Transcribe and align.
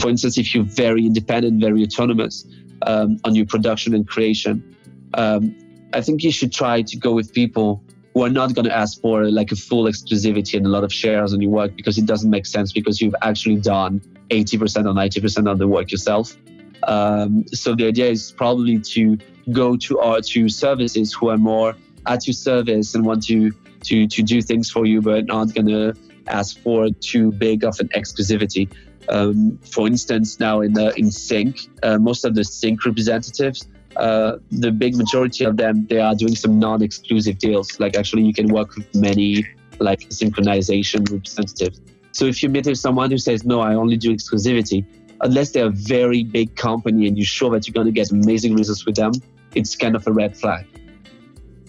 for 0.00 0.08
instance, 0.08 0.38
if 0.38 0.54
you're 0.54 0.64
very 0.64 1.04
independent, 1.06 1.60
very 1.60 1.82
autonomous 1.82 2.46
um, 2.86 3.18
on 3.24 3.34
your 3.34 3.46
production 3.46 3.94
and 3.94 4.08
creation, 4.08 4.76
um, 5.14 5.54
I 5.92 6.00
think 6.00 6.22
you 6.22 6.32
should 6.32 6.52
try 6.52 6.82
to 6.82 6.96
go 6.96 7.12
with 7.12 7.32
people 7.32 7.82
who 8.14 8.24
are 8.24 8.30
not 8.30 8.54
going 8.54 8.64
to 8.64 8.76
ask 8.76 9.00
for 9.00 9.30
like 9.30 9.52
a 9.52 9.56
full 9.56 9.84
exclusivity 9.84 10.56
and 10.56 10.66
a 10.66 10.68
lot 10.68 10.84
of 10.84 10.92
shares 10.92 11.32
on 11.32 11.40
your 11.40 11.50
work 11.50 11.76
because 11.76 11.98
it 11.98 12.06
doesn't 12.06 12.30
make 12.30 12.46
sense 12.46 12.72
because 12.72 13.00
you've 13.00 13.14
actually 13.22 13.56
done 13.56 14.00
80% 14.30 14.86
or 14.86 14.94
90% 14.94 15.50
of 15.50 15.58
the 15.58 15.68
work 15.68 15.90
yourself. 15.90 16.36
Um, 16.84 17.44
so 17.48 17.74
the 17.74 17.86
idea 17.86 18.10
is 18.10 18.32
probably 18.32 18.78
to 18.80 19.18
go 19.52 19.76
to 19.76 19.98
our 19.98 20.20
to 20.20 20.48
services 20.48 21.12
who 21.12 21.28
are 21.28 21.36
more 21.36 21.76
at 22.06 22.26
your 22.26 22.34
service 22.34 22.94
and 22.94 23.04
want 23.04 23.24
to 23.24 23.52
to 23.82 24.06
to 24.06 24.22
do 24.22 24.42
things 24.42 24.70
for 24.70 24.86
you, 24.86 25.00
but 25.00 25.26
not 25.26 25.54
gonna 25.54 25.94
ask 26.26 26.58
for 26.60 26.90
too 27.00 27.32
big 27.32 27.64
of 27.64 27.78
an 27.80 27.88
exclusivity. 27.88 28.70
Um, 29.10 29.58
for 29.74 29.86
instance, 29.88 30.38
now 30.38 30.60
in 30.60 30.72
the 30.72 30.92
in 30.96 31.10
Sync, 31.10 31.56
uh, 31.82 31.98
most 31.98 32.24
of 32.24 32.34
the 32.34 32.44
Sync 32.44 32.84
representatives, 32.86 33.66
uh, 33.96 34.36
the 34.52 34.70
big 34.70 34.94
majority 34.96 35.44
of 35.44 35.56
them, 35.56 35.84
they 35.88 35.98
are 36.00 36.14
doing 36.14 36.36
some 36.36 36.58
non-exclusive 36.60 37.38
deals. 37.38 37.80
Like 37.80 37.96
actually, 37.98 38.22
you 38.24 38.32
can 38.32 38.48
work 38.48 38.76
with 38.76 38.86
many 38.94 39.44
like 39.80 40.00
synchronization 40.10 41.10
representatives. 41.10 41.80
So 42.12 42.26
if 42.26 42.42
you 42.42 42.48
meet 42.48 42.66
with 42.66 42.78
someone 42.78 43.10
who 43.10 43.18
says, 43.18 43.44
"No, 43.44 43.60
I 43.60 43.74
only 43.74 43.96
do 43.96 44.10
exclusivity," 44.12 44.84
unless 45.22 45.50
they're 45.52 45.66
a 45.66 45.70
very 45.96 46.22
big 46.22 46.54
company 46.54 47.08
and 47.08 47.16
you're 47.16 47.26
sure 47.26 47.50
that 47.50 47.66
you're 47.66 47.74
going 47.74 47.86
to 47.92 47.92
get 48.00 48.12
amazing 48.12 48.54
results 48.56 48.84
with 48.86 48.94
them, 48.96 49.12
it's 49.54 49.76
kind 49.76 49.96
of 49.96 50.06
a 50.06 50.12
red 50.12 50.36
flag. 50.36 50.66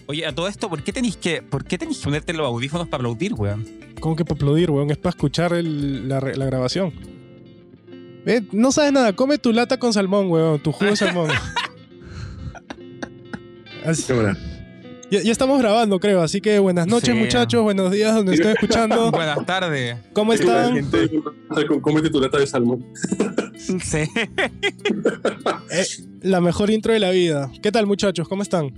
Oye, 0.08 0.26
a 0.26 0.32
todo 0.32 0.46
esto, 0.48 0.68
¿por 0.68 0.82
qué 0.82 0.92
tenéis 0.92 1.16
que, 1.16 1.42
por 1.42 1.64
qué 1.64 1.78
tenéis 1.78 1.98
que 1.98 2.04
ponerte 2.04 2.32
los 2.34 2.46
audífonos 2.46 2.88
para 2.88 3.02
aplaudir, 3.02 3.34
weón? 3.34 3.64
¿Cómo 4.00 4.14
que 4.16 4.24
para 4.24 4.36
aplaudir, 4.36 4.70
weón? 4.70 4.90
Es 4.90 4.98
para 4.98 5.10
escuchar 5.10 5.52
el- 5.52 6.08
la, 6.08 6.20
la 6.20 6.44
grabación. 6.46 6.92
Eh, 8.26 8.42
no 8.52 8.70
sabes 8.72 8.92
nada, 8.92 9.12
come 9.14 9.38
tu 9.38 9.52
lata 9.52 9.78
con 9.78 9.92
salmón, 9.92 10.30
weón, 10.30 10.60
tu 10.62 10.70
jugo 10.72 10.90
de 10.90 10.96
salmón. 10.96 11.28
Así- 13.84 14.04
ya, 15.10 15.20
ya 15.22 15.32
estamos 15.32 15.58
grabando, 15.60 15.98
creo, 16.00 16.22
así 16.22 16.40
que 16.40 16.58
buenas 16.58 16.86
noches, 16.86 17.12
Sí. 17.14 17.20
muchachos, 17.20 17.62
buenos 17.62 17.90
días, 17.92 18.14
donde 18.14 18.32
estén 18.32 18.52
escuchando. 18.52 19.10
Buenas 19.12 19.44
tardes. 19.44 19.96
¿Cómo 20.14 20.32
La 20.32 20.38
están? 20.38 20.88
cómete 21.82 22.08
tu 22.08 22.18
lata 22.20 22.38
de 22.38 22.46
salmón. 22.46 22.86
Sí. 23.54 23.98
Eh, 25.70 25.84
la 26.22 26.40
mejor 26.40 26.70
intro 26.70 26.92
de 26.92 26.98
la 26.98 27.10
vida. 27.10 27.48
¿Qué 27.62 27.70
tal, 27.70 27.86
muchachos? 27.86 28.26
¿Cómo 28.28 28.42
están? 28.42 28.72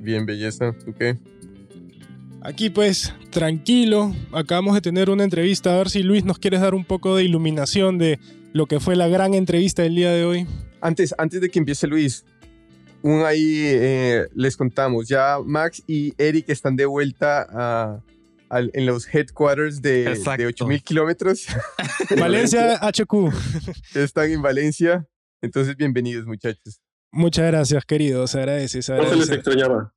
Bien, 0.00 0.26
belleza. 0.26 0.74
¿Tú 0.84 0.92
qué? 0.98 1.16
Aquí 2.42 2.68
pues, 2.68 3.14
tranquilo, 3.30 4.12
acabamos 4.32 4.74
de 4.74 4.80
tener 4.82 5.08
una 5.08 5.24
entrevista, 5.24 5.72
a 5.74 5.78
ver 5.78 5.88
si 5.88 6.02
Luis 6.02 6.24
nos 6.24 6.38
quieres 6.38 6.60
dar 6.60 6.74
un 6.74 6.84
poco 6.84 7.16
de 7.16 7.24
iluminación 7.24 7.96
de 7.98 8.18
lo 8.52 8.66
que 8.66 8.80
fue 8.80 8.96
la 8.96 9.08
gran 9.08 9.34
entrevista 9.34 9.82
del 9.82 9.94
día 9.94 10.10
de 10.10 10.24
hoy. 10.24 10.46
Antes, 10.80 11.14
antes 11.18 11.40
de 11.40 11.48
que 11.48 11.58
empiece 11.58 11.86
Luis, 11.86 12.24
un 13.02 13.22
ahí 13.24 13.62
eh, 13.64 14.28
les 14.34 14.56
contamos. 14.56 15.08
Ya 15.08 15.38
Max 15.44 15.82
y 15.86 16.14
Eric 16.18 16.48
están 16.48 16.76
de 16.76 16.86
vuelta 16.86 17.46
a- 17.50 18.00
al- 18.48 18.70
en 18.74 18.84
los 18.86 19.12
headquarters 19.12 19.80
de, 19.80 20.04
de 20.36 20.46
8000 20.46 20.82
kilómetros. 20.82 21.46
Valencia 22.18 22.78
HQ. 22.82 23.32
están 23.94 24.30
en 24.30 24.42
Valencia. 24.42 25.06
Entonces, 25.40 25.76
bienvenidos, 25.76 26.26
muchachos. 26.26 26.80
Muchas 27.10 27.46
gracias, 27.46 27.84
querido, 27.84 28.26
se 28.26 28.38
agradece, 28.38 28.82
se 28.82 28.92
No 28.92 28.98
se 28.98 29.02
les 29.02 29.12
agradece. 29.12 29.34
extrañaba. 29.34 29.94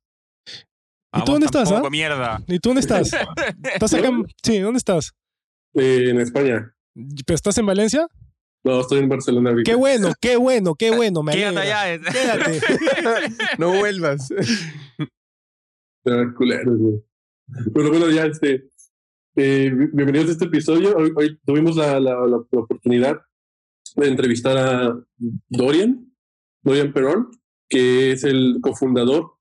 ¿Y 1.14 1.24
tú 1.24 1.32
dónde 1.32 1.46
estás, 1.46 1.64
tampoco, 1.68 1.86
ah? 1.86 1.90
mierda. 1.90 2.42
¿Y 2.46 2.58
tú 2.58 2.68
dónde 2.70 2.80
estás? 2.80 3.10
¿Estás 3.74 3.94
acá? 3.94 4.10
Sí, 4.42 4.58
¿dónde 4.58 4.78
estás? 4.78 5.12
Eh, 5.74 6.10
en 6.10 6.20
España. 6.20 6.74
¿Pero 6.94 7.34
estás 7.34 7.56
en 7.58 7.66
Valencia? 7.66 8.06
No, 8.66 8.80
estoy 8.80 8.98
en 8.98 9.08
Barcelona. 9.08 9.54
Qué 9.64 9.76
bueno, 9.76 10.12
qué 10.20 10.36
bueno, 10.36 10.74
qué 10.74 10.90
bueno, 10.90 11.22
me 11.22 11.32
Quédate 11.32 11.56
alegra. 11.58 11.80
allá. 11.82 11.94
eh. 11.94 12.00
Quédate. 12.12 12.60
No 13.58 13.70
vuelvas. 13.78 14.28
Culeros, 16.36 16.76
güey. 16.78 17.02
Pero 17.72 17.88
bueno, 17.90 18.10
ya, 18.10 18.26
este. 18.26 18.68
eh, 19.36 19.70
bi- 19.72 19.86
bienvenidos 19.92 20.28
a 20.30 20.32
este 20.32 20.44
episodio. 20.46 20.96
Hoy, 20.96 21.12
hoy 21.14 21.38
tuvimos 21.46 21.76
la- 21.76 22.00
la 22.00 22.18
oportunidad 22.18 23.20
de 23.94 24.08
entrevistar 24.08 24.58
a 24.58 24.98
Dorian, 25.48 26.12
Dorian 26.64 26.92
Perón, 26.92 27.30
que 27.68 28.10
es 28.12 28.24
el 28.24 28.58
cofundador 28.60 29.36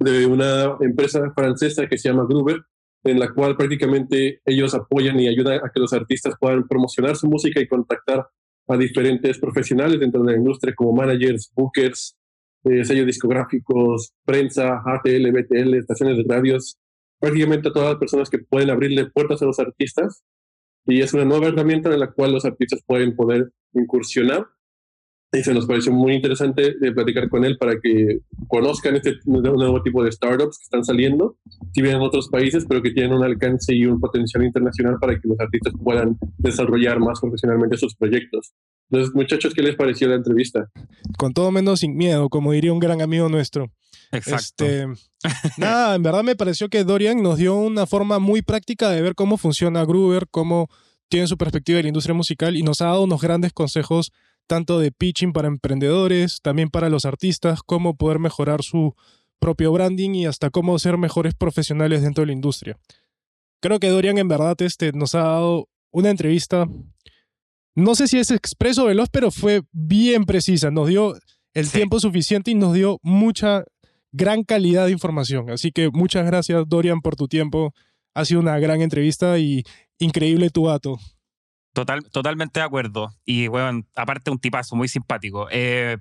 de 0.00 0.26
una 0.26 0.76
empresa 0.80 1.32
francesa 1.32 1.86
que 1.86 1.96
se 1.96 2.08
llama 2.08 2.26
Gruber, 2.28 2.60
en 3.04 3.18
la 3.18 3.32
cual 3.32 3.56
prácticamente 3.56 4.40
ellos 4.44 4.74
apoyan 4.74 5.18
y 5.18 5.28
ayudan 5.28 5.60
a 5.64 5.70
que 5.70 5.80
los 5.80 5.92
artistas 5.92 6.34
puedan 6.38 6.66
promocionar 6.68 7.16
su 7.16 7.28
música 7.28 7.60
y 7.60 7.66
contactar 7.66 8.26
a 8.68 8.76
diferentes 8.76 9.38
profesionales 9.38 9.98
dentro 9.98 10.22
de 10.22 10.32
la 10.32 10.38
industria 10.38 10.74
como 10.74 10.92
managers, 10.92 11.50
bookers, 11.54 12.16
eh, 12.64 12.84
sellos 12.84 13.06
discográficos, 13.06 14.12
prensa, 14.24 14.82
ATL, 14.86 15.32
BTL, 15.32 15.74
estaciones 15.74 16.16
de 16.16 16.24
radios, 16.28 16.78
prácticamente 17.18 17.68
a 17.68 17.72
todas 17.72 17.90
las 17.90 17.98
personas 17.98 18.30
que 18.30 18.38
pueden 18.38 18.70
abrirle 18.70 19.10
puertas 19.10 19.42
a 19.42 19.46
los 19.46 19.58
artistas. 19.58 20.22
Y 20.86 21.00
es 21.00 21.12
una 21.12 21.24
nueva 21.24 21.48
herramienta 21.48 21.92
en 21.92 22.00
la 22.00 22.10
cual 22.10 22.32
los 22.32 22.44
artistas 22.44 22.80
pueden 22.86 23.16
poder 23.16 23.50
incursionar. 23.72 24.46
Y 25.34 25.42
se 25.42 25.54
nos 25.54 25.64
pareció 25.64 25.92
muy 25.92 26.14
interesante 26.14 26.74
de 26.78 26.92
platicar 26.92 27.30
con 27.30 27.44
él 27.44 27.56
para 27.56 27.80
que 27.80 28.18
conozcan 28.48 28.96
este 28.96 29.14
nuevo 29.24 29.82
tipo 29.82 30.04
de 30.04 30.12
startups 30.12 30.58
que 30.58 30.64
están 30.64 30.84
saliendo, 30.84 31.38
si 31.72 31.80
bien 31.80 31.96
en 31.96 32.02
otros 32.02 32.28
países, 32.28 32.66
pero 32.68 32.82
que 32.82 32.90
tienen 32.90 33.14
un 33.14 33.24
alcance 33.24 33.74
y 33.74 33.86
un 33.86 33.98
potencial 33.98 34.44
internacional 34.44 34.98
para 35.00 35.14
que 35.14 35.26
los 35.26 35.40
artistas 35.40 35.72
puedan 35.82 36.18
desarrollar 36.36 36.98
más 37.00 37.18
profesionalmente 37.18 37.78
sus 37.78 37.94
proyectos. 37.96 38.52
Entonces, 38.90 39.14
muchachos, 39.14 39.54
¿qué 39.54 39.62
les 39.62 39.74
pareció 39.74 40.06
la 40.06 40.16
entrevista? 40.16 40.68
Con 41.16 41.32
todo 41.32 41.50
menos 41.50 41.80
sin 41.80 41.96
miedo, 41.96 42.28
como 42.28 42.52
diría 42.52 42.74
un 42.74 42.78
gran 42.78 43.00
amigo 43.00 43.30
nuestro. 43.30 43.70
Exacto. 44.10 44.66
Este, 44.66 44.86
nada, 45.56 45.94
en 45.94 46.02
verdad 46.02 46.22
me 46.24 46.36
pareció 46.36 46.68
que 46.68 46.84
Dorian 46.84 47.22
nos 47.22 47.38
dio 47.38 47.56
una 47.56 47.86
forma 47.86 48.18
muy 48.18 48.42
práctica 48.42 48.90
de 48.90 49.00
ver 49.00 49.14
cómo 49.14 49.38
funciona 49.38 49.86
Gruber, 49.86 50.26
cómo 50.30 50.68
tiene 51.08 51.26
su 51.26 51.38
perspectiva 51.38 51.78
de 51.78 51.84
la 51.84 51.88
industria 51.88 52.14
musical 52.14 52.54
y 52.54 52.62
nos 52.62 52.82
ha 52.82 52.86
dado 52.86 53.04
unos 53.04 53.22
grandes 53.22 53.54
consejos 53.54 54.12
tanto 54.46 54.78
de 54.78 54.92
pitching 54.92 55.32
para 55.32 55.48
emprendedores, 55.48 56.40
también 56.42 56.68
para 56.68 56.88
los 56.88 57.04
artistas, 57.04 57.60
cómo 57.64 57.96
poder 57.96 58.18
mejorar 58.18 58.62
su 58.62 58.94
propio 59.40 59.72
branding 59.72 60.10
y 60.14 60.26
hasta 60.26 60.50
cómo 60.50 60.78
ser 60.78 60.98
mejores 60.98 61.34
profesionales 61.34 62.02
dentro 62.02 62.22
de 62.22 62.26
la 62.26 62.32
industria. 62.32 62.78
Creo 63.60 63.80
que 63.80 63.88
Dorian 63.88 64.18
en 64.18 64.28
verdad 64.28 64.60
este, 64.62 64.92
nos 64.92 65.14
ha 65.14 65.22
dado 65.22 65.68
una 65.90 66.10
entrevista, 66.10 66.66
no 67.74 67.94
sé 67.94 68.06
si 68.08 68.18
es 68.18 68.30
expreso 68.30 68.84
o 68.84 68.86
veloz, 68.86 69.08
pero 69.10 69.30
fue 69.30 69.62
bien 69.72 70.24
precisa, 70.24 70.70
nos 70.70 70.88
dio 70.88 71.14
el 71.54 71.66
Sí. 71.66 71.78
tiempo 71.78 72.00
suficiente 72.00 72.50
y 72.50 72.54
nos 72.54 72.74
dio 72.74 72.98
mucha 73.02 73.64
gran 74.12 74.42
calidad 74.44 74.86
de 74.86 74.92
información. 74.92 75.50
Así 75.50 75.70
que 75.72 75.90
muchas 75.90 76.26
gracias, 76.26 76.64
Dorian, 76.68 77.00
por 77.00 77.16
tu 77.16 77.28
tiempo. 77.28 77.72
Ha 78.14 78.24
sido 78.24 78.40
una 78.40 78.58
gran 78.58 78.82
entrevista 78.82 79.38
y 79.38 79.62
increíble 79.98 80.50
tu 80.50 80.66
dato. 80.66 80.98
Total, 81.72 82.02
totalmente 82.10 82.60
de 82.60 82.64
acuerdo. 82.66 83.12
Y, 83.24 83.46
bueno, 83.48 83.82
aparte 83.96 84.30
un 84.30 84.38
tipazo 84.38 84.76
muy 84.76 84.88
simpático. 84.88 85.48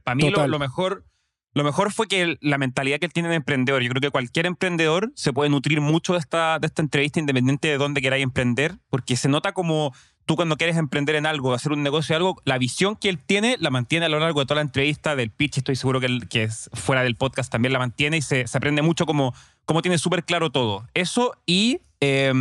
Para 0.03 0.15
mí 0.15 0.23
lo, 0.29 0.59
mejor... 0.59 1.05
Lo 1.53 1.65
mejor 1.65 1.91
fue 1.91 2.07
que 2.07 2.21
el- 2.21 2.37
la 2.39 2.57
mentalidad 2.57 2.97
que 2.99 3.07
él 3.07 3.11
tiene 3.11 3.27
de 3.27 3.35
emprendedor, 3.35 3.81
yo 3.81 3.89
creo 3.89 3.99
que 3.99 4.09
cualquier 4.09 4.45
emprendedor 4.45 5.11
se 5.15 5.33
puede 5.33 5.49
nutrir 5.49 5.81
mucho 5.81 6.13
de 6.13 6.19
esta, 6.19 6.59
de 6.59 6.67
esta 6.67 6.81
entrevista 6.81 7.19
independiente 7.19 7.67
de 7.67 7.77
dónde 7.77 8.01
queráis 8.01 8.23
emprender, 8.23 8.77
porque 8.89 9.17
se 9.17 9.27
nota 9.27 9.51
como 9.51 9.93
tú 10.25 10.37
cuando 10.37 10.55
quieres 10.55 10.77
emprender 10.77 11.15
en 11.15 11.25
algo, 11.25 11.53
hacer 11.53 11.73
un 11.73 11.83
negocio 11.83 12.13
de 12.13 12.17
algo, 12.17 12.41
la 12.45 12.57
visión 12.57 12.95
que 12.95 13.09
él 13.09 13.17
tiene 13.19 13.57
la 13.59 13.69
mantiene 13.69 14.05
a 14.05 14.09
lo 14.09 14.19
largo 14.19 14.39
de 14.39 14.45
toda 14.45 14.55
la 14.55 14.61
entrevista, 14.61 15.17
del 15.17 15.29
pitch, 15.29 15.57
estoy 15.57 15.75
seguro 15.75 15.99
que, 15.99 16.05
él- 16.05 16.29
que 16.29 16.43
es 16.43 16.69
fuera 16.71 17.03
del 17.03 17.17
podcast 17.17 17.51
también 17.51 17.73
la 17.73 17.79
mantiene 17.79 18.15
y 18.15 18.21
se, 18.21 18.47
se 18.47 18.57
aprende 18.57 18.81
mucho 18.81 19.05
como, 19.05 19.33
como 19.65 19.81
tiene 19.81 19.97
súper 19.97 20.23
claro 20.23 20.49
todo. 20.51 20.87
Eso 20.93 21.33
y 21.45 21.81
eh, 21.99 22.31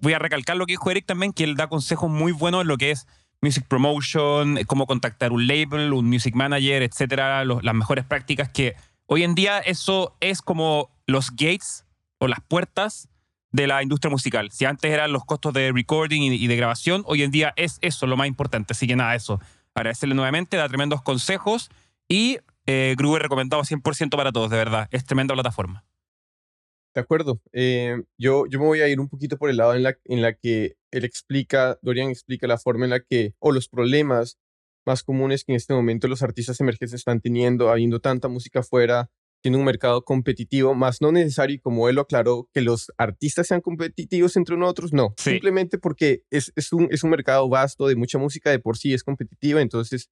voy 0.00 0.12
a 0.12 0.18
recalcar 0.18 0.56
lo 0.56 0.66
que 0.66 0.72
dijo 0.72 0.90
Eric 0.90 1.06
también, 1.06 1.32
que 1.32 1.44
él 1.44 1.54
da 1.56 1.68
consejos 1.68 2.10
muy 2.10 2.32
buenos 2.32 2.62
en 2.62 2.68
lo 2.68 2.76
que 2.76 2.90
es 2.90 3.06
music 3.40 3.64
promotion, 3.68 4.58
eh, 4.58 4.64
cómo 4.64 4.86
contactar 4.86 5.32
un 5.32 5.46
label, 5.46 5.92
un 5.92 6.08
music 6.08 6.34
manager, 6.34 6.82
etcétera, 6.82 7.44
los- 7.44 7.62
las 7.62 7.74
mejores 7.74 8.04
prácticas 8.04 8.48
que 8.48 8.74
hoy 9.06 9.22
en 9.22 9.34
día 9.34 9.58
eso 9.58 10.16
es 10.20 10.42
como 10.42 10.90
los 11.06 11.30
gates 11.30 11.84
o 12.18 12.26
las 12.28 12.40
puertas 12.40 13.08
de 13.52 13.66
la 13.68 13.82
industria 13.82 14.10
musical. 14.10 14.50
Si 14.50 14.64
antes 14.64 14.90
eran 14.90 15.12
los 15.12 15.24
costos 15.24 15.52
de 15.52 15.70
recording 15.72 16.22
y, 16.22 16.46
de 16.46 16.56
grabación, 16.56 17.04
hoy 17.06 17.22
en 17.22 17.30
día 17.30 17.52
es 17.56 17.78
eso 17.82 18.06
lo 18.06 18.16
más 18.16 18.26
importante. 18.26 18.72
Así 18.72 18.86
que 18.88 18.96
nada, 18.96 19.14
eso. 19.14 19.40
Agradecerle 19.74 20.14
nuevamente, 20.16 20.56
da 20.56 20.66
tremendos 20.68 21.02
consejos 21.02 21.70
y 22.08 22.38
eh, 22.66 22.96
recomendado 22.98 23.62
100% 23.62 24.16
para 24.16 24.32
todos, 24.32 24.50
de 24.50 24.56
verdad. 24.56 24.88
Es 24.90 25.04
tremenda 25.04 25.34
plataforma. 25.34 25.84
De 26.94 27.00
acuerdo. 27.00 27.40
Eh, 27.52 27.96
yo, 28.18 28.44
yo 28.48 28.58
me 28.60 28.66
voy 28.66 28.80
a 28.80 28.88
ir 28.88 29.00
un 29.00 29.08
poquito 29.08 29.36
por 29.36 29.50
el 29.50 29.56
lado 29.56 29.74
en 29.74 29.82
la, 29.82 29.98
en 30.04 30.22
la 30.22 30.34
que 30.34 30.76
él 30.92 31.04
explica, 31.04 31.78
Dorian 31.82 32.08
explica 32.10 32.46
la 32.46 32.58
forma 32.58 32.84
en 32.84 32.90
la 32.90 33.00
que, 33.00 33.34
o 33.40 33.50
los 33.52 33.68
problemas 33.68 34.38
más 34.86 35.02
comunes 35.02 35.44
que 35.44 35.52
en 35.52 35.56
este 35.56 35.74
momento 35.74 36.08
los 36.08 36.22
artistas 36.22 36.60
emergentes 36.60 36.92
están 36.94 37.20
teniendo, 37.20 37.70
habiendo 37.70 38.00
tanta 38.00 38.28
música 38.28 38.60
afuera, 38.60 39.10
tiene 39.42 39.56
un 39.58 39.64
mercado 39.64 40.04
competitivo, 40.04 40.74
más 40.74 41.02
no 41.02 41.10
necesario, 41.10 41.58
como 41.62 41.88
él 41.88 41.96
lo 41.96 42.02
aclaró, 42.02 42.48
que 42.52 42.60
los 42.60 42.92
artistas 42.96 43.46
sean 43.46 43.60
competitivos 43.60 44.36
entre 44.36 44.56
nosotros, 44.56 44.92
no, 44.92 45.14
Sí. 45.18 45.30
simplemente 45.32 45.78
porque 45.78 46.22
es, 46.30 46.52
es, 46.54 46.72
un, 46.72 46.88
es 46.90 47.02
un 47.02 47.10
mercado 47.10 47.48
vasto 47.48 47.86
de 47.88 47.96
mucha 47.96 48.18
música, 48.18 48.50
de 48.50 48.58
por 48.58 48.76
sí 48.78 48.94
es 48.94 49.02
competitiva, 49.02 49.60
entonces 49.60 50.10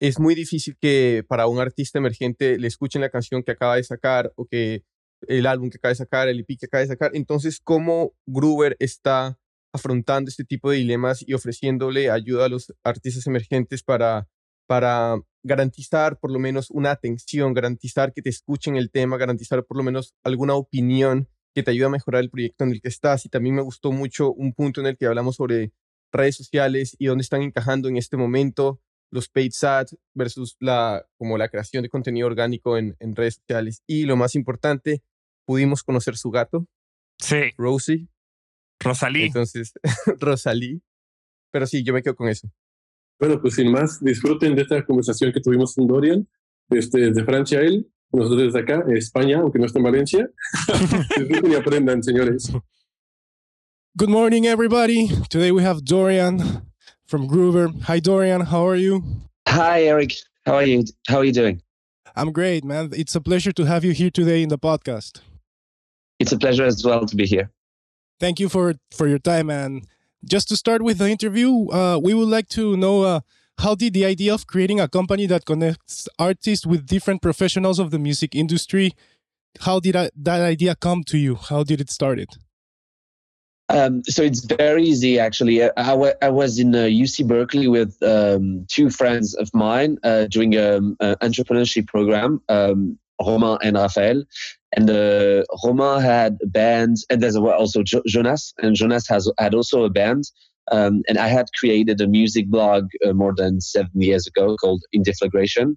es 0.00 0.18
muy 0.18 0.34
difícil 0.34 0.76
que 0.80 1.24
para 1.28 1.46
un 1.46 1.58
artista 1.60 1.98
emergente 1.98 2.58
le 2.58 2.66
escuchen 2.68 3.00
la 3.00 3.10
canción 3.10 3.42
que 3.42 3.52
acaba 3.52 3.76
de 3.76 3.84
sacar 3.84 4.32
o 4.36 4.46
que 4.46 4.82
el 5.28 5.46
álbum 5.46 5.70
que 5.70 5.76
acaba 5.78 5.90
de 5.90 5.96
sacar, 5.96 6.28
el 6.28 6.40
EP 6.40 6.58
que 6.58 6.66
acaba 6.66 6.82
de 6.82 6.88
sacar. 6.88 7.10
Entonces, 7.14 7.60
¿cómo 7.62 8.14
Gruber 8.26 8.76
está 8.78 9.38
afrontando 9.72 10.28
este 10.28 10.44
tipo 10.44 10.70
de 10.70 10.78
dilemas 10.78 11.24
y 11.26 11.34
ofreciéndole 11.34 12.10
ayuda 12.10 12.46
a 12.46 12.48
los 12.48 12.74
artistas 12.82 13.26
emergentes 13.26 13.82
para, 13.82 14.28
para 14.66 15.20
garantizar 15.42 16.18
por 16.18 16.32
lo 16.32 16.38
menos 16.38 16.70
una 16.70 16.90
atención, 16.90 17.54
garantizar 17.54 18.12
que 18.12 18.22
te 18.22 18.30
escuchen 18.30 18.76
el 18.76 18.90
tema, 18.90 19.16
garantizar 19.16 19.64
por 19.64 19.76
lo 19.76 19.82
menos 19.82 20.14
alguna 20.24 20.54
opinión 20.54 21.28
que 21.54 21.62
te 21.62 21.70
ayude 21.70 21.86
a 21.86 21.90
mejorar 21.90 22.22
el 22.22 22.30
proyecto 22.30 22.64
en 22.64 22.72
el 22.72 22.80
que 22.80 22.88
estás. 22.88 23.24
Y 23.26 23.28
también 23.28 23.54
me 23.54 23.62
gustó 23.62 23.92
mucho 23.92 24.32
un 24.32 24.52
punto 24.52 24.80
en 24.80 24.88
el 24.88 24.96
que 24.96 25.06
hablamos 25.06 25.36
sobre 25.36 25.72
redes 26.12 26.36
sociales 26.36 26.96
y 26.98 27.06
dónde 27.06 27.22
están 27.22 27.42
encajando 27.42 27.88
en 27.88 27.96
este 27.96 28.16
momento 28.16 28.80
los 29.12 29.28
paid 29.28 29.52
ads 29.62 29.96
versus 30.14 30.56
la, 30.60 31.04
como 31.18 31.36
la 31.36 31.48
creación 31.48 31.82
de 31.82 31.88
contenido 31.88 32.26
orgánico 32.26 32.78
en, 32.78 32.96
en 33.00 33.16
redes 33.16 33.36
sociales. 33.36 33.82
Y 33.86 34.04
lo 34.04 34.16
más 34.16 34.34
importante, 34.34 35.02
pudimos 35.44 35.82
conocer 35.82 36.16
su 36.16 36.30
gato, 36.30 36.66
Sí, 37.20 37.52
Rosie. 37.58 38.08
Rosalí. 38.80 39.24
Entonces, 39.24 39.72
Rosalí. 40.20 40.82
Pero 41.52 41.66
sí, 41.66 41.82
yo 41.82 41.92
me 41.92 42.02
quedo 42.02 42.16
con 42.16 42.28
eso. 42.28 42.48
Bueno, 43.18 43.40
pues 43.40 43.54
sin 43.54 43.70
más, 43.70 44.02
disfruten 44.02 44.54
de 44.54 44.62
esta 44.62 44.84
conversación 44.84 45.32
que 45.32 45.40
tuvimos 45.40 45.74
con 45.74 45.86
Dorian, 45.86 46.26
este, 46.70 47.00
desde 47.00 47.24
Francia 47.24 47.58
a 47.58 47.62
él, 47.62 47.86
nosotros 48.12 48.52
desde 48.54 48.60
acá, 48.60 48.84
España, 48.94 49.38
aunque 49.40 49.58
no 49.58 49.66
esté 49.66 49.78
en 49.78 49.84
Valencia. 49.84 50.30
disfruten 51.18 51.52
y 51.52 51.54
aprendan, 51.54 52.02
señores. 52.02 52.50
Good 53.96 54.08
morning, 54.08 54.44
everybody. 54.44 55.08
Today 55.28 55.50
we 55.50 55.62
have 55.62 55.84
Dorian 55.84 56.62
from 57.06 57.28
Groover. 57.28 57.68
Hi, 57.82 58.00
Dorian. 58.00 58.46
How 58.46 58.66
are 58.66 58.78
you? 58.80 59.02
Hi, 59.46 59.84
Eric. 59.84 60.14
How 60.46 60.54
are 60.54 60.66
you? 60.66 60.84
How 61.06 61.18
are 61.18 61.24
you 61.26 61.32
doing? 61.32 61.60
I'm 62.16 62.32
great, 62.32 62.64
man. 62.64 62.90
It's 62.92 63.14
a 63.14 63.20
pleasure 63.20 63.52
to 63.52 63.64
have 63.66 63.84
you 63.84 63.92
here 63.92 64.10
today 64.10 64.42
in 64.42 64.48
the 64.48 64.58
podcast. 64.58 65.20
It's 66.20 66.32
a 66.32 66.38
pleasure 66.38 66.64
as 66.64 66.84
well 66.84 67.04
to 67.06 67.16
be 67.16 67.26
here. 67.26 67.50
Thank 68.20 68.38
you 68.38 68.48
for 68.48 68.74
for 68.92 69.08
your 69.08 69.18
time. 69.18 69.50
And 69.50 69.86
just 70.24 70.48
to 70.48 70.56
start 70.56 70.82
with 70.82 70.98
the 70.98 71.08
interview, 71.08 71.68
uh, 71.70 71.98
we 71.98 72.12
would 72.14 72.28
like 72.28 72.48
to 72.50 72.76
know 72.76 73.02
uh, 73.02 73.20
how 73.58 73.74
did 73.74 73.94
the 73.94 74.04
idea 74.04 74.32
of 74.32 74.46
creating 74.46 74.80
a 74.80 74.88
company 74.88 75.26
that 75.26 75.44
connects 75.46 76.08
artists 76.18 76.66
with 76.66 76.86
different 76.86 77.22
professionals 77.22 77.78
of 77.78 77.90
the 77.90 77.98
music 77.98 78.34
industry, 78.34 78.92
how 79.60 79.80
did 79.80 79.96
I, 79.96 80.10
that 80.16 80.40
idea 80.40 80.74
come 80.74 81.02
to 81.04 81.18
you? 81.18 81.34
How 81.34 81.64
did 81.64 81.80
it 81.80 81.90
started? 81.90 82.28
Um, 83.68 84.02
so 84.04 84.22
it's 84.22 84.44
very 84.44 84.82
easy, 84.84 85.18
actually. 85.18 85.62
I, 85.62 85.70
I, 85.76 86.14
I 86.22 86.28
was 86.28 86.58
in 86.58 86.74
uh, 86.74 86.88
UC 87.04 87.26
Berkeley 87.26 87.68
with 87.68 87.96
um, 88.02 88.66
two 88.68 88.90
friends 88.90 89.34
of 89.34 89.48
mine 89.54 89.98
uh, 90.02 90.26
doing 90.26 90.56
an 90.56 90.96
entrepreneurship 91.00 91.86
program, 91.86 92.42
um, 92.48 92.98
Romain 93.24 93.58
and 93.62 93.76
Raphael. 93.76 94.24
And 94.76 94.88
uh, 94.88 95.42
Romain 95.64 96.00
had 96.00 96.38
a 96.42 96.46
band, 96.46 96.98
and 97.10 97.20
there's 97.20 97.36
also 97.36 97.82
jo- 97.82 98.02
Jonas, 98.06 98.54
and 98.58 98.76
Jonas 98.76 99.08
has 99.08 99.28
had 99.38 99.54
also 99.54 99.84
a 99.84 99.90
band. 99.90 100.24
Um, 100.70 101.02
and 101.08 101.18
I 101.18 101.26
had 101.26 101.46
created 101.58 102.00
a 102.00 102.06
music 102.06 102.48
blog 102.48 102.88
uh, 103.04 103.12
more 103.12 103.34
than 103.36 103.60
seven 103.60 103.90
years 104.00 104.26
ago 104.26 104.56
called 104.56 104.82
Indeflagration. 104.94 105.76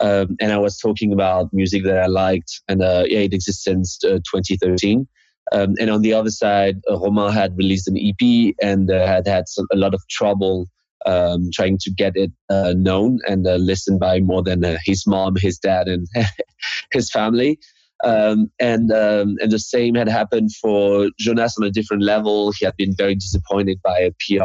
Um, 0.00 0.36
and 0.40 0.52
I 0.52 0.56
was 0.56 0.78
talking 0.78 1.12
about 1.12 1.52
music 1.52 1.84
that 1.84 1.98
I 1.98 2.06
liked, 2.06 2.62
and 2.68 2.82
uh, 2.82 3.04
yeah, 3.06 3.20
it 3.20 3.34
exists 3.34 3.64
since 3.64 4.02
uh, 4.02 4.20
2013. 4.32 5.06
Um, 5.52 5.74
and 5.78 5.90
on 5.90 6.00
the 6.00 6.14
other 6.14 6.30
side, 6.30 6.80
uh, 6.90 6.98
Romain 6.98 7.32
had 7.32 7.56
released 7.58 7.88
an 7.88 7.98
EP 7.98 8.54
and 8.62 8.90
uh, 8.90 9.06
had 9.06 9.26
had 9.26 9.48
some, 9.48 9.66
a 9.72 9.76
lot 9.76 9.92
of 9.92 10.00
trouble 10.08 10.66
um, 11.04 11.50
trying 11.52 11.76
to 11.82 11.90
get 11.90 12.16
it 12.16 12.30
uh, 12.48 12.72
known 12.76 13.18
and 13.28 13.42
listened 13.44 14.00
by 14.00 14.20
more 14.20 14.42
than 14.42 14.64
his 14.84 15.06
mom, 15.06 15.36
his 15.36 15.58
dad, 15.58 15.88
and 15.88 16.06
his 16.92 17.10
family. 17.10 17.58
Um, 18.04 18.50
and 18.58 18.90
um, 18.92 19.36
and 19.40 19.50
the 19.50 19.58
same 19.58 19.94
had 19.94 20.08
happened 20.08 20.50
for 20.54 21.10
Jonas 21.18 21.56
on 21.58 21.66
a 21.66 21.70
different 21.70 22.02
level. 22.02 22.52
He 22.58 22.64
had 22.64 22.76
been 22.76 22.94
very 22.96 23.14
disappointed 23.14 23.78
by 23.82 23.98
a 23.98 24.10
PR 24.20 24.44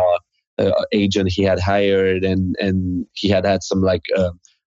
uh, 0.57 0.83
agent 0.91 1.31
he 1.31 1.43
had 1.43 1.59
hired, 1.59 2.23
and 2.23 2.55
and 2.59 3.05
he 3.13 3.29
had 3.29 3.45
had 3.45 3.63
some 3.63 3.81
like 3.81 4.03
uh, 4.17 4.31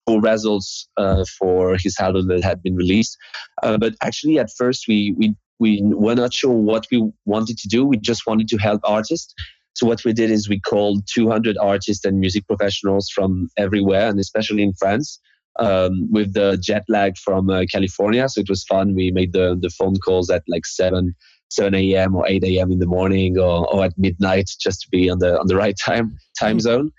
poor 0.07 0.21
results 0.21 0.89
uh, 0.97 1.25
for 1.39 1.77
his 1.77 1.99
album 1.99 2.29
that 2.29 2.43
had 2.43 2.63
been 2.63 2.77
released. 2.77 3.17
Uh, 3.63 3.77
but 3.77 3.95
actually, 4.03 4.39
at 4.39 4.51
first, 4.57 4.87
we 4.89 5.15
we 5.19 5.35
we 5.59 5.81
were 5.83 6.15
not 6.15 6.33
sure 6.33 6.53
what 6.53 6.87
we 6.91 7.11
wanted 7.27 7.59
to 7.59 7.69
do. 7.69 7.85
We 7.85 7.99
just 7.99 8.27
wanted 8.27 8.49
to 8.49 8.57
help 8.57 8.81
artists. 8.85 9.35
So 9.75 9.87
what 9.87 10.05
we 10.05 10.13
did 10.13 10.31
is 10.31 10.49
we 10.49 10.61
called 10.61 11.05
200 11.07 11.57
artists 11.59 12.05
and 12.05 12.19
music 12.19 12.47
professionals 12.47 13.09
from 13.09 13.49
everywhere, 13.57 14.09
and 14.09 14.19
especially 14.19 14.63
in 14.63 14.73
France, 14.75 15.21
um, 15.59 16.11
with 16.11 16.35
the 16.35 16.59
jet 16.63 16.85
lag 16.89 17.17
from 17.19 17.51
uh, 17.51 17.65
California. 17.71 18.29
So 18.29 18.41
it 18.41 18.49
was 18.49 18.65
fun. 18.65 18.95
We 18.95 19.11
made 19.11 19.33
the 19.33 19.59
the 19.61 19.71
phone 19.71 19.97
calls 19.97 20.31
at 20.31 20.43
like 20.49 20.67
seven 20.67 21.15
7 21.51 21.75
a.m. 21.75 22.15
or 22.15 22.27
8 22.29 22.45
a.m. 22.45 22.71
in 22.71 22.79
the 22.79 22.87
morning 22.87 23.37
or, 23.39 23.67
or 23.73 23.85
at 23.85 23.99
midnight 23.99 24.51
just 24.61 24.83
to 24.83 24.89
be 24.89 25.11
on 25.11 25.19
the 25.19 25.39
on 25.39 25.47
the 25.49 25.57
right 25.57 25.77
time 25.77 26.17
time 26.39 26.61
zone. 26.61 26.93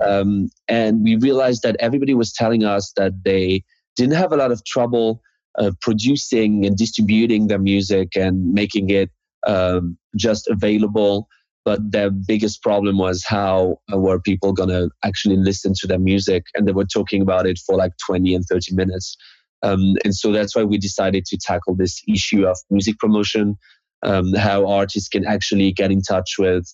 Um, 0.00 0.48
and 0.68 1.02
we 1.02 1.16
realized 1.16 1.62
that 1.62 1.76
everybody 1.78 2.14
was 2.14 2.32
telling 2.32 2.64
us 2.64 2.92
that 2.96 3.12
they 3.24 3.64
didn't 3.96 4.16
have 4.16 4.32
a 4.32 4.36
lot 4.36 4.52
of 4.52 4.64
trouble 4.64 5.20
uh, 5.58 5.72
producing 5.80 6.64
and 6.64 6.76
distributing 6.76 7.48
their 7.48 7.58
music 7.58 8.16
and 8.16 8.52
making 8.52 8.90
it 8.90 9.10
um, 9.46 9.98
just 10.16 10.48
available. 10.48 11.28
But 11.64 11.90
their 11.90 12.10
biggest 12.10 12.62
problem 12.62 12.98
was 12.98 13.24
how 13.26 13.78
uh, 13.92 13.98
were 13.98 14.20
people 14.20 14.52
going 14.52 14.70
to 14.70 14.90
actually 15.04 15.36
listen 15.36 15.74
to 15.80 15.86
their 15.86 15.98
music, 15.98 16.44
and 16.54 16.66
they 16.66 16.72
were 16.72 16.86
talking 16.86 17.20
about 17.22 17.46
it 17.46 17.58
for 17.58 17.76
like 17.76 17.92
20 18.06 18.34
and 18.34 18.44
30 18.44 18.74
minutes. 18.74 19.16
Um, 19.62 19.96
and 20.04 20.14
so 20.14 20.32
that's 20.32 20.54
why 20.54 20.64
we 20.64 20.78
decided 20.78 21.24
to 21.26 21.36
tackle 21.36 21.74
this 21.74 22.02
issue 22.08 22.46
of 22.46 22.56
music 22.70 22.98
promotion, 22.98 23.56
um, 24.02 24.32
how 24.34 24.66
artists 24.68 25.08
can 25.08 25.26
actually 25.26 25.72
get 25.72 25.90
in 25.90 26.00
touch 26.00 26.36
with 26.38 26.72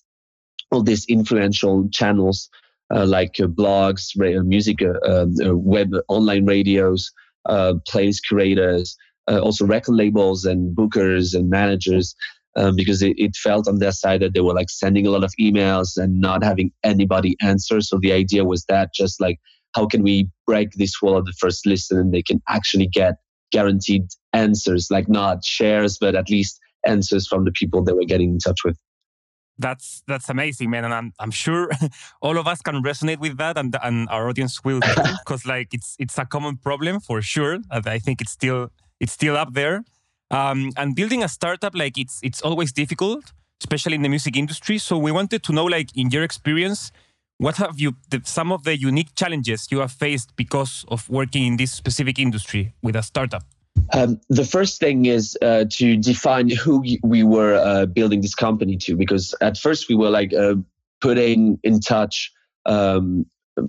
all 0.71 0.83
these 0.83 1.05
influential 1.07 1.89
channels 1.89 2.49
uh, 2.93 3.05
like 3.05 3.39
uh, 3.39 3.47
blogs, 3.47 4.09
ra- 4.17 4.41
music, 4.43 4.81
uh, 4.81 4.99
um, 5.09 5.33
uh, 5.43 5.55
web, 5.55 5.91
online 6.07 6.45
radios, 6.45 7.11
uh, 7.45 7.73
playlist 7.89 8.19
curators, 8.27 8.95
uh, 9.29 9.39
also 9.39 9.65
record 9.65 9.95
labels 9.95 10.45
and 10.45 10.75
bookers 10.75 11.33
and 11.33 11.49
managers, 11.49 12.15
um, 12.55 12.75
because 12.75 13.01
it, 13.01 13.17
it 13.17 13.35
felt 13.35 13.67
on 13.67 13.79
their 13.79 13.91
side 13.91 14.21
that 14.21 14.33
they 14.33 14.41
were 14.41 14.53
like 14.53 14.69
sending 14.69 15.05
a 15.05 15.09
lot 15.09 15.23
of 15.23 15.33
emails 15.39 15.97
and 15.97 16.19
not 16.19 16.43
having 16.43 16.71
anybody 16.83 17.35
answer. 17.41 17.81
So 17.81 17.99
the 17.99 18.13
idea 18.13 18.45
was 18.45 18.65
that 18.65 18.93
just 18.93 19.19
like, 19.19 19.39
how 19.73 19.85
can 19.87 20.03
we 20.03 20.29
break 20.47 20.71
this 20.73 21.01
wall 21.01 21.17
of 21.17 21.25
the 21.25 21.33
first 21.33 21.65
listen 21.65 21.99
and 21.99 22.13
they 22.13 22.21
can 22.21 22.41
actually 22.47 22.87
get 22.87 23.15
guaranteed 23.51 24.07
answers, 24.33 24.87
like 24.89 25.07
not 25.09 25.43
shares, 25.43 25.97
but 25.97 26.15
at 26.15 26.29
least 26.29 26.59
answers 26.85 27.27
from 27.27 27.45
the 27.45 27.51
people 27.51 27.83
they 27.83 27.93
were 27.93 28.05
getting 28.05 28.31
in 28.31 28.39
touch 28.39 28.61
with. 28.63 28.77
That's 29.57 30.03
that's 30.05 30.27
amazing, 30.27 30.69
man, 30.69 30.83
and 30.83 30.93
I'm 30.93 31.13
I'm 31.17 31.31
sure 31.31 31.69
all 32.21 32.37
of 32.37 32.45
us 32.45 32.61
can 32.61 32.83
resonate 32.83 33.19
with 33.19 33.37
that, 33.37 33.57
and 33.57 33.73
and 33.81 34.09
our 34.09 34.27
audience 34.27 34.61
will 34.65 34.81
because 34.81 35.45
like 35.45 35.73
it's 35.73 35.95
it's 35.97 36.17
a 36.17 36.25
common 36.25 36.57
problem 36.57 36.99
for 36.99 37.21
sure. 37.21 37.59
I 37.71 37.99
think 37.99 38.19
it's 38.19 38.31
still 38.31 38.71
it's 38.99 39.13
still 39.13 39.37
up 39.37 39.53
there. 39.53 39.85
Um, 40.31 40.71
and 40.75 40.95
building 40.95 41.23
a 41.23 41.27
startup 41.27 41.75
like 41.75 41.97
it's 41.97 42.19
it's 42.23 42.41
always 42.41 42.71
difficult, 42.71 43.33
especially 43.61 43.95
in 43.95 44.01
the 44.01 44.09
music 44.09 44.35
industry. 44.35 44.77
So 44.77 44.97
we 44.97 45.11
wanted 45.11 45.43
to 45.43 45.53
know, 45.53 45.65
like 45.65 45.95
in 45.95 46.09
your 46.09 46.23
experience, 46.23 46.91
what 47.37 47.57
have 47.57 47.79
you 47.79 47.95
the, 48.09 48.21
some 48.23 48.51
of 48.51 48.63
the 48.63 48.77
unique 48.77 49.13
challenges 49.15 49.67
you 49.71 49.79
have 49.79 49.91
faced 49.91 50.35
because 50.35 50.85
of 50.87 51.09
working 51.09 51.45
in 51.45 51.57
this 51.57 51.71
specific 51.71 52.17
industry 52.17 52.73
with 52.81 52.95
a 52.95 53.03
startup? 53.03 53.43
Um, 53.93 54.19
the 54.29 54.45
first 54.45 54.79
thing 54.79 55.05
is 55.05 55.37
uh, 55.41 55.65
to 55.71 55.97
define 55.97 56.49
who 56.49 56.83
we 57.03 57.23
were 57.23 57.55
uh, 57.55 57.85
building 57.85 58.21
this 58.21 58.33
company 58.33 58.77
to, 58.77 58.95
because 58.95 59.35
at 59.41 59.57
first 59.57 59.89
we 59.89 59.95
were 59.95 60.09
like 60.09 60.33
uh, 60.33 60.55
putting 61.01 61.59
in 61.63 61.79
touch 61.81 62.31
um, 62.65 63.25
uh, 63.57 63.63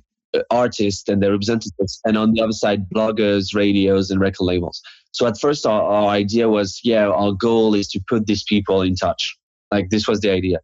artists 0.50 1.08
and 1.08 1.22
their 1.22 1.32
representatives, 1.32 2.00
and 2.04 2.16
on 2.16 2.32
the 2.32 2.40
other 2.40 2.52
side, 2.52 2.88
bloggers, 2.88 3.54
radios, 3.54 4.10
and 4.10 4.20
record 4.20 4.44
labels. 4.44 4.80
So 5.16 5.26
at 5.26 5.40
first, 5.40 5.64
our, 5.64 5.82
our 5.82 6.08
idea 6.08 6.50
was, 6.50 6.78
yeah, 6.84 7.06
our 7.08 7.32
goal 7.32 7.74
is 7.74 7.88
to 7.88 8.00
put 8.06 8.26
these 8.26 8.44
people 8.44 8.82
in 8.82 8.94
touch. 8.94 9.34
Like 9.72 9.88
this 9.88 10.06
was 10.06 10.20
the 10.20 10.30
idea. 10.30 10.58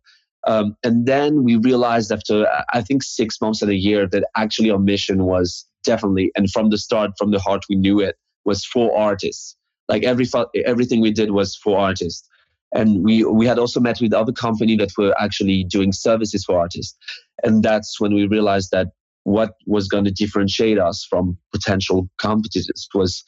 Um, 0.46 0.76
and 0.84 1.06
then 1.06 1.42
we 1.42 1.56
realized 1.56 2.12
after 2.12 2.46
I 2.70 2.82
think 2.82 3.02
six 3.02 3.40
months 3.40 3.62
and 3.62 3.70
a 3.70 3.74
year 3.74 4.06
that 4.08 4.24
actually 4.36 4.70
our 4.70 4.78
mission 4.78 5.24
was 5.24 5.66
definitely, 5.84 6.32
and 6.36 6.50
from 6.50 6.68
the 6.68 6.76
start, 6.76 7.12
from 7.16 7.30
the 7.30 7.40
heart, 7.40 7.62
we 7.70 7.76
knew 7.76 7.98
it 8.00 8.16
was 8.44 8.62
for 8.62 8.94
artists. 8.94 9.56
Like 9.88 10.02
every 10.02 10.26
everything 10.66 11.00
we 11.00 11.12
did 11.12 11.30
was 11.30 11.56
for 11.56 11.78
artists, 11.78 12.28
and 12.74 13.02
we 13.02 13.24
we 13.24 13.46
had 13.46 13.58
also 13.58 13.80
met 13.80 14.02
with 14.02 14.12
other 14.12 14.32
company 14.32 14.76
that 14.76 14.92
were 14.98 15.14
actually 15.18 15.64
doing 15.64 15.92
services 15.92 16.44
for 16.44 16.58
artists, 16.58 16.94
and 17.42 17.62
that's 17.62 18.00
when 18.00 18.12
we 18.12 18.26
realized 18.26 18.70
that 18.72 18.88
what 19.24 19.54
was 19.66 19.88
going 19.88 20.04
to 20.04 20.10
differentiate 20.10 20.78
us 20.78 21.06
from 21.08 21.38
potential 21.52 22.08
competitors 22.18 22.88
was 22.94 23.24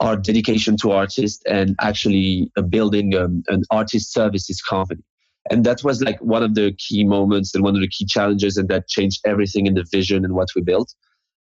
our 0.00 0.16
dedication 0.16 0.76
to 0.78 0.92
artists 0.92 1.42
and 1.46 1.76
actually 1.80 2.50
uh, 2.56 2.62
building 2.62 3.14
um, 3.14 3.42
an 3.48 3.62
artist 3.70 4.12
services 4.12 4.60
company. 4.62 5.02
And 5.50 5.64
that 5.64 5.82
was 5.84 6.02
like 6.02 6.20
one 6.20 6.42
of 6.42 6.54
the 6.54 6.72
key 6.72 7.04
moments 7.04 7.54
and 7.54 7.64
one 7.64 7.74
of 7.74 7.80
the 7.80 7.88
key 7.88 8.06
challenges, 8.06 8.56
and 8.56 8.68
that 8.68 8.88
changed 8.88 9.20
everything 9.24 9.66
in 9.66 9.74
the 9.74 9.86
vision 9.90 10.24
and 10.24 10.34
what 10.34 10.48
we 10.54 10.62
built. 10.62 10.94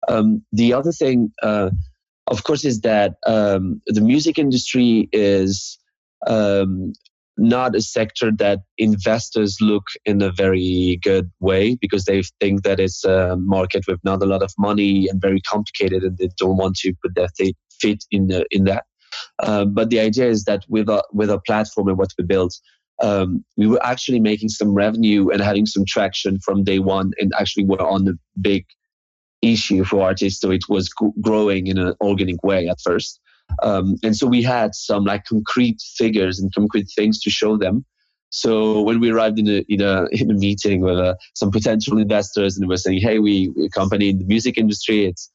Um, 0.08 0.44
the 0.52 0.72
other 0.72 0.92
thing, 0.92 1.32
uh, 1.42 1.70
of 2.26 2.44
course, 2.44 2.64
is 2.64 2.80
that 2.80 3.14
um, 3.26 3.80
the 3.86 4.00
music 4.00 4.38
industry 4.38 5.08
is 5.12 5.78
um, 6.26 6.92
not 7.36 7.74
a 7.74 7.80
sector 7.80 8.30
that 8.38 8.60
investors 8.78 9.58
look 9.60 9.84
in 10.04 10.22
a 10.22 10.30
very 10.32 10.98
good 11.02 11.30
way 11.40 11.76
because 11.80 12.04
they 12.04 12.22
think 12.40 12.62
that 12.62 12.80
it's 12.80 13.04
a 13.04 13.36
market 13.36 13.84
with 13.86 14.00
not 14.04 14.22
a 14.22 14.26
lot 14.26 14.42
of 14.42 14.52
money 14.58 15.08
and 15.08 15.20
very 15.20 15.40
complicated, 15.40 16.02
and 16.02 16.18
they 16.18 16.28
don't 16.38 16.56
want 16.56 16.76
to 16.76 16.94
put 17.02 17.14
their 17.14 17.28
feet 17.82 18.04
in 18.10 18.28
the, 18.28 18.46
in 18.50 18.64
that. 18.64 18.84
Um, 19.42 19.74
but 19.74 19.90
the 19.90 20.00
idea 20.00 20.28
is 20.28 20.44
that 20.44 20.64
with 20.68 20.88
a 20.88 21.02
with 21.12 21.30
a 21.30 21.40
platform 21.40 21.88
and 21.88 21.98
what 21.98 22.10
we 22.18 22.24
built, 22.24 22.58
um, 23.02 23.44
we 23.56 23.66
were 23.66 23.84
actually 23.84 24.20
making 24.20 24.48
some 24.48 24.72
revenue 24.72 25.28
and 25.30 25.42
having 25.42 25.66
some 25.66 25.84
traction 25.84 26.38
from 26.40 26.64
day 26.64 26.78
one, 26.78 27.12
and 27.18 27.32
actually 27.38 27.64
were 27.64 27.82
on 27.82 28.08
a 28.08 28.12
big 28.40 28.64
issue 29.42 29.84
for 29.84 30.02
artists. 30.02 30.40
So 30.40 30.50
it 30.50 30.64
was 30.68 30.88
growing 31.20 31.66
in 31.66 31.78
an 31.78 31.94
organic 32.00 32.42
way 32.42 32.68
at 32.68 32.80
first. 32.80 33.20
Um, 33.62 33.96
and 34.02 34.16
so 34.16 34.26
we 34.26 34.42
had 34.42 34.74
some 34.74 35.04
like 35.04 35.24
concrete 35.24 35.80
figures 35.96 36.38
and 36.38 36.54
concrete 36.54 36.88
things 36.94 37.20
to 37.20 37.30
show 37.30 37.56
them. 37.58 37.84
So 38.30 38.80
when 38.80 38.98
we 39.00 39.10
arrived 39.10 39.38
in 39.38 39.48
a 39.48 39.64
in 39.68 39.82
a, 39.82 40.06
in 40.12 40.30
a 40.30 40.34
meeting 40.34 40.80
with 40.80 40.98
uh, 40.98 41.16
some 41.34 41.50
potential 41.50 41.98
investors 41.98 42.56
and 42.56 42.66
we 42.66 42.72
were 42.72 42.78
saying, 42.78 43.00
"Hey, 43.00 43.18
we, 43.18 43.52
we 43.56 43.68
company 43.68 44.10
in 44.10 44.18
the 44.18 44.24
music 44.24 44.56
industry. 44.56 45.06
It's 45.06 45.30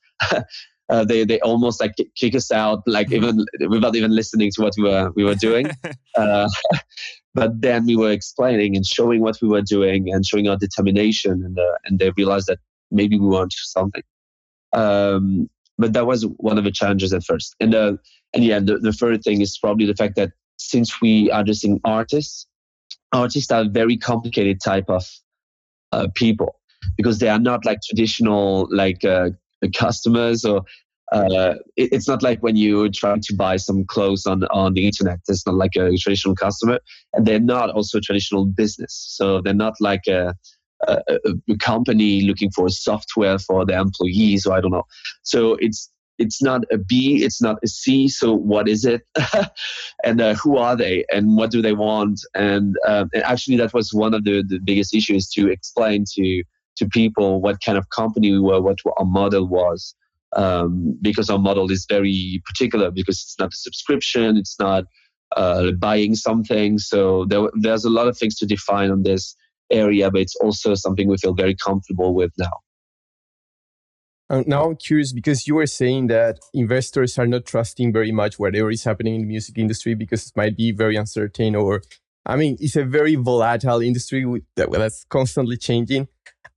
uh, 0.90 1.04
they 1.04 1.26
they 1.26 1.40
almost 1.42 1.82
like 1.82 1.96
kick 2.16 2.36
us 2.36 2.52
out, 2.52 2.82
like 2.88 3.12
even 3.12 3.46
without 3.70 3.96
even 3.96 4.12
listening 4.12 4.52
to 4.52 4.62
what 4.62 4.74
we 4.78 4.84
were 4.84 5.12
we 5.16 5.24
were 5.24 5.36
doing. 5.36 5.70
uh, 6.18 6.48
but 7.34 7.62
then 7.62 7.86
we 7.86 7.96
were 7.96 8.12
explaining 8.12 8.76
and 8.76 8.86
showing 8.86 9.22
what 9.22 9.38
we 9.42 9.48
were 9.48 9.62
doing 9.62 10.12
and 10.12 10.26
showing 10.26 10.48
our 10.48 10.58
determination, 10.58 11.44
and 11.44 11.60
uh, 11.60 11.74
and 11.86 12.00
they 12.00 12.12
realized 12.12 12.48
that 12.48 12.60
maybe 12.92 13.20
we 13.20 13.28
weren't 13.28 13.54
something. 13.54 14.04
Um, 14.74 15.50
but 15.78 15.94
that 15.94 16.08
was 16.08 16.26
one 16.38 16.58
of 16.58 16.64
the 16.64 16.72
challenges 16.72 17.14
at 17.14 17.24
first. 17.24 17.56
And 17.60 17.76
uh, 17.76 17.94
and 18.34 18.44
yeah, 18.44 18.60
the, 18.60 18.78
the 18.78 18.94
third 18.94 19.24
thing 19.24 19.42
is 19.42 19.58
probably 19.58 19.86
the 19.86 19.96
fact 19.96 20.16
that 20.16 20.32
since 20.58 21.02
we 21.02 21.30
are 21.32 21.42
addressing 21.42 21.80
artists, 21.84 22.48
artists 23.12 23.52
are 23.52 23.62
a 23.62 23.70
very 23.70 23.98
complicated 23.98 24.60
type 24.64 24.90
of 24.90 25.06
uh, 25.92 26.08
people 26.16 26.60
because 26.96 27.20
they 27.20 27.30
are 27.30 27.40
not 27.40 27.66
like 27.66 27.80
traditional 27.82 28.68
like 28.72 29.04
uh, 29.06 29.30
customers 29.74 30.46
or 30.46 30.64
uh, 31.12 31.56
it, 31.76 31.90
it's 31.94 32.08
not 32.08 32.22
like 32.22 32.42
when 32.44 32.56
you 32.56 32.90
try 32.90 33.16
to 33.18 33.36
buy 33.36 33.56
some 33.56 33.86
clothes 33.86 34.26
on 34.26 34.44
on 34.46 34.74
the 34.74 34.86
internet. 34.86 35.20
It's 35.28 35.46
not 35.46 35.56
like 35.56 35.76
a 35.76 35.96
traditional 35.98 36.36
customer, 36.36 36.80
and 37.14 37.26
they're 37.26 37.40
not 37.40 37.70
also 37.70 38.00
a 38.00 38.02
traditional 38.02 38.46
business. 38.46 38.94
So 39.10 39.42
they're 39.42 39.54
not 39.54 39.76
like 39.80 40.08
a 40.08 40.36
a, 40.88 41.02
a, 41.50 41.58
company 41.58 42.22
looking 42.22 42.52
for 42.52 42.70
software 42.70 43.40
for 43.40 43.66
their 43.66 43.80
employees 43.80 44.46
or 44.46 44.56
I 44.56 44.62
don't 44.62 44.72
know. 44.72 44.86
So 45.24 45.58
it's 45.60 45.90
it's 46.18 46.42
not 46.42 46.64
a 46.72 46.78
B, 46.78 47.24
it's 47.24 47.42
not 47.42 47.58
a 47.64 47.68
C. 47.68 48.08
So 48.08 48.34
what 48.34 48.68
is 48.68 48.86
it? 48.86 49.02
and 50.04 50.20
uh, 50.20 50.34
who 50.36 50.58
are 50.58 50.76
they? 50.76 51.06
And 51.12 51.38
what 51.38 51.52
do 51.52 51.62
they 51.62 51.74
want? 51.74 52.22
And, 52.34 52.76
um, 52.88 53.10
and 53.14 53.24
actually, 53.24 53.58
that 53.58 53.74
was 53.74 53.94
one 53.94 54.14
of 54.14 54.24
the, 54.24 54.44
the 54.48 54.60
biggest 54.60 54.96
issues 54.96 55.30
to 55.30 55.50
explain 55.50 56.06
to 56.16 56.44
to 56.78 56.88
people 56.88 57.42
what 57.42 57.62
kind 57.64 57.78
of 57.78 57.90
company 57.90 58.32
we 58.32 58.40
were, 58.40 58.62
what 58.62 58.80
our 58.98 59.06
model 59.06 59.48
was. 59.48 59.96
Um, 60.36 60.98
because 61.02 61.30
our 61.30 61.40
model 61.40 61.72
is 61.72 61.86
very 61.88 62.42
particular 62.46 62.92
because 62.92 63.16
it's 63.22 63.40
not 63.40 63.54
a 63.54 63.56
subscription, 63.56 64.36
it's 64.36 64.60
not 64.60 64.84
uh, 65.36 65.72
buying 65.72 66.16
something. 66.16 66.80
So 66.80 67.26
there, 67.26 67.50
there's 67.56 67.86
a 67.86 67.90
lot 67.90 68.08
of 68.08 68.18
things 68.18 68.36
to 68.40 68.46
define 68.46 68.92
on 68.92 69.04
this 69.04 69.36
area, 69.72 70.12
but 70.12 70.22
it's 70.22 70.36
also 70.36 70.76
something 70.76 71.08
we 71.08 71.18
feel 71.18 71.34
very 71.34 71.56
comfortable 71.56 72.14
with 72.14 72.32
now. 72.38 72.52
Uh, 74.30 74.44
now 74.46 74.66
I'm 74.66 74.76
curious 74.76 75.14
because 75.14 75.48
you 75.48 75.56
were 75.56 75.68
saying 75.68 76.08
that 76.08 76.40
investors 76.54 77.18
are 77.18 77.28
not 77.28 77.46
trusting 77.46 77.94
very 77.94 78.12
much 78.12 78.38
whatever 78.38 78.70
is 78.70 78.84
happening 78.84 79.16
in 79.16 79.22
the 79.22 79.28
music 79.28 79.58
industry 79.58 79.94
because 79.96 80.28
it 80.28 80.34
might 80.36 80.58
be 80.58 80.72
very 80.74 80.98
uncertain 80.98 81.56
or 81.56 81.82
I 82.26 82.36
mean 82.36 82.58
it's 82.60 82.76
a 82.76 82.84
very 82.84 83.16
volatile 83.16 83.80
industry 83.80 84.26
that's 84.58 85.06
constantly 85.06 85.56
changing 85.56 86.10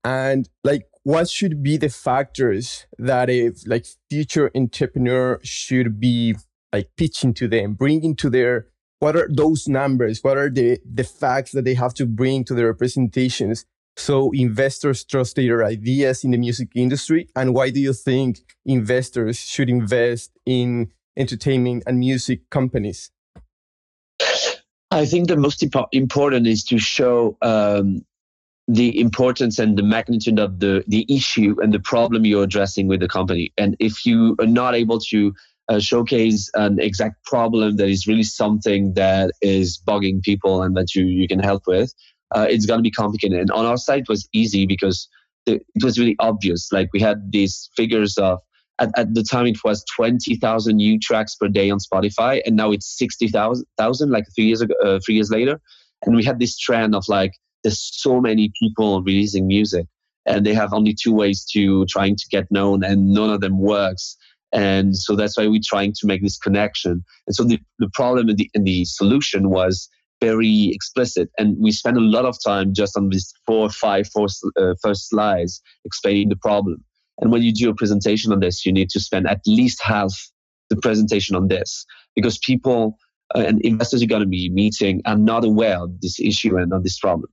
and 0.05 0.49
like 0.65 0.87
what 1.03 1.29
should 1.29 1.63
be 1.63 1.77
the 1.77 1.89
factors 1.89 2.87
that 2.99 3.31
a 3.31 3.53
like 3.67 3.87
future 4.11 4.51
entrepreneur 4.55 5.41
should 5.43 5.99
be 5.99 6.35
like 6.73 6.91
pitching 6.97 7.35
to 7.35 7.49
them 7.49 7.75
bringing 7.75 8.15
to 8.15 8.31
their 8.31 8.67
what 9.01 9.17
are 9.17 9.29
those 9.33 9.67
numbers? 9.67 10.23
What 10.23 10.37
are 10.37 10.51
the 10.51 10.79
the 10.85 11.05
facts 11.05 11.53
that 11.53 11.65
they 11.65 11.75
have 11.75 11.95
to 11.95 12.07
bring 12.07 12.45
to 12.45 12.55
their 12.55 12.75
presentations 12.75 13.65
so 13.97 14.31
investors 14.33 15.05
trust 15.05 15.37
their 15.37 15.65
ideas 15.65 16.25
in 16.25 16.31
the 16.31 16.39
music 16.39 16.69
industry. 16.75 17.29
And 17.37 17.55
why 17.55 17.71
do 17.71 17.81
you 17.81 17.93
think 17.93 18.39
investors 18.65 19.39
should 19.39 19.69
invest 19.69 20.31
in 20.47 20.93
entertainment 21.17 21.83
and 21.87 21.99
music 21.99 22.49
companies? 22.51 23.11
I 24.91 25.07
think 25.07 25.29
the 25.29 25.37
most 25.37 25.63
important 25.93 26.47
is 26.47 26.65
to 26.65 26.79
show 26.79 27.37
um, 27.43 28.05
the 28.73 29.01
importance 29.01 29.59
and 29.59 29.77
the 29.77 29.83
magnitude 29.83 30.39
of 30.39 30.61
the 30.61 30.85
the 30.87 31.05
issue 31.09 31.57
and 31.63 31.73
the 31.73 31.81
problem 31.81 32.25
you're 32.25 32.45
addressing 32.45 32.87
with 32.87 33.01
the 33.01 33.09
company 33.09 33.53
and 33.59 33.77
if 33.81 34.07
you 34.07 34.37
are 34.39 34.47
not 34.47 34.75
able 34.75 34.99
to 34.99 35.33
uh, 35.71 35.79
showcase 35.79 36.51
an 36.55 36.81
exact 36.81 37.25
problem 37.25 37.77
that 37.77 37.89
is 37.89 38.07
really 38.07 38.25
something 38.25 38.93
that 38.95 39.31
is 39.41 39.81
bugging 39.87 40.21
people 40.23 40.63
and 40.63 40.77
that 40.77 40.95
you, 40.97 41.05
you 41.05 41.29
can 41.29 41.39
help 41.39 41.63
with, 41.69 41.95
uh, 42.35 42.47
it's 42.51 42.67
going 42.67 42.79
to 42.79 42.83
be 42.83 42.91
complicated. 42.91 43.39
And 43.39 43.51
on 43.53 43.67
our 43.67 43.77
side, 43.77 44.01
it 44.01 44.09
was 44.09 44.29
easy 44.33 44.67
because 44.67 45.09
it 45.47 45.63
was 45.83 45.99
really 45.99 46.17
obvious. 46.19 46.71
Like 46.73 46.89
we 46.93 47.01
had 47.01 47.31
these 47.31 47.71
figures 47.77 48.19
of, 48.19 48.41
at, 48.81 48.91
at 48.99 49.15
the 49.15 49.23
time, 49.23 49.47
it 49.47 49.63
was 49.63 49.85
20,000 49.95 50.75
new 50.75 50.99
tracks 50.99 51.37
per 51.37 51.47
day 51.47 51.71
on 51.71 51.79
Spotify, 51.79 52.41
and 52.45 52.57
now 52.57 52.73
it's 52.73 52.99
60,000, 52.99 53.65
like 54.11 54.25
three 54.35 54.47
years 54.47 54.63
ago, 54.63 54.75
uh, 54.85 54.99
three 55.05 55.15
years 55.15 55.31
later. 55.31 55.61
And 56.03 56.17
we 56.17 56.25
had 56.25 56.41
this 56.41 56.59
trend 56.59 56.97
of 56.97 57.05
like, 57.09 57.33
there's 57.63 57.81
so 57.81 58.21
many 58.21 58.53
people 58.61 59.03
releasing 59.03 59.47
music 59.47 59.87
and 60.27 60.45
they 60.45 60.55
have 60.55 60.73
only 60.73 60.95
two 60.95 61.13
ways 61.13 61.45
to 61.53 61.85
trying 61.87 62.17
to 62.17 62.25
get 62.31 62.51
known 62.51 62.85
and 62.85 63.13
none 63.13 63.31
of 63.31 63.41
them 63.41 63.59
works 63.59 64.17
and 64.53 64.97
so 64.97 65.15
that's 65.15 65.37
why 65.37 65.47
we're 65.47 65.61
trying 65.65 65.93
to 65.93 66.07
make 66.07 66.23
this 66.23 66.39
connection. 66.39 67.05
And 67.27 67.37
so 67.37 67.45
the, 67.45 67.61
the 67.79 67.91
problem 67.95 68.29
and 68.29 68.39
the, 68.39 68.51
and 68.55 68.67
the 68.67 68.85
solution 68.85 69.51
was 69.51 69.89
very 70.21 70.71
explicit. 70.73 71.31
And 71.39 71.57
we 71.59 71.73
spent 71.73 71.97
a 71.97 72.01
lot 72.01 72.25
of 72.25 72.37
time 72.45 72.75
just 72.75 72.97
on 72.97 73.09
these 73.09 73.33
four, 73.47 73.67
uh, 73.67 74.75
first 74.83 75.09
slides 75.09 75.63
explaining 75.85 76.29
the 76.29 76.37
problem. 76.37 76.85
And 77.21 77.31
when 77.31 77.43
you 77.43 77.53
do 77.53 77.71
a 77.71 77.75
presentation 77.75 78.33
on 78.33 78.41
this, 78.41 78.67
you 78.67 78.73
need 78.73 78.91
to 78.91 79.01
spend 79.01 79.29
at 79.29 79.41
least 79.47 79.81
half 79.83 80.13
the 80.69 80.77
presentation 80.77 81.37
on 81.37 81.49
this 81.49 81.85
because 82.15 82.39
people 82.39 82.97
uh, 83.35 83.41
and 83.41 83.61
investors 83.61 84.01
you're 84.01 84.09
going 84.09 84.23
to 84.23 84.29
be 84.29 84.51
meeting 84.51 85.03
are 85.05 85.17
not 85.17 85.45
aware 85.45 85.79
of 85.79 86.01
this 86.01 86.19
issue 86.19 86.57
and 86.57 86.73
of 86.73 86.83
this 86.83 86.99
problem, 86.99 87.31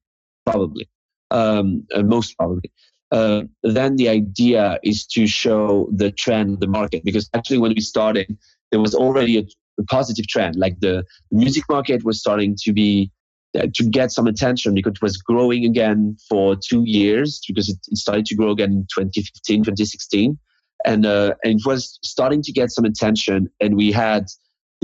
probably, 0.52 0.88
um, 1.32 1.86
uh, 1.94 2.04
most 2.04 2.38
probably 2.38 2.72
uh, 3.12 3.44
then 3.64 3.96
the 3.96 4.10
idea 4.10 4.80
is 4.84 5.06
to 5.06 5.28
show 5.28 5.88
the 5.94 6.12
trend 6.12 6.60
the 6.60 6.68
market. 6.68 7.04
Because 7.04 7.30
actually 7.34 7.58
when 7.58 7.74
we 7.74 7.82
started 7.82 8.38
there 8.72 8.82
was 8.82 8.94
already 8.94 9.38
a, 9.38 9.44
a 9.80 9.84
positive 9.86 10.28
trend. 10.28 10.56
Like 10.56 10.80
the, 10.80 11.06
music 11.32 11.64
market 11.70 12.04
was 12.04 12.20
starting 12.20 12.56
to 12.64 12.74
be 12.74 13.12
uh, 13.58 13.68
to 13.74 13.84
get 13.86 14.12
some 14.12 14.28
attention 14.28 14.74
because 14.74 14.94
it 14.96 15.02
was 15.02 15.18
growing 15.18 15.64
again 15.64 16.18
for 16.28 16.56
two 16.56 16.84
years 16.86 17.42
because 17.48 17.70
it, 17.70 17.78
it 17.88 17.98
started 17.98 18.26
to 18.26 18.36
grow 18.36 18.52
again 18.52 18.72
in 18.72 18.88
2015 18.94 19.64
2016 19.64 20.38
and, 20.86 21.06
uh, 21.06 21.34
and 21.44 21.60
it 21.60 21.66
was 21.66 21.98
starting 22.04 22.42
to 22.42 22.52
get 22.52 22.72
some 22.72 22.84
attention 22.84 23.50
and 23.62 23.78
we 23.78 23.92
had 23.92 24.26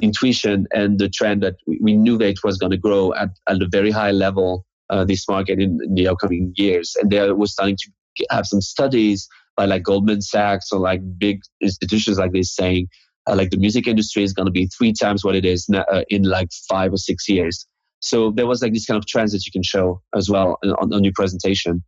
intuition 0.02 0.66
and 0.74 0.98
the 0.98 1.10
trend 1.10 1.44
that 1.44 1.56
we, 1.68 1.78
we 1.82 1.94
knew 1.94 2.18
that 2.18 2.30
it 2.30 2.44
was 2.44 2.58
going 2.58 2.72
to 2.72 2.78
grow 2.78 3.14
at, 3.16 3.30
at 3.50 3.62
a 3.62 3.68
very 3.70 3.92
high 3.92 4.12
level 4.12 4.66
uh, 4.90 5.04
this 5.04 5.28
market 5.28 5.60
in, 5.60 5.80
in, 5.84 5.96
the 5.96 6.08
upcoming 6.08 6.54
years. 6.56 6.96
And 7.00 7.12
there 7.12 7.36
was 7.36 7.52
starting 7.52 7.78
to 7.78 8.26
have 8.30 8.46
some 8.46 8.62
studies 8.62 9.28
by 9.56 9.66
like 9.66 9.84
Goldman 9.84 10.22
Sachs 10.22 10.72
or 10.72 10.80
like 10.80 11.02
big 11.18 11.42
institutions 11.62 12.18
like 12.18 12.32
this 12.32 12.54
saying 12.54 12.88
uh, 13.28 13.36
like 13.36 13.52
the 13.52 13.58
music 13.58 13.88
industry 13.88 14.24
is 14.24 14.34
going 14.34 14.46
to 14.46 14.52
be 14.52 14.68
three 14.68 14.94
times 14.94 15.24
what 15.24 15.36
it 15.36 15.46
is 15.46 15.70
now, 15.70 15.84
uh, 15.92 16.04
in 16.10 16.24
like 16.24 16.50
five 16.68 16.92
or 16.92 16.98
six 16.98 17.30
years. 17.30 17.66
So 18.00 18.32
there 18.32 18.48
was 18.48 18.62
like 18.62 18.74
this 18.74 18.86
kind 18.86 18.98
of 18.98 19.06
trends 19.06 19.32
that 19.32 19.46
you 19.46 19.52
can 19.52 19.64
show 19.64 20.02
as 20.14 20.30
well 20.30 20.58
on, 20.64 20.94
on 20.94 21.04
your 21.04 21.14
presentation, 21.16 21.82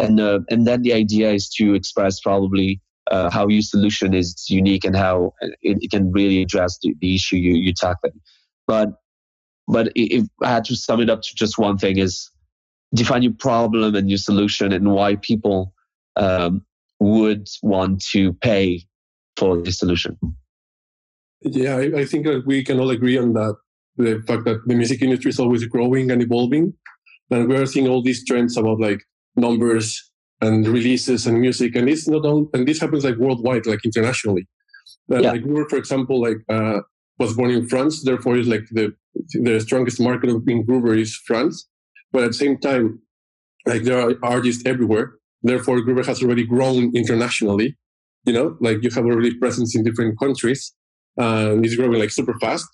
and 0.00 0.18
uh, 0.18 0.40
and 0.50 0.66
then 0.66 0.82
the 0.82 0.92
idea 0.92 1.30
is 1.30 1.48
to 1.50 1.74
express 1.74 2.18
probably 2.18 2.80
uh, 3.10 3.30
how 3.30 3.46
your 3.46 3.62
solution 3.62 4.12
is 4.12 4.46
unique 4.48 4.84
and 4.84 4.96
how 4.96 5.32
it, 5.40 5.78
it 5.80 5.90
can 5.92 6.10
really 6.10 6.42
address 6.42 6.78
the, 6.82 6.94
the 7.00 7.14
issue 7.14 7.36
you 7.36 7.54
you 7.54 7.72
tackling. 7.72 8.20
But 8.66 8.88
but 9.68 9.92
if 9.94 10.26
I 10.42 10.50
had 10.50 10.64
to 10.66 10.76
sum 10.76 11.00
it 11.00 11.10
up 11.10 11.22
to 11.22 11.34
just 11.34 11.58
one 11.58 11.78
thing 11.78 11.98
is 11.98 12.30
define 12.94 13.22
your 13.22 13.32
problem 13.32 13.94
and 13.94 14.10
your 14.10 14.18
solution 14.18 14.72
and 14.72 14.92
why 14.92 15.16
people 15.16 15.72
um, 16.16 16.64
would 17.00 17.48
want 17.62 18.04
to 18.06 18.32
pay 18.34 18.84
for 19.36 19.60
the 19.60 19.72
solution. 19.72 20.18
Yeah, 21.40 21.76
I, 21.76 22.00
I 22.00 22.04
think 22.04 22.26
that 22.26 22.44
we 22.46 22.62
can 22.62 22.78
all 22.78 22.90
agree 22.90 23.18
on 23.18 23.32
that. 23.32 23.56
The 23.96 24.22
fact 24.26 24.44
that 24.44 24.58
the 24.66 24.74
music 24.74 25.02
industry 25.02 25.30
is 25.30 25.40
always 25.40 25.64
growing 25.66 26.10
and 26.10 26.22
evolving. 26.22 26.74
And 27.30 27.48
we're 27.48 27.66
seeing 27.66 27.88
all 27.88 28.02
these 28.02 28.24
trends 28.24 28.56
about 28.56 28.78
like 28.78 29.02
numbers 29.36 30.10
and 30.40 30.66
releases 30.66 31.26
and 31.26 31.40
music. 31.40 31.74
And 31.76 31.88
it's 31.88 32.06
not 32.06 32.24
all, 32.24 32.48
and 32.52 32.66
this 32.66 32.80
happens 32.80 33.04
like 33.04 33.16
worldwide, 33.16 33.66
like 33.66 33.84
internationally. 33.84 34.46
Uh, 35.10 35.20
Yeah. 35.20 35.32
Like 35.32 35.42
Groover, 35.42 35.68
for 35.68 35.76
example, 35.76 36.20
like 36.20 36.38
uh, 36.48 36.80
was 37.22 37.32
born 37.38 37.50
in 37.58 37.64
France, 37.72 37.94
therefore 38.08 38.34
is 38.42 38.50
like 38.54 38.66
the 38.78 38.86
the 39.48 39.56
strongest 39.66 39.98
market 40.08 40.28
in 40.30 40.66
Groover 40.68 40.94
is 41.04 41.10
France. 41.28 41.56
But 42.12 42.20
at 42.24 42.30
the 42.32 42.40
same 42.44 42.56
time, 42.68 42.84
like 43.70 43.82
there 43.86 44.00
are 44.04 44.12
artists 44.34 44.62
everywhere. 44.72 45.06
Therefore, 45.50 45.76
Groover 45.84 46.06
has 46.10 46.18
already 46.22 46.46
grown 46.54 46.80
internationally. 47.02 47.68
You 48.28 48.34
know, 48.36 48.48
like 48.66 48.78
you 48.84 48.90
have 48.96 49.06
already 49.10 49.32
presence 49.44 49.70
in 49.76 49.80
different 49.88 50.12
countries, 50.24 50.60
and 51.16 51.64
it's 51.64 51.76
growing 51.78 51.98
like 52.02 52.12
super 52.18 52.36
fast. 52.44 52.70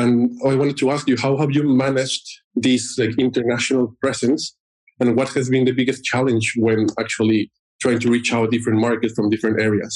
And 0.00 0.12
I 0.50 0.54
wanted 0.60 0.78
to 0.82 0.90
ask 0.94 1.02
you, 1.10 1.16
how 1.24 1.32
have 1.42 1.52
you 1.56 1.62
managed 1.86 2.26
this 2.66 2.82
like 3.00 3.14
international 3.18 3.84
presence, 4.04 4.42
and 5.00 5.08
what 5.18 5.28
has 5.36 5.46
been 5.54 5.64
the 5.64 5.76
biggest 5.80 6.00
challenge 6.12 6.46
when 6.64 6.80
actually 7.02 7.50
trying 7.82 8.00
to 8.04 8.08
reach 8.16 8.32
out 8.36 8.50
different 8.54 8.78
markets 8.86 9.14
from 9.16 9.30
different 9.34 9.58
areas? 9.68 9.94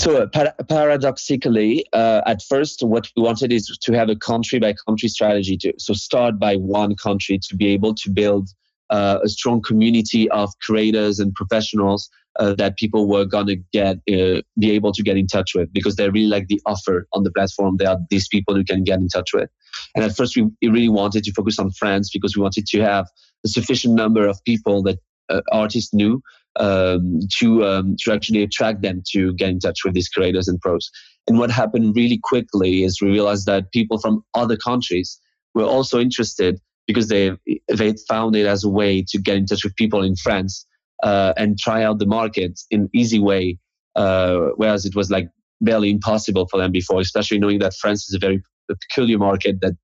So 0.00 0.26
par- 0.28 0.54
paradoxically, 0.66 1.84
uh, 1.92 2.22
at 2.24 2.40
first, 2.40 2.82
what 2.82 3.06
we 3.14 3.22
wanted 3.22 3.52
is 3.52 3.66
to 3.82 3.92
have 3.92 4.08
a 4.08 4.16
country 4.16 4.58
by 4.58 4.72
country 4.72 5.10
strategy. 5.10 5.58
To 5.58 5.74
so 5.76 5.92
start 5.92 6.38
by 6.38 6.56
one 6.56 6.96
country 6.96 7.38
to 7.38 7.54
be 7.54 7.66
able 7.66 7.94
to 7.96 8.08
build 8.08 8.48
uh, 8.88 9.18
a 9.22 9.28
strong 9.28 9.60
community 9.60 10.26
of 10.30 10.58
creators 10.62 11.18
and 11.18 11.34
professionals 11.34 12.08
uh, 12.38 12.54
that 12.54 12.78
people 12.78 13.08
were 13.08 13.26
gonna 13.26 13.56
get 13.74 13.96
uh, 14.10 14.40
be 14.58 14.70
able 14.70 14.92
to 14.92 15.02
get 15.02 15.18
in 15.18 15.26
touch 15.26 15.54
with 15.54 15.70
because 15.70 15.96
they 15.96 16.08
really 16.08 16.28
like 16.28 16.48
the 16.48 16.62
offer 16.64 17.06
on 17.12 17.24
the 17.24 17.30
platform. 17.30 17.76
There 17.76 17.90
are 17.90 17.98
these 18.08 18.26
people 18.26 18.54
who 18.54 18.64
can 18.64 18.84
get 18.84 19.00
in 19.00 19.08
touch 19.08 19.34
with. 19.34 19.50
And 19.94 20.02
at 20.02 20.16
first, 20.16 20.34
we, 20.34 20.44
we 20.62 20.68
really 20.68 20.88
wanted 20.88 21.24
to 21.24 21.32
focus 21.34 21.58
on 21.58 21.72
France 21.72 22.08
because 22.10 22.34
we 22.34 22.40
wanted 22.40 22.66
to 22.68 22.80
have 22.80 23.06
a 23.44 23.48
sufficient 23.48 23.96
number 23.96 24.26
of 24.26 24.42
people 24.46 24.82
that 24.84 24.98
uh, 25.28 25.42
artists 25.52 25.92
knew 25.92 26.22
um, 26.56 27.20
to 27.38 27.64
um, 27.64 27.96
to 28.00 28.12
actually 28.12 28.42
attract 28.42 28.82
them 28.82 29.02
to 29.12 29.32
get 29.34 29.50
in 29.50 29.60
touch 29.60 29.84
with 29.84 29.94
these 29.94 30.08
creators 30.08 30.48
and 30.48 30.60
pros. 30.60 30.90
And 31.28 31.38
what 31.38 31.50
happened 31.50 31.94
really 31.94 32.18
quickly 32.22 32.82
is 32.82 33.00
we 33.00 33.10
realized 33.10 33.46
that 33.46 33.70
people 33.72 33.98
from 33.98 34.24
other 34.34 34.56
countries 34.56 35.18
were 35.54 35.64
also 35.64 36.00
interested 36.00 36.60
because 36.86 37.08
they 37.08 37.32
they 37.72 37.94
found 38.08 38.34
it 38.36 38.46
as 38.46 38.64
a 38.64 38.68
way 38.68 39.02
to 39.08 39.18
get 39.18 39.36
in 39.36 39.46
touch 39.46 39.64
with 39.64 39.76
people 39.76 40.02
in 40.02 40.16
France 40.16 40.66
uh, 41.02 41.32
and 41.36 41.58
try 41.58 41.82
out 41.82 41.98
the 41.98 42.06
market 42.06 42.60
in 42.70 42.88
easy 42.94 43.18
way, 43.18 43.58
uh, 43.96 44.48
whereas 44.56 44.84
it 44.84 44.96
was 44.96 45.10
like 45.10 45.28
barely 45.60 45.90
impossible 45.90 46.48
for 46.48 46.58
them 46.58 46.72
before, 46.72 47.00
especially 47.00 47.38
knowing 47.38 47.58
that 47.60 47.74
France 47.74 48.08
is 48.08 48.14
a 48.14 48.18
very 48.18 48.42
peculiar 48.68 49.18
market 49.18 49.60
that 49.60 49.74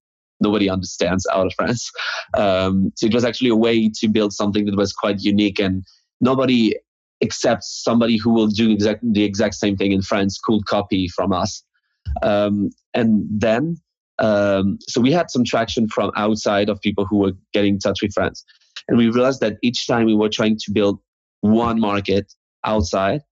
nobody 0.40 0.68
understands 0.68 1.26
out 1.32 1.46
of 1.46 1.52
France. 1.54 1.90
Um, 2.37 2.92
so 2.96 3.06
it 3.06 3.14
was 3.14 3.25
actually 3.25 3.49
a 3.50 3.56
way 3.56 3.88
to 4.00 4.08
build 4.08 4.32
something 4.32 4.66
that 4.66 4.76
was 4.76 4.92
quite 4.92 5.20
unique 5.20 5.58
and 5.58 5.85
nobody 6.20 6.75
except 7.20 7.64
somebody 7.64 8.16
who 8.16 8.30
will 8.30 8.46
do 8.46 8.70
exactly 8.70 9.11
the 9.12 9.25
exact 9.25 9.54
same 9.54 9.76
thing 9.76 9.92
in 9.92 10.02
France 10.02 10.38
could 10.42 10.64
copy 10.66 11.08
from 11.08 11.32
us. 11.32 11.62
Um, 12.23 12.70
and 12.94 13.25
then, 13.30 13.76
um, 14.18 14.78
so 14.82 15.00
we 15.00 15.12
had 15.12 15.30
some 15.30 15.44
traction 15.44 15.88
from 15.88 16.11
outside 16.16 16.68
of 16.68 16.80
people 16.80 17.06
who 17.06 17.18
were 17.18 17.32
getting 17.52 17.75
in 17.75 17.78
touch 17.78 18.02
with 18.02 18.12
France. 18.12 18.44
And 18.88 18.99
we 18.99 19.08
realized 19.08 19.40
that 19.40 19.56
each 19.62 19.87
time 19.87 20.06
we 20.06 20.14
were 20.14 20.28
trying 20.28 20.58
to 20.58 20.73
build 20.73 21.00
one 21.40 21.80
market 21.80 22.32
outside, 22.64 23.23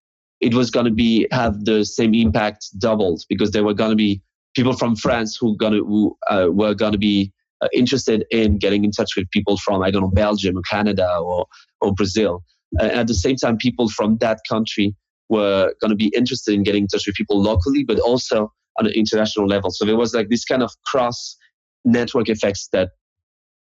it 0.40 0.54
was 0.54 0.70
going 0.70 0.86
to 0.86 0.92
be 0.92 1.26
have 1.30 1.64
the 1.64 1.84
same 1.84 2.14
impact 2.14 2.66
doubled 2.78 3.22
because 3.28 3.52
there 3.52 3.64
were 3.64 3.74
going 3.74 3.90
to 3.90 3.96
be 3.96 4.22
people 4.54 4.74
from 4.74 4.96
France 4.96 5.36
who 5.36 5.56
gonna 5.56 5.78
who 5.78 6.16
uh, 6.28 6.48
were 6.50 6.74
going 6.74 6.92
to 6.92 6.98
be 6.98 7.32
uh, 7.60 7.68
interested 7.72 8.24
in 8.30 8.58
getting 8.58 8.84
in 8.84 8.90
touch 8.90 9.16
with 9.16 9.30
people 9.30 9.56
from 9.56 9.82
I 9.82 9.90
don't 9.90 10.02
know 10.02 10.08
Belgium 10.08 10.58
or 10.58 10.62
Canada 10.62 11.16
or 11.18 11.46
or 11.80 11.92
Brazil. 11.92 12.42
Uh, 12.80 12.84
at 12.84 13.06
the 13.06 13.14
same 13.14 13.36
time, 13.36 13.56
people 13.56 13.88
from 13.88 14.16
that 14.18 14.40
country 14.48 14.94
were 15.28 15.72
going 15.80 15.90
to 15.90 15.96
be 15.96 16.08
interested 16.08 16.54
in 16.54 16.62
getting 16.62 16.84
in 16.84 16.88
touch 16.88 17.06
with 17.06 17.14
people 17.16 17.40
locally, 17.40 17.84
but 17.84 17.98
also 18.00 18.52
on 18.78 18.86
an 18.86 18.92
international 18.92 19.46
level. 19.46 19.70
So 19.70 19.84
there 19.84 19.96
was 19.96 20.14
like 20.14 20.28
this 20.28 20.44
kind 20.44 20.62
of 20.62 20.72
cross 20.87 21.37
network 21.84 22.28
effects 22.28 22.68
that 22.72 22.90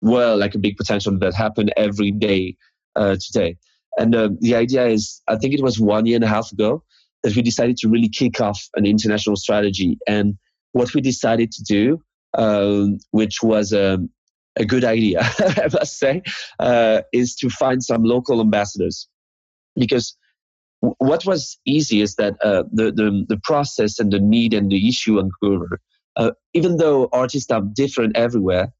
were 0.02 0.34
like 0.36 0.54
a 0.54 0.58
big 0.58 0.76
potential 0.76 1.18
that 1.18 1.34
happened 1.34 1.72
every 1.76 2.10
day 2.10 2.56
uh, 2.96 3.16
today. 3.20 3.56
And 3.98 4.14
uh, 4.14 4.30
the 4.40 4.54
idea 4.54 4.86
is, 4.86 5.20
I 5.28 5.36
think 5.36 5.54
it 5.54 5.62
was 5.62 5.80
one 5.80 6.06
year 6.06 6.16
and 6.16 6.24
a 6.24 6.28
half 6.28 6.52
ago 6.52 6.82
that 7.22 7.34
we 7.36 7.42
decided 7.42 7.76
to 7.78 7.88
really 7.88 8.08
kick 8.08 8.40
off 8.40 8.60
an 8.76 8.86
international 8.86 9.36
strategy. 9.36 9.98
And 10.06 10.38
what 10.72 10.94
we 10.94 11.00
decided 11.00 11.52
to 11.52 11.62
do, 11.62 12.02
um, 12.38 12.98
which 13.10 13.42
was 13.42 13.72
um, 13.72 14.08
a 14.56 14.64
good 14.64 14.84
idea, 14.84 15.20
I 15.38 15.68
must 15.72 15.98
say, 15.98 16.22
uh, 16.58 17.02
is 17.12 17.34
to 17.36 17.48
find 17.50 17.82
some 17.82 18.02
local 18.02 18.40
ambassadors. 18.40 19.08
Because 19.76 20.16
what 20.80 21.24
was 21.24 21.58
easy 21.64 22.00
is 22.00 22.16
that 22.16 22.34
uh, 22.42 22.64
the, 22.72 22.90
the, 22.92 23.24
the 23.28 23.40
process 23.44 23.98
and 23.98 24.12
the 24.12 24.18
need 24.20 24.54
and 24.54 24.70
the 24.70 24.88
issue 24.88 25.20
Groover, 25.42 25.76
uh, 26.16 26.32
even 26.54 26.78
though 26.78 27.08
artists 27.12 27.50
are 27.50 27.62
different 27.62 28.16
everywhere, 28.16 28.72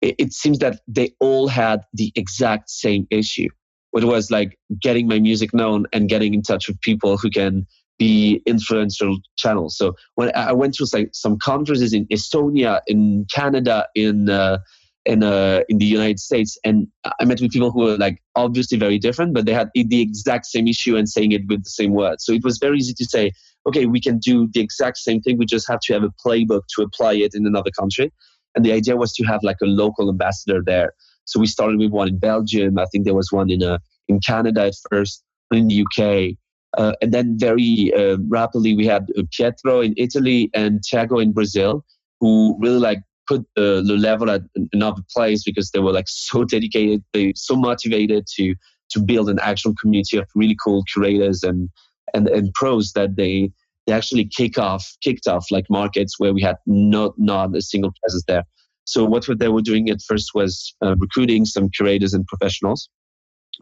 it, 0.00 0.14
it 0.18 0.32
seems 0.32 0.58
that 0.60 0.80
they 0.88 1.12
all 1.20 1.48
had 1.48 1.82
the 1.92 2.12
exact 2.14 2.70
same 2.70 3.06
issue. 3.10 3.48
It 3.92 4.04
was 4.04 4.30
like 4.30 4.58
getting 4.80 5.08
my 5.08 5.18
music 5.18 5.52
known 5.52 5.86
and 5.92 6.08
getting 6.08 6.32
in 6.32 6.42
touch 6.42 6.68
with 6.68 6.80
people 6.80 7.16
who 7.16 7.28
can 7.28 7.66
be 7.98 8.40
influential 8.46 9.18
channels. 9.36 9.76
So 9.76 9.94
when 10.14 10.34
I 10.34 10.52
went 10.52 10.74
to 10.74 10.86
like 10.92 11.10
some 11.12 11.38
conferences 11.38 11.92
in 11.92 12.06
Estonia, 12.06 12.80
in 12.86 13.26
Canada, 13.32 13.88
in 13.94 14.30
uh, 14.30 14.58
in 15.06 15.22
uh, 15.22 15.60
in 15.68 15.78
the 15.78 15.86
United 15.86 16.20
States, 16.20 16.58
and 16.64 16.86
I 17.18 17.24
met 17.24 17.40
with 17.40 17.52
people 17.52 17.70
who 17.70 17.80
were 17.80 17.96
like 17.96 18.22
obviously 18.36 18.78
very 18.78 18.98
different, 18.98 19.34
but 19.34 19.46
they 19.46 19.54
had 19.54 19.70
the 19.74 20.00
exact 20.00 20.46
same 20.46 20.68
issue 20.68 20.96
and 20.96 21.08
saying 21.08 21.32
it 21.32 21.42
with 21.48 21.64
the 21.64 21.70
same 21.70 21.92
words. 21.92 22.24
So 22.24 22.32
it 22.32 22.44
was 22.44 22.58
very 22.58 22.78
easy 22.78 22.94
to 22.94 23.04
say, 23.04 23.32
okay, 23.66 23.86
we 23.86 24.00
can 24.00 24.18
do 24.18 24.48
the 24.52 24.60
exact 24.60 24.98
same 24.98 25.20
thing. 25.20 25.38
We 25.38 25.46
just 25.46 25.68
have 25.68 25.80
to 25.80 25.94
have 25.94 26.02
a 26.02 26.12
playbook 26.24 26.62
to 26.76 26.82
apply 26.82 27.14
it 27.14 27.34
in 27.34 27.46
another 27.46 27.70
country. 27.78 28.12
And 28.54 28.64
the 28.64 28.72
idea 28.72 28.96
was 28.96 29.12
to 29.14 29.24
have 29.24 29.42
like 29.42 29.58
a 29.62 29.66
local 29.66 30.08
ambassador 30.08 30.62
there. 30.64 30.94
So 31.24 31.38
we 31.38 31.46
started 31.46 31.78
with 31.78 31.92
one 31.92 32.08
in 32.08 32.18
Belgium. 32.18 32.78
I 32.78 32.86
think 32.86 33.04
there 33.04 33.14
was 33.14 33.30
one 33.30 33.50
in 33.50 33.62
uh, 33.62 33.78
in 34.08 34.20
Canada 34.20 34.66
at 34.66 34.74
first, 34.90 35.22
in 35.52 35.68
the 35.68 35.84
UK. 35.84 36.36
Uh, 36.76 36.94
and 37.02 37.12
then 37.12 37.36
very 37.38 37.92
uh, 37.96 38.16
rapidly 38.28 38.76
we 38.76 38.86
had 38.86 39.08
uh, 39.18 39.22
Pietro 39.32 39.80
in 39.80 39.94
Italy 39.96 40.50
and 40.54 40.80
Thiago 40.80 41.22
in 41.22 41.32
Brazil, 41.32 41.84
who 42.20 42.56
really 42.60 42.78
like 42.78 43.00
put 43.30 43.46
the, 43.54 43.82
the 43.86 43.96
level 43.96 44.28
at 44.28 44.42
another 44.72 45.02
place 45.14 45.44
because 45.44 45.70
they 45.70 45.78
were 45.78 45.92
like 45.92 46.08
so 46.08 46.44
dedicated, 46.44 47.04
they 47.12 47.32
so 47.36 47.54
motivated 47.54 48.26
to 48.36 48.54
to 48.90 49.00
build 49.00 49.28
an 49.30 49.38
actual 49.40 49.72
community 49.80 50.16
of 50.16 50.26
really 50.34 50.56
cool 50.62 50.82
curators 50.92 51.44
and 51.44 51.68
and, 52.12 52.28
and 52.28 52.52
pros 52.54 52.92
that 52.92 53.14
they 53.16 53.50
they 53.86 53.92
actually 53.92 54.26
kick 54.26 54.58
off 54.58 54.84
kicked 55.00 55.28
off 55.28 55.46
like 55.50 55.66
markets 55.70 56.18
where 56.18 56.34
we 56.34 56.42
had 56.42 56.56
not 56.66 57.12
not 57.16 57.56
a 57.56 57.62
single 57.62 57.92
presence 58.02 58.24
there. 58.26 58.44
So 58.84 59.04
what 59.04 59.24
they 59.38 59.48
were 59.48 59.62
doing 59.62 59.88
at 59.90 60.02
first 60.02 60.30
was 60.34 60.74
uh, 60.84 60.96
recruiting 60.96 61.44
some 61.44 61.68
curators 61.70 62.12
and 62.12 62.26
professionals. 62.26 62.88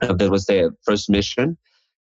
Uh, 0.00 0.14
that 0.14 0.30
was 0.30 0.46
their 0.46 0.70
first 0.86 1.10
mission. 1.10 1.58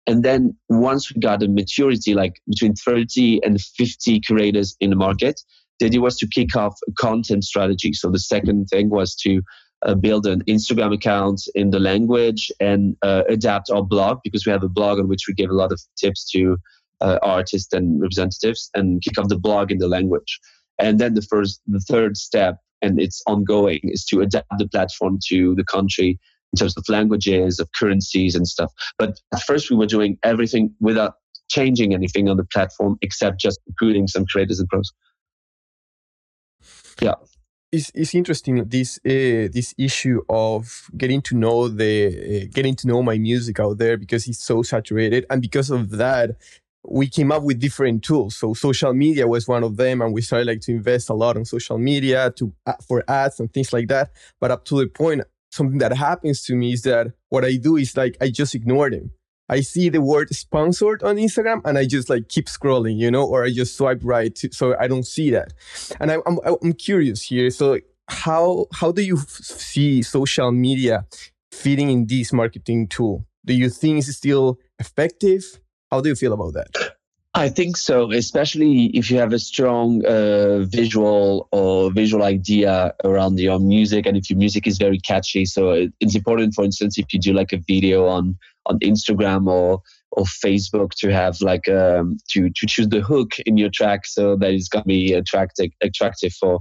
And 0.08 0.24
then 0.24 0.56
once 0.70 1.14
we 1.14 1.20
got 1.22 1.44
a 1.44 1.48
maturity, 1.48 2.16
like 2.16 2.42
between 2.48 2.74
30 2.74 3.44
and 3.44 3.62
50 3.62 4.20
curators 4.22 4.76
in 4.80 4.90
the 4.90 4.96
market, 4.96 5.40
the 5.82 5.88
idea 5.88 6.00
was 6.00 6.16
to 6.18 6.28
kick 6.28 6.56
off 6.56 6.80
a 6.88 6.92
content 6.92 7.44
strategy. 7.44 7.92
So 7.92 8.12
the 8.12 8.20
second 8.20 8.68
thing 8.68 8.90
was 8.90 9.16
to 9.16 9.42
uh, 9.84 9.96
build 9.96 10.28
an 10.28 10.44
Instagram 10.44 10.94
account 10.94 11.42
in 11.56 11.72
the 11.72 11.80
language 11.80 12.52
and 12.60 12.96
uh, 13.02 13.24
adapt 13.28 13.72
our 13.72 13.82
blog 13.82 14.20
because 14.24 14.46
we 14.46 14.52
have 14.52 14.64
a 14.64 14.70
blog 14.70 15.00
on 15.00 15.08
which 15.08 15.28
we 15.28 15.34
give 15.34 15.50
a 15.50 15.56
lot 15.56 15.72
of 15.72 15.82
tips 15.98 16.30
to 16.32 16.58
uh, 17.02 17.18
artists 17.24 17.74
and 17.74 18.00
representatives 18.00 18.70
and 18.76 19.02
kick 19.02 19.18
off 19.18 19.28
the 19.28 19.40
blog 19.40 19.72
in 19.72 19.80
the 19.80 19.88
language. 19.88 20.40
And 20.78 21.00
then 21.00 21.16
the 21.16 21.24
first, 21.24 21.62
the 21.66 21.80
third 21.80 22.16
step, 22.16 22.58
and 22.84 23.02
it's 23.02 23.24
ongoing, 23.26 23.80
is 23.84 24.06
to 24.06 24.22
adapt 24.22 24.60
the 24.60 24.68
platform 24.68 25.18
to 25.30 25.56
the 25.56 25.64
country 25.64 26.20
in 26.54 26.58
terms 26.58 26.78
of 26.78 26.84
languages, 26.90 27.60
of 27.60 27.70
currencies, 27.80 28.36
and 28.36 28.48
stuff. 28.48 28.72
But 29.00 29.20
at 29.34 29.42
first, 29.44 29.72
we 29.72 29.78
were 29.78 29.88
doing 29.88 30.20
everything 30.22 30.76
without 30.80 31.14
changing 31.50 31.96
anything 31.96 32.30
on 32.30 32.38
the 32.38 32.46
platform 32.46 32.98
except 33.02 33.40
just 33.40 33.60
recruiting 33.68 34.08
some 34.08 34.26
creators 34.28 34.60
and 34.60 34.70
pros. 34.70 34.92
Yeah. 37.00 37.16
It's, 37.72 37.90
it's 37.96 38.14
interesting 38.14 38.66
this 38.66 38.98
uh, 39.06 39.48
this 39.54 39.74
issue 39.78 40.22
of 40.30 40.90
getting 40.98 41.22
to 41.22 41.36
know 41.38 41.70
the 41.70 42.44
uh, 42.44 42.48
getting 42.54 42.76
to 42.76 42.88
know 42.88 43.02
my 43.02 43.18
music 43.18 43.62
out 43.62 43.78
there 43.78 43.96
because 43.96 44.28
it's 44.28 44.44
so 44.44 44.62
saturated 44.62 45.26
and 45.30 45.42
because 45.42 45.70
of 45.70 45.90
that 45.92 46.32
we 46.84 47.08
came 47.08 47.32
up 47.32 47.44
with 47.44 47.62
different 47.62 48.04
tools 48.04 48.36
so 48.36 48.54
social 48.54 48.94
media 48.94 49.26
was 49.26 49.48
one 49.48 49.64
of 49.64 49.78
them 49.78 50.02
and 50.02 50.14
we 50.14 50.22
started 50.22 50.48
like 50.48 50.60
to 50.60 50.72
invest 50.74 51.10
a 51.10 51.14
lot 51.14 51.38
on 51.38 51.46
social 51.46 51.78
media 51.78 52.32
to 52.32 52.52
uh, 52.66 52.74
for 52.86 53.06
ads 53.08 53.40
and 53.40 53.54
things 53.54 53.72
like 53.72 53.88
that 53.88 54.12
but 54.42 54.52
up 54.52 54.66
to 54.66 54.80
the 54.80 54.88
point 54.88 55.22
something 55.52 55.78
that 55.80 55.94
happens 55.94 56.44
to 56.44 56.56
me 56.56 56.74
is 56.74 56.82
that 56.84 57.08
what 57.30 57.46
I 57.46 57.58
do 57.58 57.78
is 57.78 57.96
like 57.96 58.18
I 58.22 58.30
just 58.30 58.56
ignore 58.56 58.90
them. 58.90 59.12
I 59.52 59.60
see 59.60 59.90
the 59.90 60.02
word 60.02 60.34
sponsored 60.34 61.04
on 61.04 61.18
Instagram 61.18 61.62
and 61.66 61.78
I 61.78 61.86
just 61.86 62.10
like 62.10 62.30
keep 62.30 62.46
scrolling, 62.46 62.98
you 62.98 63.12
know, 63.12 63.26
or 63.28 63.44
I 63.44 63.52
just 63.52 63.76
swipe 63.76 64.00
right 64.02 64.34
to, 64.36 64.50
so 64.54 64.76
I 64.80 64.88
don't 64.88 65.06
see 65.06 65.30
that. 65.32 65.54
And 66.00 66.10
I, 66.12 66.18
I'm 66.26 66.40
I'm 66.64 66.74
curious 66.74 67.22
here. 67.22 67.50
So 67.50 67.80
how 68.08 68.68
how 68.74 68.92
do 68.92 69.02
you 69.02 69.18
f- 69.18 69.28
see 69.28 70.02
social 70.02 70.52
media 70.52 71.06
fitting 71.52 71.90
in 71.90 72.08
this 72.08 72.32
marketing 72.32 72.88
tool? 72.88 73.26
Do 73.46 73.54
you 73.54 73.70
think 73.70 74.00
it's 74.00 74.16
still 74.16 74.58
effective? 74.80 75.44
How 75.92 76.00
do 76.00 76.10
you 76.10 76.16
feel 76.16 76.34
about 76.34 76.54
that? 76.54 76.96
I 77.34 77.48
think 77.48 77.78
so, 77.78 78.12
especially 78.12 78.88
if 78.88 79.10
you 79.10 79.18
have 79.18 79.32
a 79.32 79.40
strong 79.40 80.06
uh, 80.06 80.60
visual 80.66 81.48
or 81.52 81.90
visual 81.92 82.24
idea 82.24 82.94
around 83.06 83.40
your 83.40 83.58
music, 83.60 84.06
and 84.06 84.18
if 84.18 84.30
your 84.30 84.38
music 84.38 84.68
is 84.68 84.78
very 84.78 85.00
catchy. 85.00 85.46
So 85.46 85.88
it's 86.02 86.16
important, 86.16 86.54
for 86.54 86.66
instance, 86.66 86.98
if 86.98 87.14
you 87.14 87.20
do 87.20 87.34
like 87.34 87.54
a 87.54 87.58
video 87.58 88.08
on 88.08 88.38
on 88.72 88.80
Instagram 88.80 89.48
or 89.48 89.82
or 90.12 90.26
Facebook, 90.26 90.92
to 90.96 91.12
have 91.12 91.40
like 91.42 91.68
um, 91.70 92.18
to 92.30 92.50
to 92.50 92.66
choose 92.68 92.90
the 92.90 93.02
hook 93.02 93.40
in 93.46 93.58
your 93.58 93.70
track 93.70 94.06
so 94.06 94.36
that 94.36 94.54
it's 94.54 94.68
gonna 94.68 94.86
be 94.86 95.14
attractive 95.14 95.72
attractive 95.82 96.34
for 96.34 96.60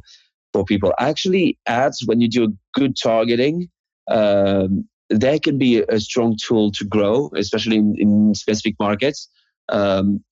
for 0.53 0.65
people. 0.65 0.93
Actually, 0.99 1.59
ads 1.67 2.07
when 2.07 2.21
you 2.21 2.29
do 2.29 2.45
a 2.45 2.79
good 2.79 2.97
targeting. 2.97 3.69
Um, 4.09 4.89
that 5.11 5.43
can 5.43 5.59
be 5.59 5.83
a 5.89 5.99
strong 5.99 6.37
tool 6.37 6.71
to 6.71 6.85
grow, 6.85 7.31
especially 7.37 7.77
in, 7.77 7.97
in 7.99 8.35
specific 8.35 8.77
markets. 8.79 9.29
Um, 9.69 10.23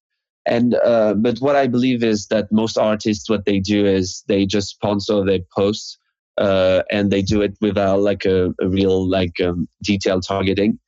and 0.46 0.74
uh, 0.74 1.14
but 1.14 1.38
what 1.38 1.56
I 1.56 1.66
believe 1.66 2.02
is 2.02 2.28
that 2.28 2.50
most 2.50 2.78
artists, 2.78 3.28
what 3.28 3.44
they 3.44 3.60
do 3.60 3.84
is 3.84 4.24
they 4.28 4.46
just 4.46 4.68
sponsor 4.68 5.24
their 5.24 5.40
posts, 5.54 5.98
uh, 6.38 6.82
and 6.90 7.10
they 7.10 7.22
do 7.22 7.42
it 7.42 7.56
without 7.60 8.00
like 8.00 8.24
a, 8.24 8.54
a 8.60 8.68
real 8.68 9.06
like 9.06 9.38
um, 9.44 9.68
detailed 9.82 10.24
targeting. 10.26 10.78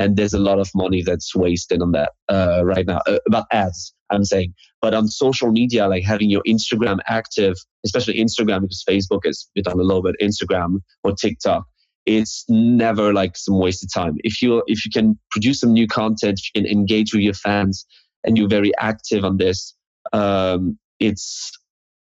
And 0.00 0.16
there's 0.16 0.32
a 0.32 0.38
lot 0.38 0.58
of 0.58 0.70
money 0.74 1.02
that's 1.02 1.36
wasted 1.36 1.82
on 1.82 1.92
that 1.92 2.12
uh, 2.30 2.62
right 2.64 2.86
now 2.86 3.02
uh, 3.06 3.18
about 3.26 3.44
ads. 3.52 3.94
I'm 4.08 4.24
saying, 4.24 4.54
but 4.80 4.94
on 4.94 5.08
social 5.08 5.52
media, 5.52 5.86
like 5.88 6.04
having 6.04 6.30
your 6.30 6.42
Instagram 6.48 7.00
active, 7.06 7.54
especially 7.84 8.14
Instagram 8.14 8.62
because 8.62 8.82
Facebook 8.88 9.20
is 9.24 9.46
a 9.58 9.76
little 9.76 10.02
bit 10.02 10.16
Instagram 10.22 10.78
or 11.04 11.12
TikTok, 11.12 11.64
it's 12.06 12.46
never 12.48 13.12
like 13.12 13.36
some 13.36 13.58
wasted 13.58 13.90
time. 13.92 14.16
If 14.24 14.40
you 14.40 14.62
if 14.66 14.86
you 14.86 14.90
can 14.90 15.18
produce 15.30 15.60
some 15.60 15.74
new 15.74 15.86
content, 15.86 16.40
you 16.42 16.62
can 16.62 16.70
engage 16.70 17.12
with 17.12 17.22
your 17.22 17.34
fans, 17.34 17.84
and 18.24 18.38
you're 18.38 18.48
very 18.48 18.72
active 18.78 19.22
on 19.22 19.36
this, 19.36 19.74
um, 20.14 20.78
it's 20.98 21.52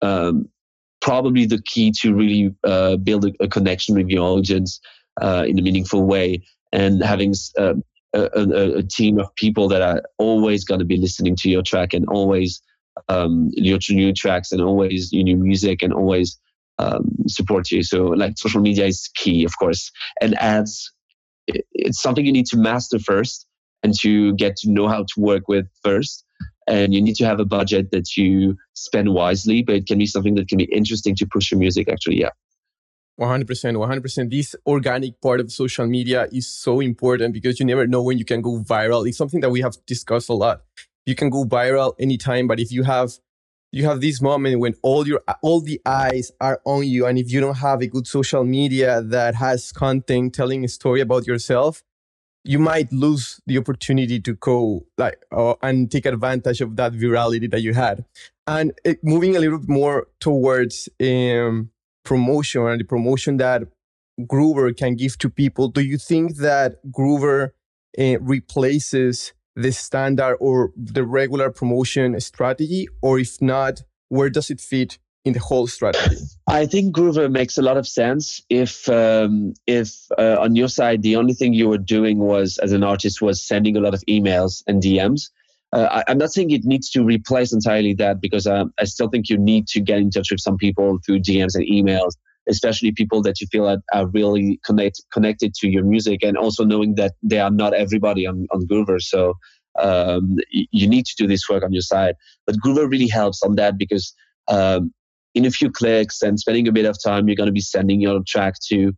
um, 0.03 0.47
probably 1.01 1.47
the 1.47 1.63
key 1.63 1.91
to 2.01 2.13
really 2.13 2.53
uh, 2.63 2.97
build 2.97 3.25
a, 3.25 3.31
a, 3.39 3.47
connection 3.47 3.95
with 3.95 4.07
your 4.07 4.23
audience 4.23 4.79
uh, 5.19 5.45
in 5.47 5.57
a 5.57 5.63
meaningful 5.63 6.03
way 6.03 6.43
and 6.71 7.03
having 7.03 7.33
uh, 7.57 7.73
a, 8.13 8.29
a, 8.33 8.77
a, 8.77 8.83
team 8.83 9.19
of 9.19 9.33
people 9.35 9.67
that 9.67 9.81
are 9.81 10.01
always 10.17 10.63
going 10.63 10.79
to 10.79 10.85
be 10.85 10.97
listening 10.97 11.35
to 11.37 11.49
your 11.49 11.61
track 11.61 11.93
and 11.93 12.05
always 12.07 12.61
um, 13.09 13.49
your 13.53 13.79
new 13.89 14.13
tracks 14.13 14.51
and 14.51 14.61
always 14.61 15.11
your 15.11 15.23
new 15.23 15.37
music 15.37 15.81
and 15.81 15.93
always 15.93 16.39
um, 16.79 17.09
support 17.27 17.71
you. 17.71 17.83
So 17.83 18.05
like 18.05 18.37
social 18.37 18.61
media 18.61 18.85
is 18.85 19.09
key, 19.15 19.43
of 19.43 19.57
course, 19.57 19.91
and 20.21 20.37
ads. 20.39 20.91
It's 21.47 22.01
something 22.01 22.25
you 22.25 22.33
need 22.33 22.47
to 22.47 22.57
master 22.57 22.99
first 22.99 23.47
and 23.83 23.97
to 23.99 24.33
get 24.35 24.57
to 24.57 24.71
know 24.71 24.87
how 24.87 25.03
to 25.03 25.13
work 25.17 25.47
with 25.47 25.67
first. 25.83 26.23
And 26.67 26.93
you 26.93 27.01
need 27.01 27.15
to 27.15 27.25
have 27.25 27.39
a 27.39 27.45
budget 27.45 27.91
that 27.91 28.17
you 28.17 28.57
spend 28.73 29.13
wisely, 29.13 29.63
but 29.63 29.75
it 29.75 29.87
can 29.87 29.97
be 29.97 30.05
something 30.05 30.35
that 30.35 30.49
can 30.49 30.57
be 30.57 30.65
interesting 30.65 31.15
to 31.15 31.25
push 31.25 31.51
your 31.51 31.59
music, 31.59 31.87
actually. 31.87 32.19
Yeah. 32.19 32.31
100%. 33.19 33.45
100%. 33.45 34.29
This 34.29 34.55
organic 34.65 35.19
part 35.21 35.39
of 35.39 35.51
social 35.51 35.87
media 35.87 36.27
is 36.31 36.47
so 36.47 36.79
important 36.79 37.33
because 37.33 37.59
you 37.59 37.65
never 37.65 37.87
know 37.87 38.01
when 38.01 38.17
you 38.17 38.25
can 38.25 38.41
go 38.41 38.59
viral. 38.59 39.07
It's 39.07 39.17
something 39.17 39.41
that 39.41 39.49
we 39.49 39.61
have 39.61 39.75
discussed 39.85 40.29
a 40.29 40.33
lot. 40.33 40.61
You 41.05 41.15
can 41.15 41.29
go 41.29 41.45
viral 41.45 41.95
anytime, 41.99 42.47
but 42.47 42.59
if 42.59 42.71
you 42.71 42.83
have 42.83 43.11
you 43.71 43.85
have 43.85 44.01
this 44.01 44.21
moment 44.21 44.59
when 44.59 44.73
all 44.81 45.07
your 45.07 45.21
all 45.41 45.61
the 45.61 45.79
eyes 45.85 46.31
are 46.39 46.61
on 46.65 46.87
you 46.87 47.05
and 47.05 47.17
if 47.17 47.31
you 47.31 47.41
don't 47.41 47.57
have 47.57 47.81
a 47.81 47.87
good 47.87 48.07
social 48.07 48.43
media 48.43 49.01
that 49.01 49.35
has 49.35 49.71
content 49.71 50.33
telling 50.33 50.63
a 50.63 50.67
story 50.67 51.01
about 51.01 51.27
yourself 51.27 51.83
you 52.43 52.59
might 52.59 52.91
lose 52.93 53.41
the 53.45 53.57
opportunity 53.57 54.21
to 54.21 54.33
go 54.35 54.85
like 54.97 55.21
uh, 55.31 55.53
and 55.61 55.91
take 55.91 56.05
advantage 56.05 56.61
of 56.61 56.77
that 56.77 56.93
virality 56.93 57.51
that 57.51 57.61
you 57.61 57.73
had 57.73 58.05
and 58.47 58.71
it, 58.85 59.03
moving 59.03 59.35
a 59.35 59.39
little 59.39 59.59
bit 59.59 59.69
more 59.69 60.07
towards 60.21 60.87
um, 61.01 61.69
promotion 62.11 62.61
and 62.67 62.79
the 62.79 62.85
promotion 62.85 63.37
that 63.37 63.63
groover 64.21 64.75
can 64.75 64.95
give 64.95 65.17
to 65.17 65.29
people 65.29 65.67
do 65.67 65.81
you 65.81 65.97
think 65.97 66.37
that 66.37 66.69
groover 66.97 67.51
uh, 67.99 68.19
replaces 68.19 69.33
the 69.55 69.71
standard 69.71 70.35
or 70.39 70.71
the 70.75 71.03
regular 71.03 71.49
promotion 71.51 72.19
strategy 72.19 72.87
or 73.01 73.19
if 73.19 73.41
not 73.41 73.83
where 74.09 74.29
does 74.29 74.49
it 74.49 74.61
fit 74.61 74.97
in 75.27 75.33
the 75.33 75.39
whole 75.39 75.67
strategy? 75.67 76.17
I 76.47 76.65
think 76.65 76.95
Groover 76.95 77.29
makes 77.29 77.57
a 77.57 77.61
lot 77.61 77.77
of 77.77 77.87
sense. 77.87 78.41
If 78.49 78.89
um, 78.89 79.53
if 79.67 79.89
uh, 80.17 80.37
on 80.39 80.55
your 80.55 80.69
side 80.69 81.03
the 81.03 81.15
only 81.15 81.33
thing 81.33 81.53
you 81.53 81.67
were 81.67 81.77
doing 81.77 82.19
was 82.19 82.57
as 82.59 82.71
an 82.71 82.83
artist 82.83 83.21
was 83.21 83.41
sending 83.41 83.75
a 83.77 83.81
lot 83.81 83.93
of 83.93 84.01
emails 84.07 84.63
and 84.67 84.81
DMs. 84.81 85.29
Uh, 85.73 86.01
I, 86.07 86.11
am 86.11 86.17
not 86.17 86.31
saying 86.31 86.51
it 86.51 86.63
needs 86.63 86.89
to 86.91 87.03
replace 87.03 87.51
entirely 87.51 87.93
that 87.95 88.21
because 88.21 88.47
um, 88.47 88.73
I 88.79 88.85
still 88.85 89.09
think 89.09 89.29
you 89.29 89.37
need 89.37 89.67
to 89.67 89.81
get 89.81 89.99
in 89.99 90.09
touch 90.09 90.31
with 90.31 90.39
some 90.39 90.57
people 90.57 90.99
through 91.05 91.19
DMs 91.19 91.55
and 91.55 91.65
emails, 91.67 92.11
especially 92.47 92.93
people 92.93 93.21
that 93.23 93.41
you 93.41 93.47
feel 93.51 93.67
are, 93.67 93.79
are 93.93 94.07
really 94.07 94.59
connect, 94.65 95.01
connected 95.11 95.53
to 95.55 95.67
your 95.67 95.83
music, 95.83 96.23
and 96.23 96.37
also 96.37 96.63
knowing 96.63 96.95
that 96.95 97.13
they 97.21 97.39
are 97.39 97.51
not 97.51 97.73
everybody 97.73 98.25
on 98.25 98.47
on 98.51 98.65
Groover. 98.67 99.01
So 99.01 99.33
um, 99.77 100.37
you 100.51 100.87
need 100.87 101.05
to 101.05 101.15
do 101.17 101.27
this 101.27 101.47
work 101.49 101.63
on 101.63 101.73
your 101.73 101.81
side. 101.81 102.15
But 102.45 102.55
Groover 102.65 102.89
really 102.89 103.07
helps 103.07 103.43
on 103.43 103.55
that 103.55 103.77
because 103.77 104.13
um, 104.47 104.93
in 105.35 105.45
a 105.45 105.51
few 105.51 105.69
clicks 105.69 106.21
and 106.21 106.39
spending 106.39 106.67
a 106.67 106.71
bit 106.71 106.85
of 106.85 106.97
time, 107.03 107.27
you're 107.27 107.35
going 107.35 107.47
to 107.47 107.53
be 107.53 107.61
sending 107.61 108.01
your 108.01 108.21
track 108.27 108.55
to, 108.69 108.93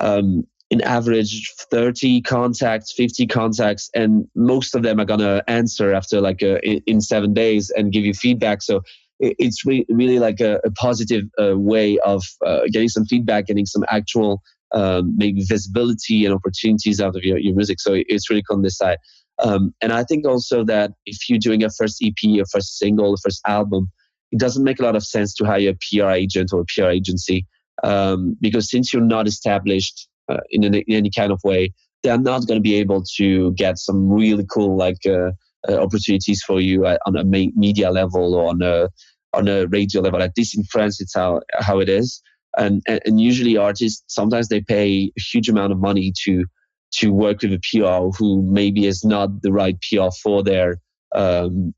um, 0.00 0.44
in 0.70 0.82
average, 0.82 1.50
30 1.70 2.20
contacts, 2.22 2.92
50 2.92 3.26
contacts, 3.26 3.90
and 3.94 4.26
most 4.34 4.74
of 4.74 4.82
them 4.82 5.00
are 5.00 5.04
going 5.04 5.20
to 5.20 5.42
answer 5.48 5.94
after 5.94 6.20
like 6.20 6.42
a, 6.42 6.56
uh, 6.56 6.80
in 6.86 7.00
seven 7.00 7.32
days 7.32 7.70
and 7.70 7.92
give 7.92 8.04
you 8.04 8.12
feedback. 8.12 8.62
So 8.62 8.82
it's 9.20 9.64
really, 9.64 9.86
really 9.88 10.18
like 10.18 10.40
a, 10.40 10.60
a 10.64 10.70
positive 10.72 11.24
uh, 11.40 11.58
way 11.58 11.98
of 12.00 12.22
uh, 12.44 12.60
getting 12.70 12.88
some 12.88 13.04
feedback, 13.06 13.46
getting 13.46 13.66
some 13.66 13.84
actual 13.88 14.42
um, 14.72 15.16
maybe 15.16 15.42
visibility 15.44 16.24
and 16.26 16.34
opportunities 16.34 17.00
out 17.00 17.16
of 17.16 17.24
your, 17.24 17.38
your 17.38 17.54
music. 17.54 17.80
So 17.80 17.94
it's 17.94 18.28
really 18.28 18.42
cool 18.42 18.56
on 18.56 18.62
this 18.62 18.76
side. 18.76 18.98
Um, 19.40 19.74
and 19.80 19.92
I 19.92 20.04
think 20.04 20.26
also 20.26 20.64
that 20.64 20.92
if 21.06 21.28
you're 21.28 21.38
doing 21.38 21.64
a 21.64 21.70
first 21.70 22.02
EP, 22.04 22.40
a 22.40 22.44
first 22.52 22.78
single, 22.78 23.14
a 23.14 23.16
first 23.16 23.40
album, 23.46 23.90
it 24.30 24.38
doesn't 24.38 24.64
make 24.64 24.80
a 24.80 24.82
lot 24.82 24.96
of 24.96 25.04
sense 25.04 25.34
to 25.36 25.44
hire 25.44 25.70
a 25.70 25.74
PR 25.74 26.10
agent 26.10 26.52
or 26.52 26.60
a 26.60 26.64
PR 26.64 26.88
agency 26.88 27.46
um, 27.82 28.36
because 28.40 28.70
since 28.70 28.92
you're 28.92 29.02
not 29.02 29.26
established 29.26 30.08
uh, 30.28 30.38
in, 30.50 30.64
any, 30.64 30.84
in, 30.86 30.96
any, 30.96 31.10
kind 31.10 31.32
of 31.32 31.40
way, 31.44 31.72
they're 32.02 32.18
not 32.18 32.46
going 32.46 32.58
to 32.58 32.62
be 32.62 32.74
able 32.74 33.02
to 33.16 33.52
get 33.52 33.78
some 33.78 34.08
really 34.08 34.44
cool 34.50 34.76
like 34.76 34.98
uh, 35.06 35.30
uh, 35.68 35.82
opportunities 35.82 36.42
for 36.42 36.60
you 36.60 36.86
on 36.86 37.16
a 37.16 37.24
media 37.24 37.90
level 37.90 38.34
or 38.34 38.50
on 38.50 38.62
a 38.62 38.88
on 39.34 39.48
a 39.48 39.66
radio 39.66 40.00
level. 40.00 40.22
At 40.22 40.32
least 40.36 40.56
in 40.56 40.64
France, 40.64 41.00
it's 41.00 41.14
how 41.14 41.40
how 41.58 41.80
it 41.80 41.88
is. 41.88 42.22
And, 42.56 42.82
and, 42.88 43.00
and 43.04 43.20
usually 43.20 43.56
artists 43.56 44.02
sometimes 44.08 44.48
they 44.48 44.60
pay 44.60 45.12
a 45.16 45.20
huge 45.20 45.48
amount 45.48 45.72
of 45.72 45.78
money 45.78 46.12
to 46.24 46.44
to 46.90 47.12
work 47.12 47.42
with 47.42 47.52
a 47.52 47.58
PR 47.58 48.16
who 48.18 48.42
maybe 48.42 48.86
is 48.86 49.04
not 49.04 49.42
the 49.42 49.52
right 49.52 49.76
PR 49.82 50.08
for 50.22 50.42
their 50.42 50.80
um, 51.14 51.74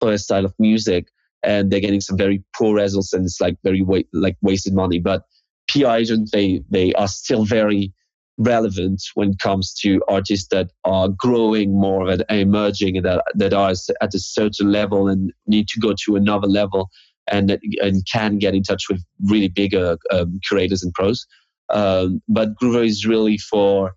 for 0.00 0.16
style 0.18 0.44
of 0.44 0.54
music 0.58 1.06
and 1.42 1.70
they're 1.70 1.80
getting 1.80 2.00
some 2.00 2.16
very 2.16 2.42
poor 2.56 2.74
results 2.74 3.12
and 3.12 3.24
it's 3.24 3.40
like 3.40 3.56
very 3.62 3.82
wa- 3.82 4.02
like 4.12 4.36
wasted 4.42 4.74
money. 4.74 4.98
But 4.98 5.22
PR 5.68 5.90
agents 5.90 6.30
they 6.30 6.62
they 6.70 6.92
are 6.94 7.08
still 7.08 7.44
very 7.44 7.92
relevant 8.38 9.02
when 9.14 9.30
it 9.30 9.38
comes 9.40 9.74
to 9.74 10.00
artists 10.08 10.48
that 10.48 10.70
are 10.84 11.08
growing 11.08 11.78
more 11.78 12.08
and 12.08 12.24
emerging 12.30 13.02
that, 13.02 13.22
that 13.34 13.52
are 13.52 13.72
at 14.00 14.14
a 14.14 14.18
certain 14.18 14.70
level 14.70 15.08
and 15.08 15.32
need 15.48 15.68
to 15.68 15.80
go 15.80 15.92
to 16.04 16.14
another 16.14 16.46
level 16.46 16.88
and 17.30 17.58
and 17.82 18.06
can 18.10 18.38
get 18.38 18.54
in 18.54 18.62
touch 18.62 18.84
with 18.88 19.02
really 19.24 19.48
bigger 19.48 19.98
um, 20.10 20.40
curators 20.46 20.82
and 20.82 20.94
pros. 20.94 21.26
Um, 21.70 22.22
but 22.28 22.54
Groover 22.54 22.86
is 22.86 23.06
really 23.06 23.36
for 23.36 23.94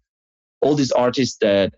all 0.61 0.75
these 0.75 0.91
artists 0.91 1.37
that 1.39 1.73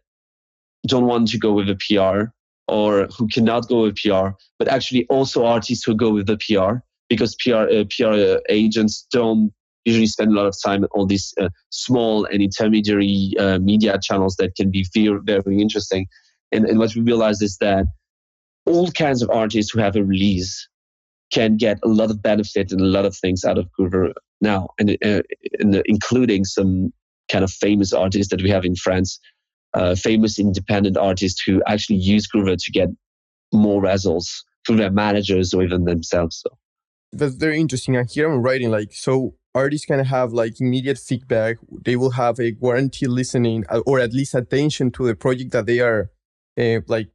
don't 0.87 1.05
want 1.05 1.27
to 1.29 1.37
go 1.37 1.53
with 1.53 1.69
a 1.69 1.75
PR 1.75 2.31
or 2.67 3.07
who 3.17 3.27
cannot 3.27 3.67
go 3.67 3.83
with 3.83 3.97
PR, 3.97 4.29
but 4.57 4.67
actually 4.67 5.05
also 5.09 5.45
artists 5.45 5.83
who 5.83 5.95
go 5.95 6.11
with 6.11 6.25
the 6.27 6.37
PR 6.37 6.77
because 7.09 7.35
PR 7.35 7.67
uh, 7.69 7.83
PR 7.95 8.39
agents 8.49 9.05
don't 9.11 9.53
usually 9.85 10.07
spend 10.07 10.31
a 10.31 10.35
lot 10.35 10.45
of 10.45 10.55
time 10.63 10.85
on 10.95 11.07
these 11.07 11.33
uh, 11.39 11.49
small 11.69 12.25
and 12.25 12.41
intermediary 12.41 13.33
uh, 13.39 13.59
media 13.59 13.97
channels 14.01 14.35
that 14.37 14.55
can 14.55 14.71
be 14.71 14.85
very, 14.93 15.19
very 15.23 15.59
interesting. 15.59 16.07
And, 16.51 16.65
and 16.65 16.79
what 16.79 16.95
we 16.95 17.01
realize 17.01 17.41
is 17.41 17.57
that 17.57 17.85
all 18.65 18.91
kinds 18.91 19.21
of 19.21 19.29
artists 19.29 19.71
who 19.71 19.79
have 19.79 19.95
a 19.95 20.03
release 20.03 20.67
can 21.31 21.57
get 21.57 21.79
a 21.83 21.87
lot 21.87 22.11
of 22.11 22.21
benefit 22.21 22.71
and 22.71 22.79
a 22.79 22.85
lot 22.85 23.05
of 23.05 23.15
things 23.17 23.43
out 23.43 23.57
of 23.57 23.67
Groover 23.77 24.13
now, 24.39 24.69
and, 24.79 24.91
uh, 25.03 25.21
and 25.59 25.81
including 25.85 26.45
some 26.45 26.93
kind 27.31 27.43
of 27.43 27.51
famous 27.51 27.91
artists 27.91 28.29
that 28.29 28.41
we 28.41 28.49
have 28.49 28.65
in 28.65 28.75
France 28.75 29.19
uh, 29.73 29.95
famous 29.95 30.39
independent 30.39 30.97
artists 30.97 31.41
who 31.41 31.61
actually 31.67 31.97
use 31.97 32.27
Groover 32.27 32.55
to 32.57 32.71
get 32.71 32.89
more 33.51 33.81
results 33.81 34.43
through 34.65 34.77
their 34.77 34.91
managers 34.91 35.53
or 35.53 35.63
even 35.63 35.85
themselves. 35.85 36.41
So. 36.43 36.57
That's 37.11 37.35
very 37.35 37.59
interesting. 37.59 37.95
And 37.95 38.09
here 38.09 38.31
I'm 38.31 38.41
writing 38.41 38.71
like 38.71 38.93
so 38.93 39.35
artists 39.55 39.85
can 39.85 40.03
have 40.03 40.33
like 40.33 40.59
immediate 40.59 40.97
feedback. 40.97 41.57
They 41.85 41.95
will 41.95 42.11
have 42.11 42.39
a 42.39 42.51
guaranteed 42.51 43.09
listening 43.09 43.65
uh, 43.69 43.81
or 43.85 43.99
at 43.99 44.13
least 44.13 44.35
attention 44.35 44.91
to 44.91 45.07
the 45.07 45.15
project 45.15 45.51
that 45.51 45.65
they 45.65 45.79
are 45.79 46.09
uh, 46.59 46.79
like 46.87 47.09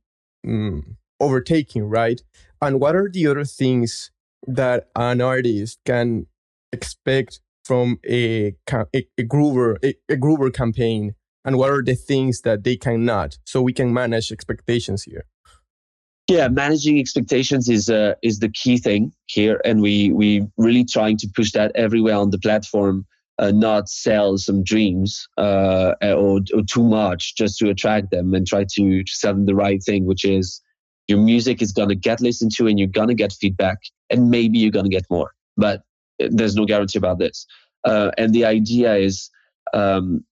um, 0.46 0.96
overtaking, 1.20 1.85
right? 1.85 2.20
And 2.61 2.81
what 2.81 2.96
are 2.96 3.09
the 3.09 3.27
other 3.27 3.44
things 3.44 4.11
that 4.46 4.88
an 4.96 5.20
artist 5.20 5.81
can 5.85 6.27
expect 6.72 7.40
from 7.64 7.98
a 8.09 8.55
a, 8.72 9.07
a 9.18 9.22
Groover 9.22 9.77
a, 9.85 9.94
a 10.09 10.16
Groover 10.16 10.53
campaign, 10.53 11.14
and 11.44 11.59
what 11.59 11.70
are 11.70 11.83
the 11.83 11.94
things 11.94 12.42
that 12.42 12.64
they 12.64 12.77
cannot, 12.77 13.38
so 13.44 13.61
we 13.61 13.72
can 13.72 13.92
manage 13.92 14.33
expectations 14.33 15.03
here. 15.03 15.27
Yeah, 16.28 16.48
managing 16.48 16.98
expectations 16.98 17.68
is 17.68 17.88
uh, 17.88 18.14
is 18.22 18.38
the 18.38 18.50
key 18.50 18.76
thing 18.76 19.12
here, 19.26 19.60
and 19.64 19.80
we 19.80 20.12
we 20.12 20.46
really 20.58 20.84
trying 20.84 21.16
to 21.18 21.28
push 21.34 21.52
that 21.52 21.72
everywhere 21.74 22.16
on 22.16 22.30
the 22.30 22.38
platform. 22.38 23.06
Uh, 23.40 23.52
not 23.52 23.88
sell 23.88 24.36
some 24.36 24.64
dreams 24.64 25.28
uh, 25.38 25.94
or, 26.02 26.40
or, 26.52 26.62
too 26.66 26.82
much 26.82 27.36
just 27.36 27.56
to 27.56 27.70
attract 27.70 28.10
them 28.10 28.34
and 28.34 28.48
try 28.48 28.64
to, 28.68 29.04
sell 29.06 29.32
them 29.32 29.46
the 29.46 29.54
right 29.54 29.80
thing, 29.80 30.06
which 30.06 30.24
is 30.24 30.60
your 31.08 31.18
music 31.18 31.60
is 31.62 31.72
going 31.72 31.88
to 31.88 31.94
get 31.94 32.20
listened 32.20 32.52
to 32.52 32.66
and 32.66 32.78
you're 32.78 32.86
going 32.86 33.08
to 33.08 33.14
get 33.14 33.32
feedback 33.32 33.78
and 34.10 34.30
maybe 34.30 34.58
you're 34.58 34.70
going 34.70 34.84
to 34.84 34.90
get 34.90 35.04
more 35.10 35.32
but 35.56 35.82
there's 36.18 36.54
no 36.54 36.64
guarantee 36.64 36.98
about 36.98 37.18
this 37.18 37.46
uh, 37.84 38.10
and 38.16 38.34
the 38.34 38.44
idea 38.44 38.94
is 38.94 39.30
um, 39.74 40.24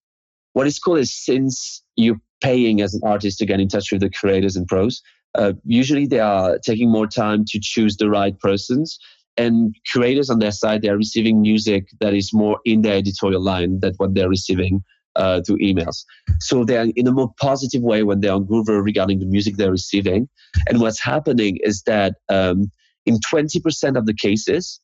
what 0.52 0.66
is 0.66 0.78
cool 0.78 0.96
is 0.96 1.12
since 1.12 1.82
you're 1.96 2.20
paying 2.42 2.80
as 2.82 2.94
an 2.94 3.00
artist 3.04 3.38
to 3.38 3.46
get 3.46 3.61
in 3.61 3.68
touch 3.68 3.90
with 3.90 4.02
the 4.02 4.11
creators 4.11 4.56
and 4.56 4.66
pros 4.66 5.02
uh, 5.37 5.53
usually 5.64 6.07
they 6.07 6.20
are 6.20 6.59
taking 6.59 6.90
more 6.90 7.07
time 7.07 7.44
to 7.46 7.61
choose 7.61 7.96
the 7.96 8.11
right 8.11 8.38
persons 8.40 8.99
and 9.37 9.75
creators 9.92 10.31
on 10.31 10.38
their 10.38 10.51
side 10.53 10.83
they 10.83 10.88
are 10.88 10.96
receiving 10.96 11.40
music 11.40 11.88
that 12.01 12.14
is 12.14 12.33
more 12.33 12.59
in 12.64 12.83
their 12.83 12.96
editorial 12.96 13.42
line 13.42 13.81
than 13.81 13.92
what 13.99 14.14
they're 14.14 14.29
receiving 14.29 14.83
uh, 15.16 15.40
through 15.40 15.59
emails. 15.59 16.05
So 16.40 16.64
they're 16.64 16.87
in 16.94 17.07
a 17.07 17.12
more 17.12 17.33
positive 17.40 17.83
way 17.83 18.03
when 18.03 18.20
they're 18.20 18.35
on 18.35 18.44
Groover 18.46 18.85
regarding 18.85 19.18
the 19.18 19.27
music 19.27 19.57
they're 19.57 19.70
receiving. 19.70 20.29
And 20.68 20.81
what's 20.81 21.01
happening 21.01 21.59
is 21.62 21.83
that 21.87 22.16
um, 22.29 22.70
in 23.07 23.18
20% 23.18 23.96
of 23.96 24.07
the 24.07 24.14
cases, 24.14 24.81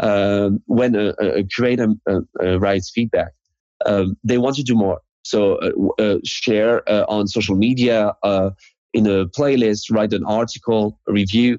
um, 0.00 0.62
when 0.66 0.94
a, 0.94 1.08
a 1.20 1.44
creator 1.54 1.88
uh, 2.08 2.20
uh, 2.42 2.58
writes 2.60 2.90
feedback, 2.90 3.32
um, 3.84 4.16
they 4.24 4.38
want 4.38 4.56
to 4.56 4.62
do 4.62 4.74
more. 4.74 5.00
So 5.24 5.56
uh, 5.56 6.02
uh, 6.02 6.18
share 6.24 6.88
uh, 6.88 7.04
on 7.08 7.28
social 7.28 7.56
media, 7.56 8.12
in 8.92 9.06
a 9.06 9.26
playlist, 9.26 9.90
write 9.90 10.12
an 10.12 10.24
article, 10.24 10.98
a 11.08 11.12
review, 11.12 11.58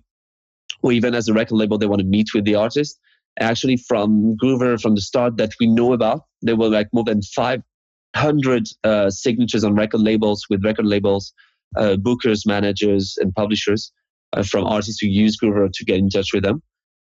or 0.81 0.91
even 0.91 1.15
as 1.15 1.27
a 1.27 1.33
record 1.33 1.55
label, 1.55 1.77
they 1.77 1.87
want 1.87 2.01
to 2.01 2.07
meet 2.07 2.33
with 2.33 2.45
the 2.45 2.55
artist 2.55 2.99
actually 3.39 3.77
from 3.77 4.37
Groover 4.37 4.79
from 4.79 4.95
the 4.95 5.01
start 5.01 5.37
that 5.37 5.53
we 5.59 5.67
know 5.67 5.93
about. 5.93 6.21
There 6.41 6.55
were 6.55 6.69
like 6.69 6.87
more 6.93 7.03
than 7.03 7.21
five 7.21 7.61
hundred 8.15 8.67
uh, 8.83 9.09
signatures 9.09 9.63
on 9.63 9.75
record 9.75 10.01
labels 10.01 10.45
with 10.49 10.63
record 10.63 10.85
labels, 10.85 11.33
uh, 11.75 11.95
bookers, 11.95 12.45
managers, 12.45 13.17
and 13.19 13.33
publishers 13.33 13.91
uh, 14.33 14.43
from 14.43 14.65
artists 14.65 15.01
who 15.01 15.07
use 15.07 15.37
Groover 15.37 15.71
to 15.71 15.85
get 15.85 15.97
in 15.97 16.09
touch 16.09 16.33
with 16.33 16.43
them. 16.43 16.61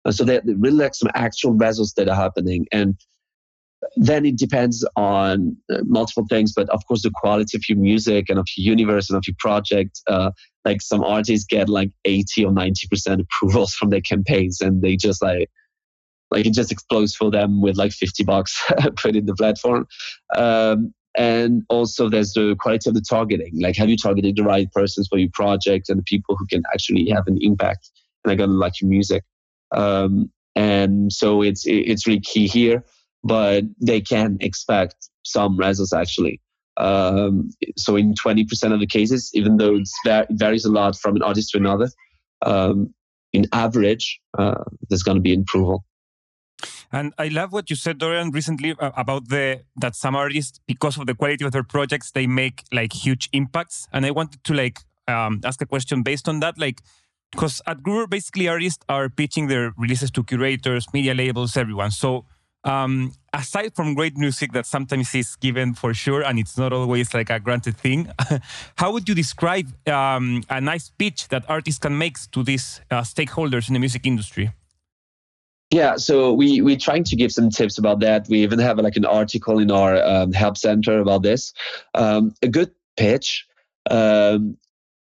So 0.10 0.24
they 0.24 0.40
really 0.46 0.78
like 0.78 0.96
some 0.96 1.12
actual 1.16 1.54
results 1.54 1.94
that 1.94 2.10
are 2.10 2.16
happening, 2.16 2.66
and 2.72 2.96
then 3.96 4.26
it 4.26 4.38
depends 4.38 4.88
on 4.96 5.58
uh, 5.72 5.78
multiple 5.86 6.26
things. 6.30 6.54
But 6.54 6.70
of 6.70 6.86
course, 6.88 7.04
the 7.04 7.12
quality 7.14 7.58
of 7.58 7.64
your 7.70 7.78
music 7.78 8.30
and 8.30 8.40
of 8.40 8.48
your 8.56 8.72
universe 8.72 9.10
and 9.10 9.18
of 9.18 9.28
your 9.28 9.36
project. 9.40 10.02
Uh, 10.08 10.32
like 10.64 10.82
some 10.82 11.04
artists 11.04 11.46
get 11.46 11.70
like 11.70 11.92
eighty 12.06 12.44
or 12.44 12.52
ninety 12.52 12.88
percent 12.88 13.22
approvals 13.22 13.74
from 13.74 13.90
their 13.90 14.02
campaigns, 14.02 14.62
and 14.62 14.82
they 14.82 14.96
just 14.96 15.22
like 15.22 15.50
like 16.32 16.46
it 16.46 16.54
just 16.54 16.72
explodes 16.72 17.16
for 17.16 17.32
them 17.32 17.62
with 17.62 17.78
like 17.78 17.92
50 17.92 18.24
bucks 18.24 18.62
put 18.96 19.16
in 19.16 19.26
the 19.26 19.36
platform 19.36 19.88
um, 20.36 20.94
and 21.18 21.64
also 21.70 22.10
there's 22.10 22.34
the 22.34 22.56
quality 22.60 22.90
of 22.90 22.96
the 22.96 23.04
targeting 23.08 23.52
like 23.62 23.76
have 23.76 23.90
you 23.90 23.98
targeted 23.98 24.36
the 24.36 24.44
right 24.44 24.72
persons 24.72 25.08
for 25.08 25.18
your 25.18 25.30
project 25.34 25.90
and 25.90 26.00
the 26.00 26.04
people 26.04 26.36
who 26.36 26.46
can 26.48 26.64
actually 26.74 27.10
have 27.10 27.28
an 27.28 27.38
impact 27.42 27.90
and 28.24 28.34
are 28.34 28.36
gonna 28.36 28.52
like 28.52 28.82
your 28.82 28.90
music 28.90 29.24
um, 29.76 30.30
and 30.56 31.12
so 31.12 31.42
it's 31.42 31.64
it's 31.66 32.08
really 32.08 32.20
key 32.20 32.48
here 32.48 32.84
but 33.26 33.64
they 33.82 34.00
can 34.00 34.38
expect 34.40 35.10
some 35.24 35.58
results 35.58 35.92
actually 35.92 36.40
um, 36.78 37.50
so 37.78 37.96
in 37.96 38.14
20% 38.14 38.74
of 38.74 38.80
the 38.80 38.88
cases 38.88 39.32
even 39.34 39.58
though 39.58 39.76
it 39.78 40.28
varies 40.32 40.66
a 40.66 40.72
lot 40.72 40.96
from 40.96 41.16
an 41.16 41.24
artist 41.24 41.50
to 41.52 41.58
another 41.58 41.90
um, 42.44 42.94
in 43.34 43.46
average 43.52 44.22
uh, 44.38 44.64
there's 44.90 45.04
going 45.04 45.18
to 45.18 45.22
be 45.22 45.34
approval 45.34 45.84
and 46.92 47.14
I 47.18 47.28
love 47.28 47.52
what 47.52 47.70
you 47.70 47.76
said, 47.76 47.98
Dorian, 47.98 48.32
recently 48.32 48.76
uh, 48.80 48.92
about 48.96 49.28
the 49.28 49.64
that 49.76 49.96
some 49.96 50.16
artists, 50.16 50.62
because 50.66 50.98
of 50.98 51.08
the 51.08 51.16
quality 51.16 51.44
of 51.44 51.52
their 51.52 51.64
projects, 51.64 52.12
they 52.12 52.28
make 52.28 52.64
like 52.72 52.94
huge 52.94 53.28
impacts. 53.34 53.88
And 53.92 54.06
I 54.06 54.12
wanted 54.12 54.44
to 54.46 54.54
like 54.54 54.80
um, 55.08 55.42
ask 55.44 55.62
a 55.62 55.66
question 55.66 56.04
based 56.04 56.30
on 56.30 56.40
that, 56.40 56.58
like 56.58 56.82
because 57.32 57.62
at 57.68 57.80
Groover, 57.80 58.10
basically 58.10 58.48
artists 58.48 58.86
are 58.88 59.10
pitching 59.10 59.48
their 59.48 59.74
releases 59.78 60.10
to 60.12 60.24
curators, 60.24 60.86
media 60.94 61.14
labels, 61.14 61.58
everyone. 61.58 61.92
So 61.92 62.26
um, 62.66 63.14
aside 63.32 63.76
from 63.76 63.94
great 63.94 64.18
music 64.18 64.52
that 64.54 64.66
sometimes 64.66 65.14
is 65.16 65.36
given 65.36 65.74
for 65.74 65.94
sure, 65.94 66.24
and 66.24 66.40
it's 66.40 66.58
not 66.58 66.74
always 66.74 67.14
like 67.14 67.30
a 67.30 67.40
granted 67.40 67.78
thing, 67.78 68.10
how 68.78 68.92
would 68.92 69.08
you 69.08 69.16
describe 69.16 69.68
um, 69.88 70.44
a 70.50 70.60
nice 70.60 70.90
pitch 70.90 71.28
that 71.30 71.46
artists 71.48 71.80
can 71.80 71.98
make 71.98 72.18
to 72.32 72.44
these 72.44 72.82
uh, 72.92 73.02
stakeholders 73.02 73.68
in 73.68 73.74
the 73.74 73.80
music 73.80 74.06
industry? 74.06 74.52
Yeah, 75.72 75.96
so 75.96 76.32
we 76.32 76.62
we're 76.62 76.78
trying 76.78 77.04
to 77.06 77.16
give 77.16 77.32
some 77.32 77.50
tips 77.50 77.78
about 77.78 78.00
that. 78.02 78.28
We 78.30 78.44
even 78.44 78.60
have 78.60 78.78
like 78.78 78.96
an 78.96 79.06
article 79.06 79.60
in 79.60 79.72
our 79.72 80.02
um, 80.04 80.32
help 80.32 80.58
center 80.58 81.00
about 81.00 81.24
this. 81.24 81.54
Um, 81.96 82.34
a 82.42 82.48
good 82.48 82.72
pitch. 82.98 83.48
Um, 83.90 84.58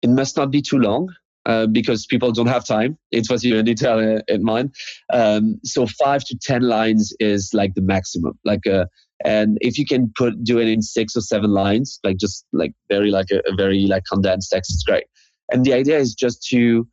it 0.03 0.11
must 0.11 0.37
not 0.37 0.51
be 0.51 0.63
too 0.63 0.79
long 0.79 1.15
uh, 1.47 1.67
because 1.67 2.07
people 2.07 2.33
don't 2.33 2.49
have 2.49 2.67
time. 2.67 2.99
It's 3.13 3.31
what 3.31 3.43
you 3.43 3.63
need 3.63 3.79
to 3.79 3.89
have 3.89 4.23
in 4.29 4.43
mind. 4.43 4.75
Um, 5.13 5.61
so 5.65 5.87
five 5.87 6.25
to 6.25 6.37
ten 6.43 6.63
lines 6.63 7.15
is 7.21 7.51
like 7.55 7.75
the 7.75 7.83
maximum. 7.83 8.39
Like, 8.45 8.67
uh, 8.67 8.87
and 9.25 9.57
if 9.61 9.79
you 9.79 9.87
can 9.87 10.13
put 10.17 10.43
do 10.45 10.59
it 10.59 10.69
in 10.69 10.83
six 10.83 11.17
or 11.17 11.21
seven 11.21 11.51
lines, 11.51 12.01
like 12.05 12.19
just 12.19 12.45
like 12.53 12.73
very 12.89 13.11
like 13.11 13.31
a, 13.31 13.39
a 13.51 13.55
very 13.57 13.87
like 13.87 14.03
condensed 14.11 14.51
text, 14.53 14.73
it's 14.75 14.83
great. 14.83 15.05
And 15.51 15.65
the 15.65 15.73
idea 15.73 15.99
is 15.99 16.15
just 16.15 16.45
to 16.49 16.87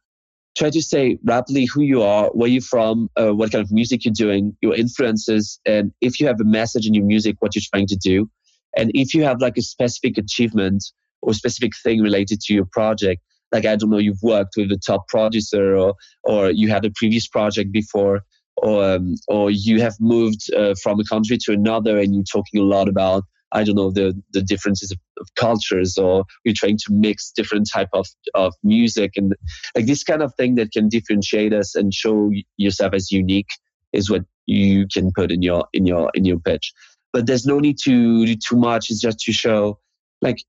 try 0.56 0.70
to 0.70 0.82
say 0.84 1.18
rapidly 1.24 1.66
who 1.66 1.82
you 1.82 2.04
are, 2.04 2.30
where 2.34 2.48
you're 2.48 2.62
from, 2.62 3.10
uh, 3.20 3.34
what 3.34 3.52
kind 3.52 3.64
of 3.64 3.72
music 3.72 4.06
you're 4.06 4.14
doing, 4.16 4.56
your 4.62 4.76
influences, 4.76 5.60
and 5.66 5.92
if 6.00 6.20
you 6.20 6.28
have 6.28 6.40
a 6.40 6.46
message 6.46 6.86
in 6.86 6.94
your 6.94 7.06
music, 7.06 7.38
what 7.40 7.56
you're 7.56 7.64
trying 7.74 7.88
to 7.88 7.96
do. 7.96 8.30
And 8.78 8.92
if 8.94 9.16
you 9.16 9.24
have 9.24 9.42
like 9.42 9.58
a 9.58 9.64
specific 9.64 10.20
achievement 10.20 10.84
or 11.24 11.34
specific 11.34 11.72
thing 11.84 12.02
related 12.02 12.40
to 12.42 12.54
your 12.54 12.66
project, 12.72 13.22
like 13.54 13.66
I 13.66 13.76
don't 13.76 13.92
know, 13.92 14.00
you've 14.00 14.24
worked 14.24 14.56
with 14.58 14.72
a 14.72 14.78
top 14.78 15.08
producer 15.08 15.76
or 15.76 15.96
or 16.24 16.52
you 16.52 16.70
had 16.70 16.86
a 16.86 16.92
previous 16.96 17.28
project 17.28 17.72
before, 17.72 18.24
or 18.58 18.84
um, 18.84 19.16
or 19.28 19.52
you 19.52 19.80
have 19.82 19.96
moved 20.00 20.52
uh, 20.54 20.74
from 20.82 21.00
a 21.00 21.06
country 21.06 21.38
to 21.44 21.54
another 21.54 22.00
and 22.00 22.14
you're 22.14 22.24
talking 22.24 22.60
a 22.60 22.64
lot 22.64 22.90
about 22.90 23.24
I 23.54 23.64
don't 23.64 23.76
know 23.76 23.92
the 23.92 24.20
the 24.34 24.42
differences 24.42 24.92
of, 24.92 24.98
of, 25.22 25.28
cultures, 25.36 25.98
or 25.98 26.26
you're 26.44 26.56
trying 26.58 26.78
to 26.78 26.92
mix 26.92 27.32
different 27.32 27.70
type 27.72 27.90
of 27.94 28.08
of 28.34 28.54
music 28.64 29.12
and 29.16 29.34
like 29.76 29.86
this 29.86 30.04
kind 30.04 30.24
of 30.24 30.34
thing 30.36 30.56
that 30.56 30.72
can 30.72 30.90
differentiate 30.90 31.54
us 31.54 31.76
and 31.76 31.94
show 31.94 32.32
yourself 32.58 32.94
as 32.94 33.12
unique 33.12 33.52
is 33.94 34.10
what 34.10 34.24
you 34.48 34.88
can 34.92 35.12
put 35.16 35.32
in 35.32 35.42
your 35.42 35.66
in 35.72 35.86
your 35.86 36.10
in 36.16 36.26
your 36.26 36.40
pitch. 36.40 36.74
But 37.14 37.28
there's 37.28 37.46
no 37.46 37.60
need 37.60 37.78
to 37.84 38.26
do 38.26 38.36
too 38.36 38.58
much. 38.58 38.90
It's 38.90 39.00
just 39.00 39.20
to 39.20 39.32
show 39.32 39.80
like 40.22 40.44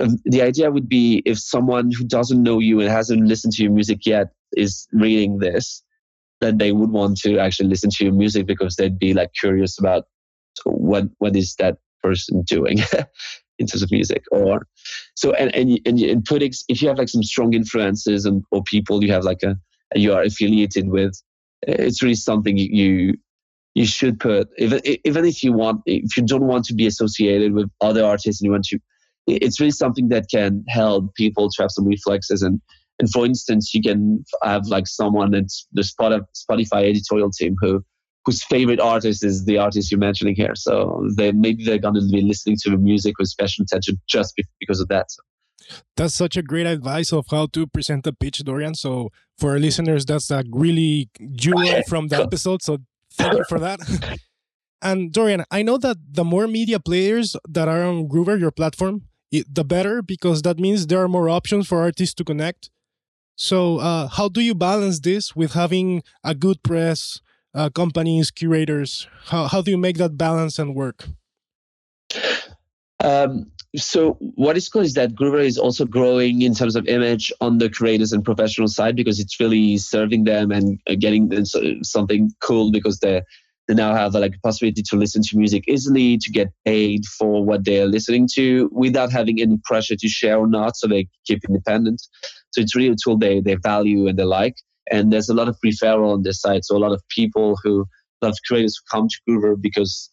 Um, 0.00 0.16
the 0.24 0.42
idea 0.42 0.70
would 0.70 0.88
be 0.88 1.22
if 1.24 1.38
someone 1.38 1.90
who 1.90 2.04
doesn't 2.04 2.42
know 2.42 2.58
you 2.58 2.80
and 2.80 2.88
hasn't 2.88 3.26
listened 3.26 3.52
to 3.54 3.62
your 3.62 3.72
music 3.72 4.06
yet 4.06 4.28
is 4.56 4.86
reading 4.92 5.38
this, 5.38 5.82
then 6.40 6.58
they 6.58 6.72
would 6.72 6.90
want 6.90 7.18
to 7.20 7.38
actually 7.38 7.68
listen 7.68 7.90
to 7.90 8.04
your 8.04 8.12
music 8.12 8.46
because 8.46 8.76
they'd 8.76 8.98
be 8.98 9.14
like 9.14 9.30
curious 9.38 9.78
about 9.78 10.04
what 10.64 11.04
what 11.18 11.36
is 11.36 11.54
that 11.56 11.78
person 12.02 12.42
doing 12.42 12.78
in 13.58 13.66
terms 13.66 13.82
of 13.82 13.90
music 13.90 14.24
or 14.30 14.66
so 15.14 15.32
and 15.32 15.54
and, 15.54 15.80
and, 15.84 15.98
and 16.00 16.24
putting 16.24 16.52
if 16.68 16.80
you 16.80 16.88
have 16.88 16.98
like 16.98 17.08
some 17.08 17.22
strong 17.22 17.54
influences 17.54 18.24
and 18.24 18.44
or 18.50 18.62
people 18.64 19.02
you 19.02 19.12
have 19.12 19.24
like 19.24 19.42
a 19.42 19.56
you 19.94 20.12
are 20.12 20.22
affiliated 20.22 20.88
with 20.88 21.20
eh, 21.66 21.74
it's 21.78 22.02
really 22.02 22.14
something 22.14 22.56
you 22.56 23.14
you 23.74 23.86
should 23.86 24.18
put 24.18 24.48
even 24.58 24.80
even 25.04 25.24
if 25.24 25.42
you 25.42 25.52
want 25.52 25.80
if 25.86 26.16
you 26.16 26.24
don't 26.24 26.46
want 26.46 26.64
to 26.64 26.74
be 26.74 26.86
associated 26.86 27.52
with 27.52 27.68
other 27.80 28.04
artists 28.04 28.40
and 28.40 28.46
you 28.46 28.52
want 28.52 28.64
to 28.64 28.78
it's 29.28 29.60
really 29.60 29.70
something 29.70 30.08
that 30.08 30.26
can 30.30 30.64
help 30.68 31.14
people 31.14 31.48
to 31.50 31.62
have 31.62 31.70
some 31.70 31.86
reflexes 31.86 32.42
and 32.42 32.60
and 32.98 33.10
for 33.12 33.24
instance 33.24 33.74
you 33.74 33.82
can 33.82 34.24
have 34.42 34.66
like 34.66 34.86
someone 34.86 35.30
that's 35.30 35.66
the 35.72 35.82
spotify 35.82 36.88
editorial 36.88 37.30
team 37.30 37.56
who 37.60 37.82
whose 38.28 38.44
favorite 38.44 38.78
artist 38.78 39.24
is 39.24 39.46
the 39.46 39.56
artist 39.56 39.90
you're 39.90 39.98
mentioning 39.98 40.34
here. 40.34 40.54
So 40.54 41.08
they 41.16 41.32
maybe 41.32 41.64
they're 41.64 41.78
gonna 41.78 42.06
be 42.12 42.20
listening 42.20 42.56
to 42.62 42.70
the 42.70 42.76
music 42.76 43.18
with 43.18 43.28
special 43.28 43.62
attention 43.62 43.98
just 44.06 44.34
because 44.60 44.80
of 44.80 44.88
that. 44.88 45.06
That's 45.96 46.14
such 46.14 46.36
a 46.36 46.42
great 46.42 46.66
advice 46.66 47.10
of 47.10 47.24
how 47.30 47.46
to 47.54 47.66
present 47.66 48.06
a 48.06 48.12
pitch, 48.12 48.38
Dorian. 48.40 48.74
So 48.74 49.08
for 49.38 49.52
our 49.52 49.58
listeners, 49.58 50.04
that's 50.04 50.30
a 50.30 50.44
really 50.52 51.08
jewel 51.32 51.82
from 51.88 52.08
the 52.08 52.18
episode. 52.22 52.62
So 52.62 52.78
thank 53.14 53.32
you 53.32 53.44
for 53.48 53.58
that. 53.58 53.80
And 54.80 55.12
Dorian, 55.12 55.42
I 55.50 55.62
know 55.62 55.76
that 55.78 55.96
the 56.08 56.22
more 56.22 56.46
media 56.46 56.78
players 56.78 57.34
that 57.48 57.66
are 57.66 57.82
on 57.82 58.08
Groover, 58.08 58.38
your 58.38 58.52
platform, 58.52 59.07
the 59.30 59.64
better 59.64 60.02
because 60.02 60.42
that 60.42 60.58
means 60.58 60.86
there 60.86 61.02
are 61.02 61.08
more 61.08 61.28
options 61.28 61.68
for 61.68 61.80
artists 61.80 62.14
to 62.14 62.24
connect. 62.24 62.70
So, 63.36 63.78
uh, 63.78 64.08
how 64.08 64.28
do 64.28 64.40
you 64.40 64.54
balance 64.54 65.00
this 65.00 65.36
with 65.36 65.52
having 65.52 66.02
a 66.24 66.34
good 66.34 66.62
press, 66.62 67.20
uh, 67.54 67.70
companies, 67.70 68.30
curators? 68.30 69.06
How, 69.26 69.46
how 69.46 69.62
do 69.62 69.70
you 69.70 69.78
make 69.78 69.96
that 69.98 70.18
balance 70.18 70.58
and 70.58 70.74
work? 70.74 71.06
Um, 73.00 73.52
so 73.76 74.14
what 74.20 74.56
is 74.56 74.68
cool 74.68 74.82
is 74.82 74.94
that 74.94 75.14
Groover 75.14 75.44
is 75.44 75.58
also 75.58 75.84
growing 75.84 76.42
in 76.42 76.54
terms 76.54 76.74
of 76.74 76.86
image 76.88 77.32
on 77.40 77.58
the 77.58 77.68
creators 77.68 78.12
and 78.12 78.24
professional 78.24 78.66
side 78.66 78.96
because 78.96 79.20
it's 79.20 79.38
really 79.38 79.76
serving 79.76 80.24
them 80.24 80.50
and 80.50 80.80
uh, 80.88 80.94
getting 80.98 81.28
them 81.28 81.44
something 81.84 82.32
cool 82.40 82.72
because 82.72 83.00
they 83.00 83.22
they 83.68 83.74
now 83.74 83.94
have 83.94 84.14
like 84.14 84.34
a 84.34 84.40
possibility 84.40 84.82
to 84.82 84.96
listen 84.96 85.22
to 85.22 85.36
music 85.36 85.64
easily 85.68 86.16
to 86.18 86.30
get 86.30 86.48
paid 86.64 87.04
for 87.04 87.44
what 87.44 87.64
they're 87.64 87.86
listening 87.86 88.26
to 88.34 88.70
without 88.72 89.12
having 89.12 89.40
any 89.40 89.58
pressure 89.64 89.94
to 89.94 90.08
share 90.08 90.38
or 90.38 90.46
not 90.48 90.74
so 90.76 90.88
they 90.88 91.06
keep 91.26 91.44
independent. 91.46 92.00
So 92.52 92.62
it's 92.62 92.74
really 92.74 92.94
a 92.94 92.96
tool 93.02 93.18
they, 93.18 93.40
they 93.40 93.56
value 93.56 94.08
and 94.08 94.18
they 94.18 94.24
like. 94.24 94.56
And 94.90 95.12
there's 95.12 95.28
a 95.28 95.34
lot 95.34 95.48
of 95.48 95.58
referral 95.64 96.14
on 96.14 96.22
this 96.22 96.40
site. 96.40 96.64
So 96.64 96.76
a 96.76 96.78
lot 96.78 96.92
of 96.92 97.02
people 97.14 97.58
who 97.62 97.84
love 98.22 98.34
creators 98.46 98.74
who 98.76 98.96
come 98.96 99.08
to 99.08 99.16
groover 99.28 99.60
because 99.60 100.10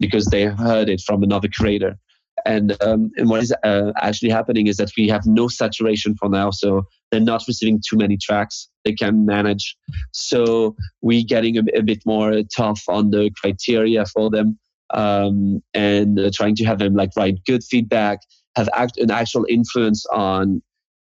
because 0.00 0.26
they 0.26 0.44
heard 0.44 0.88
it 0.88 1.00
from 1.00 1.22
another 1.22 1.48
creator. 1.48 1.98
And 2.46 2.80
um, 2.82 3.10
and 3.16 3.28
what 3.28 3.42
is 3.42 3.52
uh, 3.64 3.92
actually 4.00 4.30
happening 4.30 4.68
is 4.68 4.76
that 4.76 4.92
we 4.96 5.08
have 5.08 5.26
no 5.26 5.48
saturation 5.48 6.14
for 6.14 6.28
now, 6.28 6.50
so 6.50 6.82
they're 7.10 7.20
not 7.20 7.42
receiving 7.48 7.80
too 7.86 7.96
many 7.96 8.16
tracks. 8.16 8.68
They 8.88 8.94
can 8.94 9.26
manage. 9.26 9.76
So 10.12 10.74
we're 11.02 11.28
getting 11.34 11.58
a, 11.58 11.62
a 11.74 11.82
bit 11.82 12.00
more 12.06 12.42
tough 12.56 12.82
on 12.88 13.10
the 13.10 13.30
criteria 13.38 14.06
for 14.06 14.30
them, 14.30 14.58
um, 14.94 15.62
and 15.74 16.18
uh, 16.18 16.30
trying 16.32 16.56
to 16.56 16.64
have 16.64 16.78
them 16.78 16.94
like 16.94 17.10
write 17.14 17.44
good 17.44 17.62
feedback, 17.62 18.20
have 18.56 18.70
act, 18.72 18.96
an 18.96 19.10
actual 19.10 19.44
influence 19.46 20.06
on 20.06 20.62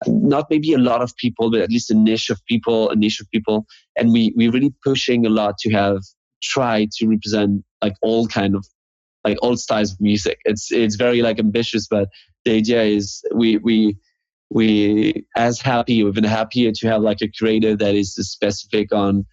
not 0.07 0.47
maybe 0.49 0.73
a 0.73 0.77
lot 0.77 1.01
of 1.01 1.15
people, 1.15 1.49
but 1.51 1.61
at 1.61 1.69
least 1.69 1.89
a 1.89 1.93
niche 1.93 2.29
of 2.29 2.45
people, 2.47 2.89
a 2.89 2.97
niche 2.97 3.21
of 3.21 3.31
people. 3.31 3.65
And 3.97 4.11
we 4.11 4.33
we're 4.35 4.51
really 4.51 4.73
pushing 4.83 5.25
a 5.25 5.29
lot 5.29 5.57
to 5.59 5.71
have 5.71 6.01
try 6.43 6.87
to 6.97 7.07
represent 7.07 7.63
like 7.81 7.95
all 8.01 8.27
kind 8.27 8.55
of 8.55 8.65
like 9.23 9.37
all 9.41 9.55
styles 9.55 9.93
of 9.93 10.01
music. 10.01 10.39
It's 10.43 10.69
it's 10.69 10.95
very 10.95 11.21
like 11.21 11.39
ambitious, 11.39 11.87
but 11.87 12.09
the 12.43 12.57
idea 12.57 12.83
is 12.83 13.21
we 13.33 13.55
we 13.57 13.97
we 14.49 15.25
as 15.35 15.61
happy 15.61 16.03
we've 16.03 16.13
been 16.13 16.23
happier 16.23 16.71
to 16.71 16.87
have 16.87 17.01
like 17.01 17.21
a 17.21 17.31
creator 17.37 17.75
that 17.75 17.95
is 17.95 18.15
specific 18.15 18.93
on 18.93 19.25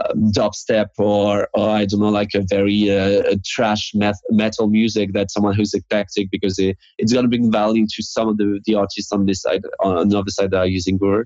um, 0.00 0.32
dubstep 0.32 0.88
or 0.98 1.48
or 1.52 1.68
I 1.68 1.84
don't 1.84 2.00
know 2.00 2.08
like 2.08 2.34
a 2.34 2.44
very 2.48 2.90
uh, 2.90 3.36
trash 3.44 3.92
meth- 3.94 4.22
metal 4.30 4.68
music 4.68 5.12
that 5.12 5.30
someone 5.30 5.54
who's 5.54 5.74
eclectic 5.74 6.30
because 6.30 6.58
it, 6.58 6.78
it's 6.98 7.12
going 7.12 7.24
to 7.24 7.28
bring 7.28 7.52
value 7.52 7.86
to 7.86 8.02
some 8.02 8.28
of 8.28 8.38
the 8.38 8.60
the 8.64 8.74
artists 8.74 9.12
on 9.12 9.26
this 9.26 9.42
side 9.42 9.62
on 9.80 10.08
the 10.08 10.18
other 10.18 10.30
side 10.30 10.50
that 10.52 10.58
are 10.58 10.66
using 10.66 10.98
Groover. 10.98 11.24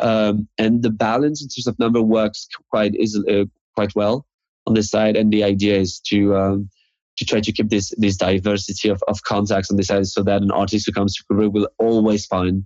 Um, 0.00 0.48
and 0.58 0.82
the 0.82 0.90
balance 0.90 1.42
in 1.42 1.48
terms 1.48 1.66
of 1.66 1.78
number 1.78 2.02
works 2.02 2.48
quite 2.70 2.94
is 2.94 3.18
uh, 3.30 3.44
quite 3.74 3.94
well 3.94 4.26
on 4.66 4.74
this 4.74 4.90
side 4.90 5.16
and 5.16 5.32
the 5.32 5.44
idea 5.44 5.76
is 5.76 6.00
to 6.00 6.36
um, 6.36 6.70
to 7.16 7.24
try 7.24 7.40
to 7.40 7.52
keep 7.52 7.68
this 7.68 7.92
this 7.98 8.16
diversity 8.16 8.88
of, 8.88 9.02
of 9.08 9.22
contacts 9.24 9.70
on 9.70 9.76
this 9.76 9.88
side 9.88 10.06
so 10.06 10.22
that 10.22 10.42
an 10.42 10.50
artist 10.50 10.86
who 10.86 10.92
comes 10.92 11.14
to 11.14 11.24
Peru 11.28 11.50
will 11.50 11.68
always 11.78 12.26
find 12.26 12.64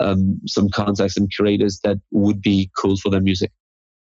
um, 0.00 0.40
some 0.46 0.68
contacts 0.68 1.16
and 1.16 1.30
creators 1.32 1.80
that 1.84 1.98
would 2.10 2.40
be 2.40 2.70
cool 2.76 2.96
for 2.96 3.10
their 3.10 3.20
music. 3.20 3.52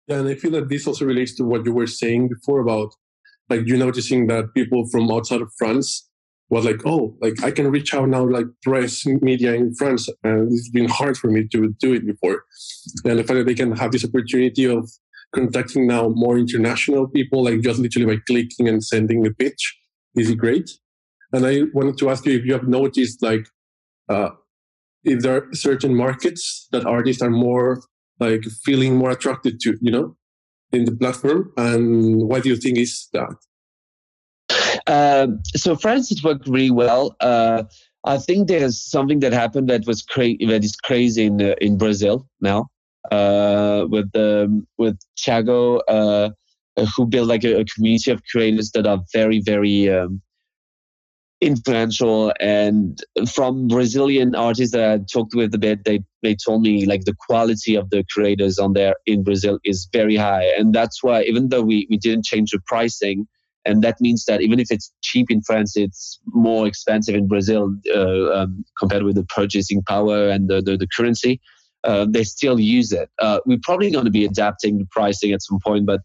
Yeah, 0.07 0.19
and 0.19 0.29
I 0.29 0.35
feel 0.35 0.53
that 0.53 0.69
this 0.69 0.87
also 0.87 1.05
relates 1.05 1.35
to 1.37 1.45
what 1.45 1.65
you 1.65 1.73
were 1.73 1.87
saying 1.87 2.29
before 2.29 2.61
about 2.61 2.95
like 3.49 3.67
you 3.67 3.77
noticing 3.77 4.27
that 4.29 4.55
people 4.55 4.87
from 4.89 5.11
outside 5.11 5.43
of 5.43 5.53
France 5.59 6.09
was 6.49 6.65
like, 6.65 6.83
oh, 6.85 7.17
like 7.21 7.43
I 7.43 7.51
can 7.51 7.71
reach 7.71 7.95
out 7.95 8.09
now, 8.09 8.25
like 8.29 8.47
press 8.63 9.07
media 9.07 9.55
in 9.55 9.75
France, 9.75 10.09
and 10.23 10.53
it's 10.53 10.69
been 10.69 10.89
hard 10.89 11.17
for 11.17 11.29
me 11.29 11.49
to 11.49 11.75
do 11.81 11.95
it 11.95 12.07
before. 12.07 12.45
And 13.05 13.19
the 13.19 13.25
fact 13.25 13.39
that 13.39 13.47
they 13.47 13.55
can 13.55 13.73
have 13.73 13.91
this 13.91 14.05
opportunity 14.05 14.67
of 14.67 14.91
contacting 15.35 15.87
now 15.87 16.09
more 16.09 16.39
international 16.39 17.09
people, 17.09 17.45
like 17.45 17.61
just 17.61 17.81
literally 17.81 18.17
by 18.17 18.23
clicking 18.27 18.69
and 18.69 18.85
sending 18.85 19.27
a 19.27 19.31
pitch. 19.31 19.79
Is 20.15 20.35
great? 20.35 20.71
And 21.33 21.47
I 21.47 21.63
wanted 21.73 21.97
to 21.99 22.11
ask 22.11 22.27
you 22.27 22.37
if 22.37 22.45
you 22.45 22.53
have 22.53 22.69
noticed, 22.69 23.23
like, 23.23 23.47
uh, 24.11 24.31
if 25.05 25.21
there 25.21 25.37
are 25.37 25.55
certain 25.55 25.95
markets 25.95 26.69
that 26.73 26.85
artists 26.85 27.23
are 27.23 27.31
more 27.31 27.83
like 28.21 28.45
feeling 28.63 28.97
more 28.97 29.11
attracted 29.11 29.59
to, 29.61 29.79
you 29.81 29.91
know, 29.91 30.17
in 30.71 30.85
the 30.85 30.93
platform, 30.93 31.51
and 31.57 32.29
what 32.29 32.43
do 32.43 32.51
you 32.51 32.57
think 32.57 32.79
is 32.79 33.09
that? 33.13 33.37
Um, 34.87 35.41
so 35.57 35.77
France, 35.77 36.13
it 36.13 36.23
worked 36.23 36.47
really 36.47 36.71
well. 36.71 37.17
Uh, 37.21 37.65
I 38.05 38.19
think 38.19 38.49
there's 38.49 38.83
something 38.83 39.21
that 39.21 39.33
happened 39.33 39.69
that 39.71 39.87
was 39.87 40.03
cra- 40.03 40.37
that 40.47 40.63
is 40.63 40.77
crazy 40.77 41.25
in 41.25 41.41
uh, 41.41 41.55
in 41.61 41.79
Brazil 41.79 42.29
now 42.41 42.69
uh, 43.11 43.87
with 43.89 44.11
the 44.13 44.65
with 44.79 44.99
Thiago, 45.19 45.81
uh, 45.89 46.31
who 46.97 47.07
built 47.07 47.29
like 47.29 47.45
a, 47.45 47.61
a, 47.61 47.65
community 47.65 48.11
of 48.11 48.23
creators 48.31 48.71
that 48.73 48.87
are 48.87 49.01
very 49.13 49.41
very 49.41 49.91
um, 49.91 50.23
influential. 51.41 52.33
And 52.41 53.03
from 53.29 53.67
Brazilian 53.67 54.35
artists 54.35 54.73
that 54.75 54.89
I 54.89 54.99
talked 55.13 55.35
with 55.35 55.55
a 55.55 55.59
bit, 55.59 55.85
they 55.85 56.01
they 56.23 56.37
told 56.37 56.63
me 56.63 56.87
like 56.87 57.05
the 57.05 57.17
quality 57.27 57.75
of 57.75 57.91
the 57.91 58.05
creators 58.13 58.59
on 58.59 58.75
there 58.75 58.95
in 59.07 59.25
Brazil 59.25 59.59
is 59.65 59.89
very 59.93 60.17
high, 60.17 60.45
and 60.59 60.73
that's 60.73 61.03
why 61.03 61.23
even 61.25 61.49
though 61.49 61.63
we 61.63 61.87
we 61.91 61.99
didn't 61.99 62.25
change 62.25 62.51
the 62.51 62.61
pricing. 62.67 63.27
And 63.65 63.81
that 63.85 64.01
means 64.01 64.25
that 64.25 64.41
even 64.41 64.59
if 64.59 64.73
it's 64.73 64.93
cheap 65.03 65.31
in 65.31 65.41
France, 65.41 65.77
it's 65.77 66.19
more 66.27 66.67
expensive 66.67 67.15
in 67.15 67.29
Brazil 67.29 67.73
uh, 67.95 68.33
um, 68.33 68.65
compared 68.77 69.05
with 69.05 69.15
the 69.15 69.23
purchasing 69.23 69.85
power 69.85 70.29
and 70.29 70.49
the, 70.49 70.61
the, 70.61 70.77
the 70.77 70.89
currency 70.89 71.41
uh, 71.85 72.07
they 72.09 72.25
still 72.25 72.59
use 72.61 72.93
it. 72.93 73.11
Uh, 73.19 73.41
we're 73.47 73.59
probably 73.63 73.91
going 73.91 74.05
to 74.05 74.11
be 74.11 74.25
adapting 74.25 74.79
the 74.79 74.87
pricing 74.91 75.33
at 75.33 75.43
some 75.43 75.59
point, 75.65 75.87
but 75.87 76.01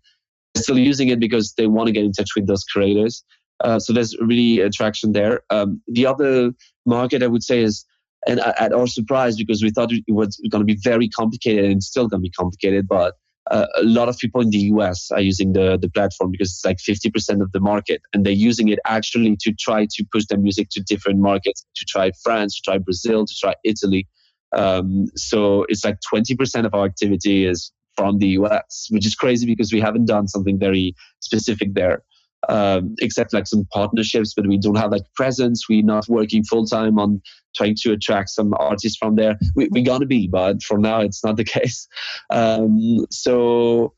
still 0.56 0.78
using 0.78 1.10
it 1.10 1.20
because 1.20 1.54
they 1.54 1.68
want 1.68 1.88
to 1.88 1.94
get 1.94 2.04
in 2.04 2.12
touch 2.12 2.30
with 2.36 2.48
those 2.48 2.63
creators. 2.63 3.24
Uh, 3.63 3.80
so 3.80 3.94
there's 3.94 4.16
really 4.20 4.60
attraction 4.60 5.13
there. 5.13 5.42
Um, 5.50 5.82
the 5.88 6.06
other 6.06 6.52
market 6.86 7.24
I 7.24 7.28
would 7.28 7.44
say 7.44 7.62
is, 7.62 7.86
and 8.28 8.40
at 8.40 8.74
our 8.74 8.88
surprise, 8.88 9.38
because 9.38 9.63
we 9.63 9.70
thought 9.70 9.92
it 9.92 10.04
was 10.08 10.40
going 10.50 10.62
to 10.62 10.66
be 10.66 10.78
very 10.84 11.08
complicated 11.08 11.66
and 11.66 11.76
it's 11.76 11.88
still 11.88 12.08
going 12.08 12.22
to 12.22 12.24
be 12.24 12.32
complicated, 12.32 12.88
but 12.88 13.13
uh, 13.52 13.68
a 13.76 13.84
lot 13.84 14.10
of 14.10 14.18
people 14.18 14.42
in 14.42 14.50
the 14.50 14.58
US 14.58 15.10
are 15.12 15.22
using 15.22 15.54
the, 15.54 15.78
the 15.78 15.90
platform 15.90 16.32
because 16.32 16.50
it's 16.52 16.66
like 16.66 16.78
50% 16.78 17.42
of 17.42 17.52
the 17.52 17.60
market. 17.60 18.02
And 18.13 18.26
they're 18.26 18.34
using 18.34 18.68
it 18.70 18.80
actually 18.86 19.38
to 19.42 19.54
try 19.54 19.86
to 19.90 20.06
push 20.12 20.26
their 20.26 20.40
music 20.40 20.70
to 20.72 20.82
different 20.82 21.20
markets, 21.20 21.66
to 21.76 21.86
try 21.86 22.12
France, 22.24 22.56
to 22.56 22.62
try 22.70 22.78
Brazil, 22.78 23.26
to 23.26 23.34
try 23.40 23.56
Italy. 23.63 24.08
Um, 24.54 25.08
so 25.16 25.66
it's 25.70 25.84
like 25.84 25.98
20% 26.14 26.66
of 26.66 26.74
our 26.74 26.86
activity 26.86 27.46
is 27.46 27.72
from 27.98 28.20
the 28.20 28.30
US, 28.40 28.88
which 28.92 29.06
is 29.06 29.16
crazy 29.16 29.46
because 29.46 29.74
we 29.74 29.82
haven't 29.82 30.06
done 30.06 30.28
something 30.28 30.58
very 30.58 30.96
specific 31.20 31.74
there. 31.74 32.04
Um, 32.50 32.96
except 33.00 33.34
like 33.34 33.48
some 33.48 33.66
partnerships, 33.74 34.34
but 34.36 34.48
we 34.48 34.60
don't 34.60 34.78
have 34.78 34.92
like 34.92 35.02
presence. 35.16 35.68
We're 35.68 35.84
not 35.84 36.08
working 36.08 36.44
full 36.44 36.66
time 36.66 37.00
on 37.00 37.20
trying 37.56 37.76
to 37.82 37.92
attract 37.92 38.30
some 38.30 38.54
artists 38.60 38.96
from 38.96 39.16
there. 39.16 39.38
We, 39.56 39.68
we're 39.72 39.84
gonna 39.84 40.06
be, 40.06 40.28
but 40.28 40.62
for 40.62 40.78
now 40.78 41.02
it's 41.02 41.24
not 41.26 41.36
the 41.36 41.44
case. 41.58 41.88
Um, 42.30 43.08
so, 43.10 43.94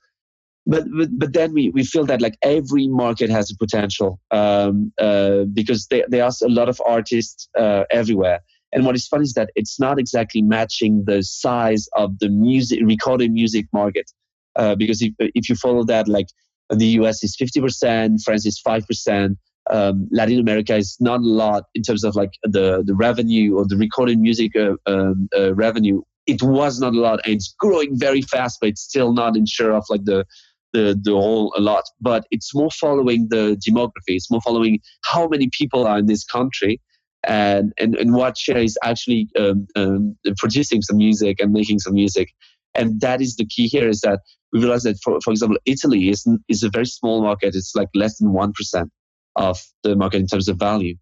but, 0.66 0.86
but 0.98 1.10
but 1.20 1.34
then 1.34 1.54
we, 1.54 1.70
we 1.70 1.84
feel 1.84 2.06
that 2.06 2.22
like 2.22 2.38
every 2.42 2.88
market 2.88 3.30
has 3.30 3.52
a 3.52 3.58
potential 3.58 4.22
um, 4.32 4.94
uh, 5.00 5.44
because 5.54 5.88
there, 5.88 6.06
there 6.08 6.24
are 6.24 6.32
a 6.42 6.50
lot 6.50 6.70
of 6.70 6.82
artists 6.86 7.50
uh, 7.58 7.84
everywhere 7.92 8.40
and 8.72 8.86
what 8.86 8.96
is 8.96 9.08
funny 9.08 9.24
is 9.24 9.34
that 9.34 9.50
it's 9.56 9.80
not 9.80 10.00
exactly 10.00 10.42
matching 10.42 11.04
the 11.06 11.24
size 11.24 11.88
of 11.96 12.20
the 12.20 12.30
music 12.30 12.80
recorded 12.84 13.32
music 13.32 13.66
market. 13.74 14.12
Uh, 14.56 14.76
because 14.76 15.02
if, 15.02 15.14
if 15.20 15.50
you 15.50 15.56
follow 15.56 15.84
that, 15.86 16.08
like 16.08 16.28
the 16.70 16.88
US 17.00 17.24
is 17.24 17.36
50%, 17.36 18.22
France 18.24 18.46
is 18.46 18.62
5%, 18.66 19.36
um, 19.72 20.08
Latin 20.12 20.40
America 20.40 20.76
is 20.76 20.98
not 21.00 21.20
a 21.22 21.28
lot 21.28 21.64
in 21.74 21.84
terms 21.84 22.04
of 22.04 22.16
like 22.16 22.32
the, 22.44 22.84
the 22.86 22.96
revenue 22.96 23.56
or 23.56 23.66
the 23.68 23.78
recorded 23.78 24.20
music 24.20 24.56
uh, 24.56 24.74
um, 24.86 25.30
uh, 25.36 25.54
revenue. 25.56 26.02
It 26.28 26.44
was 26.44 26.80
not 26.80 26.94
a 26.94 27.00
lot 27.00 27.22
and 27.26 27.36
it's 27.36 27.56
growing 27.60 27.98
very 27.98 28.22
fast, 28.22 28.60
but 28.62 28.70
it's 28.70 28.82
still 28.82 29.14
not 29.14 29.36
in 29.36 29.46
share 29.48 29.74
of 29.74 29.86
like 29.90 30.06
the, 30.06 30.26
the, 30.74 31.00
the 31.02 31.12
whole 31.12 31.54
a 31.58 31.62
lot. 31.62 31.86
But 32.00 32.26
it's 32.30 32.54
more 32.54 32.70
following 32.70 33.28
the 33.30 33.60
demography. 33.68 34.16
It's 34.16 34.30
more 34.30 34.42
following 34.42 34.80
how 35.04 35.28
many 35.28 35.50
people 35.52 35.88
are 35.88 35.98
in 35.98 36.06
this 36.06 36.24
country 36.24 36.80
and 37.28 37.74
and, 37.80 37.96
and 37.96 38.14
what 38.14 38.38
share 38.38 38.58
is 38.58 38.78
actually 38.84 39.30
um, 39.38 39.68
um, 39.76 40.16
producing 40.38 40.82
some 40.82 40.98
music 40.98 41.40
and 41.40 41.52
making 41.52 41.80
some 41.80 41.94
music 41.94 42.30
And 42.76 43.02
that 43.02 43.22
is 43.22 43.36
the 43.36 43.46
key 43.46 43.68
here 43.68 43.88
is 43.88 44.02
that 44.02 44.20
we 44.52 44.60
realize 44.60 44.84
that, 44.84 44.98
for, 45.04 45.20
for 45.22 45.32
example, 45.32 45.58
Italy 45.66 46.10
is, 46.10 46.26
is 46.48 46.64
a 46.64 46.70
very 46.70 46.86
small 46.86 47.22
market. 47.22 47.56
It's 47.56 47.76
like 47.76 47.90
less 47.94 48.18
than 48.18 48.30
1% 48.30 48.90
of 49.36 49.60
the 49.84 49.96
market 49.96 50.18
in 50.20 50.28
terms 50.28 50.48
of 50.48 50.58
value. 50.58 50.96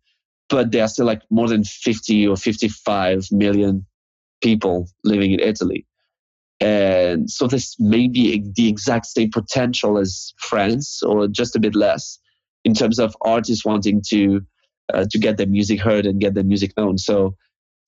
But 0.50 0.72
there 0.72 0.84
are 0.84 0.88
still 0.88 1.06
like 1.06 1.22
more 1.30 1.48
than 1.48 1.64
50 1.64 2.28
or 2.28 2.38
55 2.38 3.28
million 3.32 3.86
people 4.42 4.88
living 5.04 5.32
in 5.32 5.40
Italy. 5.40 5.86
And 6.60 7.30
so 7.30 7.48
this 7.48 7.76
may 7.80 8.08
be 8.08 8.44
the 8.56 8.68
exact 8.68 9.06
same 9.08 9.30
potential 9.32 9.98
as 9.98 10.34
France 10.40 11.04
or 11.04 11.28
just 11.28 11.56
a 11.56 11.60
bit 11.60 11.76
less 11.76 12.18
in 12.64 12.74
terms 12.74 13.00
of 13.00 13.16
artists 13.22 13.64
wanting 13.64 14.02
to 14.08 14.42
uh, 14.94 15.06
to 15.10 15.18
get 15.18 15.38
their 15.38 15.48
music 15.48 15.80
heard 15.80 16.06
and 16.06 16.20
get 16.20 16.34
their 16.34 16.44
music 16.44 16.74
known. 16.78 16.98
So, 16.98 17.36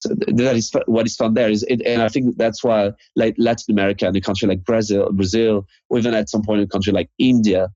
so 0.00 0.14
that 0.14 0.56
is 0.56 0.72
what 0.86 1.06
is 1.06 1.16
fun 1.16 1.34
there 1.34 1.50
is, 1.50 1.62
it, 1.64 1.82
and 1.84 2.02
I 2.02 2.08
think 2.08 2.36
that's 2.38 2.64
why 2.64 2.92
like 3.16 3.34
Latin 3.38 3.72
America 3.72 4.06
and 4.06 4.16
a 4.16 4.20
country 4.20 4.48
like 4.48 4.64
Brazil, 4.64 5.10
Brazil, 5.12 5.66
or 5.88 5.98
even 5.98 6.14
at 6.14 6.30
some 6.30 6.42
point 6.42 6.62
a 6.62 6.66
country 6.66 6.92
like 6.92 7.10
India 7.18 7.68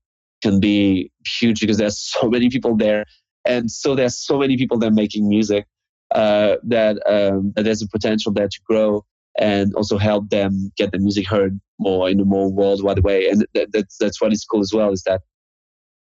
can 0.42 0.58
be 0.60 1.10
huge 1.26 1.60
because 1.60 1.76
there's 1.76 1.98
so 2.12 2.28
many 2.28 2.48
people 2.48 2.76
there, 2.76 3.04
and 3.44 3.70
so 3.70 3.94
there's 3.94 4.18
so 4.18 4.38
many 4.38 4.56
people 4.56 4.78
there 4.78 4.90
making 4.90 5.28
music 5.28 5.66
uh, 6.14 6.56
that, 6.62 6.96
um, 7.06 7.52
that 7.56 7.64
there's 7.64 7.82
a 7.82 7.88
potential 7.88 8.32
there 8.32 8.48
to 8.48 8.60
grow 8.64 9.04
and 9.38 9.74
also 9.74 9.98
help 9.98 10.30
them 10.30 10.72
get 10.76 10.92
the 10.92 10.98
music 10.98 11.28
heard 11.28 11.60
more 11.78 12.08
in 12.08 12.20
a 12.20 12.24
more 12.24 12.50
worldwide 12.50 13.00
way. 13.00 13.28
And 13.28 13.46
that, 13.54 13.72
that's 13.72 13.96
that's 13.98 14.20
what 14.20 14.32
is 14.32 14.44
cool 14.44 14.60
as 14.60 14.72
well 14.72 14.92
is 14.92 15.02
that 15.02 15.22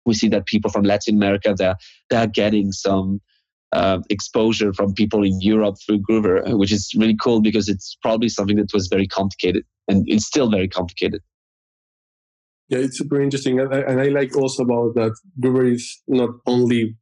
we 0.07 0.15
see 0.15 0.29
that 0.29 0.47
people 0.47 0.71
from 0.71 0.85
Latin 0.85 1.17
America 1.17 1.55
they're 1.57 1.77
they're 2.09 2.27
getting 2.27 2.73
some 2.73 3.21
uh, 3.73 4.01
exposure 4.11 4.73
from 4.73 4.95
people 4.95 5.23
in 5.23 5.41
Europe 5.41 5.77
through 5.87 6.01
Groover, 6.01 6.59
which 6.59 6.73
is 6.73 6.93
really 6.97 7.17
cool 7.23 7.41
because 7.41 7.69
it's 7.69 7.97
probably 8.03 8.29
something 8.29 8.57
that 8.57 8.73
was 8.75 8.89
very 8.89 9.07
complicated 9.07 9.65
and 9.87 10.05
it's 10.09 10.27
still 10.27 10.51
very 10.51 10.69
complicated. 10.69 11.23
Yeah, 12.69 12.79
it's 12.79 12.99
super 12.99 13.21
interesting, 13.21 13.59
and 13.59 13.75
I, 13.75 13.81
and 13.81 14.01
I 14.01 14.05
like 14.05 14.37
also 14.37 14.63
about 14.63 14.95
that 14.95 15.13
Groover 15.43 15.75
is 15.75 16.01
not 16.07 16.31
only 16.47 16.97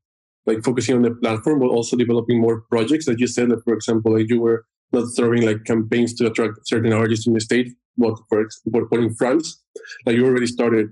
like 0.47 0.65
focusing 0.65 0.97
on 0.97 1.03
the 1.03 1.11
platform, 1.11 1.61
but 1.61 1.69
also 1.69 1.95
developing 1.95 2.41
more 2.41 2.63
projects. 2.71 3.05
That 3.05 3.21
you 3.21 3.27
said 3.27 3.51
that, 3.51 3.63
for 3.65 3.75
example, 3.75 4.17
like 4.17 4.31
you 4.31 4.41
were 4.41 4.65
not 4.93 5.09
throwing 5.15 5.45
like 5.45 5.65
campaigns 5.65 6.15
to 6.15 6.27
attract 6.27 6.61
certain 6.65 6.95
artists 6.95 7.27
in 7.27 7.35
the 7.35 7.41
state, 7.41 7.69
but 7.99 8.15
for 8.31 8.47
but 8.67 8.99
in 8.99 9.15
France, 9.15 9.63
like 10.07 10.17
you 10.17 10.25
already 10.25 10.47
started 10.47 10.89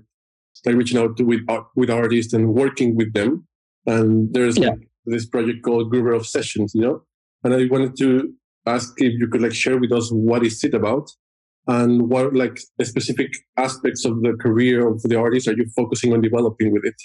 like 0.65 0.75
reaching 0.75 0.97
out 0.97 1.17
to 1.17 1.23
with 1.23 1.41
uh, 1.47 1.61
with 1.75 1.89
artists 1.89 2.33
and 2.33 2.53
working 2.53 2.95
with 2.95 3.13
them. 3.13 3.47
And 3.85 4.33
there's 4.33 4.57
yeah. 4.57 4.69
like 4.69 4.89
this 5.05 5.25
project 5.25 5.63
called 5.63 5.91
Groover 5.91 6.15
Obsessions, 6.15 6.73
you 6.75 6.81
know. 6.81 7.03
And 7.43 7.53
I 7.53 7.67
wanted 7.69 7.97
to 7.97 8.33
ask 8.65 8.93
if 8.97 9.13
you 9.19 9.27
could 9.27 9.41
like 9.41 9.53
share 9.53 9.77
with 9.77 9.91
us 9.91 10.09
what 10.11 10.43
is 10.45 10.63
it 10.63 10.73
about 10.73 11.09
and 11.67 12.09
what 12.09 12.33
like 12.33 12.59
the 12.77 12.85
specific 12.85 13.31
aspects 13.57 14.05
of 14.05 14.21
the 14.21 14.33
career 14.33 14.87
of 14.87 15.01
the 15.03 15.17
artist 15.17 15.47
are 15.47 15.53
you 15.53 15.65
focusing 15.75 16.11
on 16.13 16.21
developing 16.21 16.71
with 16.71 16.83
it 16.83 16.95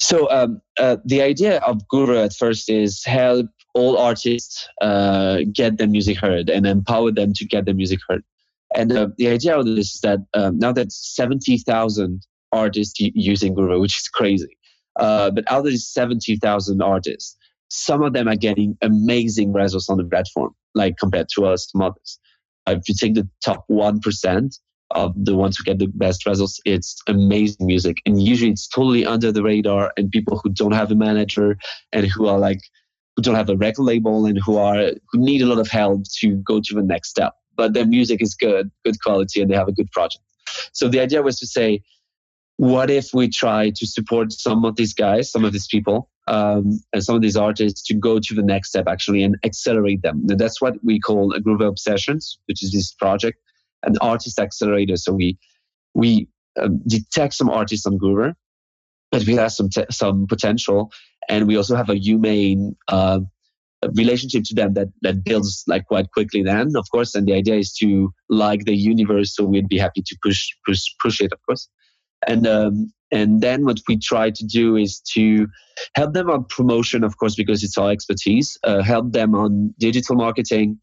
so 0.00 0.30
um, 0.30 0.60
uh, 0.78 0.96
the 1.04 1.22
idea 1.22 1.58
of 1.58 1.80
Groover 1.92 2.22
at 2.22 2.34
first 2.34 2.68
is 2.68 3.04
help 3.04 3.46
all 3.74 3.96
artists 3.98 4.68
uh, 4.80 5.40
get 5.52 5.78
their 5.78 5.88
music 5.88 6.18
heard 6.18 6.48
and 6.48 6.66
empower 6.66 7.10
them 7.10 7.32
to 7.34 7.44
get 7.44 7.64
their 7.64 7.74
music 7.74 8.00
heard. 8.08 8.22
And 8.74 8.92
uh, 8.92 9.08
the 9.18 9.28
idea 9.28 9.56
of 9.58 9.66
this 9.66 9.94
is 9.94 10.00
that 10.00 10.20
um, 10.34 10.58
now 10.58 10.72
that 10.72 10.92
70,000 10.92 12.26
artists 12.52 12.94
using 12.98 13.54
Groover, 13.54 13.80
which 13.80 13.98
is 13.98 14.08
crazy, 14.08 14.56
uh, 14.96 15.30
but 15.30 15.44
out 15.50 15.60
of 15.60 15.66
these 15.66 15.88
70,000 15.88 16.82
artists, 16.82 17.36
some 17.68 18.02
of 18.02 18.12
them 18.12 18.28
are 18.28 18.36
getting 18.36 18.76
amazing 18.82 19.52
results 19.52 19.88
on 19.88 19.98
the 19.98 20.04
platform, 20.04 20.54
like 20.74 20.96
compared 20.98 21.28
to 21.34 21.46
us, 21.46 21.70
some 21.70 21.82
others. 21.82 22.18
Uh, 22.66 22.72
if 22.72 22.88
you 22.88 22.94
take 22.98 23.14
the 23.14 23.28
top 23.42 23.64
1%, 23.70 24.58
of 24.94 25.12
the 25.16 25.34
ones 25.34 25.56
who 25.56 25.64
get 25.64 25.78
the 25.78 25.88
best 25.88 26.24
results, 26.26 26.60
it's 26.64 26.96
amazing 27.08 27.66
music. 27.66 27.98
And 28.06 28.22
usually 28.22 28.50
it's 28.50 28.68
totally 28.68 29.04
under 29.04 29.32
the 29.32 29.42
radar 29.42 29.92
and 29.96 30.10
people 30.10 30.40
who 30.42 30.50
don't 30.50 30.72
have 30.72 30.90
a 30.90 30.94
manager 30.94 31.58
and 31.92 32.06
who 32.06 32.26
are 32.26 32.38
like, 32.38 32.60
who 33.16 33.22
don't 33.22 33.34
have 33.34 33.50
a 33.50 33.56
record 33.56 33.82
label 33.82 34.26
and 34.26 34.38
who 34.44 34.56
are, 34.56 34.92
who 35.10 35.18
need 35.18 35.42
a 35.42 35.46
lot 35.46 35.58
of 35.58 35.68
help 35.68 36.04
to 36.16 36.36
go 36.36 36.60
to 36.60 36.74
the 36.74 36.82
next 36.82 37.10
step. 37.10 37.34
But 37.56 37.74
their 37.74 37.86
music 37.86 38.22
is 38.22 38.34
good, 38.34 38.70
good 38.84 39.02
quality, 39.02 39.40
and 39.40 39.50
they 39.50 39.56
have 39.56 39.68
a 39.68 39.72
good 39.72 39.90
project. 39.92 40.24
So 40.72 40.88
the 40.88 41.00
idea 41.00 41.22
was 41.22 41.38
to 41.40 41.46
say, 41.46 41.82
what 42.56 42.90
if 42.90 43.12
we 43.12 43.28
try 43.28 43.70
to 43.70 43.86
support 43.86 44.32
some 44.32 44.64
of 44.64 44.76
these 44.76 44.94
guys, 44.94 45.30
some 45.30 45.44
of 45.44 45.52
these 45.52 45.66
people, 45.66 46.08
um, 46.28 46.80
and 46.92 47.02
some 47.02 47.16
of 47.16 47.22
these 47.22 47.36
artists 47.36 47.82
to 47.86 47.94
go 47.94 48.18
to 48.18 48.34
the 48.34 48.42
next 48.42 48.68
step 48.68 48.86
actually 48.86 49.22
and 49.22 49.36
accelerate 49.44 50.02
them? 50.02 50.24
And 50.28 50.38
that's 50.38 50.60
what 50.60 50.74
we 50.84 51.00
call 51.00 51.32
a 51.34 51.40
Groover 51.40 51.66
Obsessions, 51.66 52.38
which 52.46 52.62
is 52.62 52.72
this 52.72 52.92
project 52.92 53.38
an 53.84 53.96
artist 54.00 54.38
accelerator. 54.38 54.96
So 54.96 55.12
we 55.12 55.38
we 55.94 56.28
um, 56.60 56.80
detect 56.86 57.34
some 57.34 57.50
artists 57.50 57.86
on 57.86 57.98
Groover, 57.98 58.34
but 59.10 59.24
we 59.24 59.34
have 59.34 59.52
some 59.52 59.68
te- 59.68 59.86
some 59.90 60.26
potential, 60.26 60.92
and 61.28 61.46
we 61.46 61.56
also 61.56 61.76
have 61.76 61.90
a 61.90 61.96
humane 61.96 62.76
uh, 62.88 63.20
relationship 63.94 64.44
to 64.44 64.54
them 64.54 64.74
that 64.74 64.88
that 65.02 65.24
builds 65.24 65.64
like 65.66 65.86
quite 65.86 66.10
quickly. 66.12 66.42
Then, 66.42 66.72
of 66.76 66.86
course, 66.90 67.14
and 67.14 67.26
the 67.26 67.34
idea 67.34 67.56
is 67.56 67.72
to 67.74 68.12
like 68.28 68.64
the 68.64 68.76
universe. 68.76 69.34
So 69.34 69.44
we'd 69.44 69.68
be 69.68 69.78
happy 69.78 70.02
to 70.06 70.16
push 70.22 70.48
push 70.66 70.82
push 71.02 71.20
it, 71.20 71.32
of 71.32 71.38
course, 71.46 71.68
and. 72.26 72.46
Um, 72.46 72.92
and 73.12 73.40
then 73.40 73.64
what 73.64 73.78
we 73.86 73.96
try 73.96 74.30
to 74.30 74.44
do 74.44 74.74
is 74.74 75.00
to 75.12 75.46
help 75.94 76.14
them 76.14 76.28
on 76.28 76.46
promotion, 76.46 77.04
of 77.04 77.16
course, 77.16 77.36
because 77.36 77.62
it's 77.62 77.78
our 77.78 77.92
expertise. 77.92 78.58
Uh, 78.64 78.82
help 78.82 79.12
them 79.12 79.36
on 79.36 79.72
digital 79.78 80.16
marketing, 80.16 80.80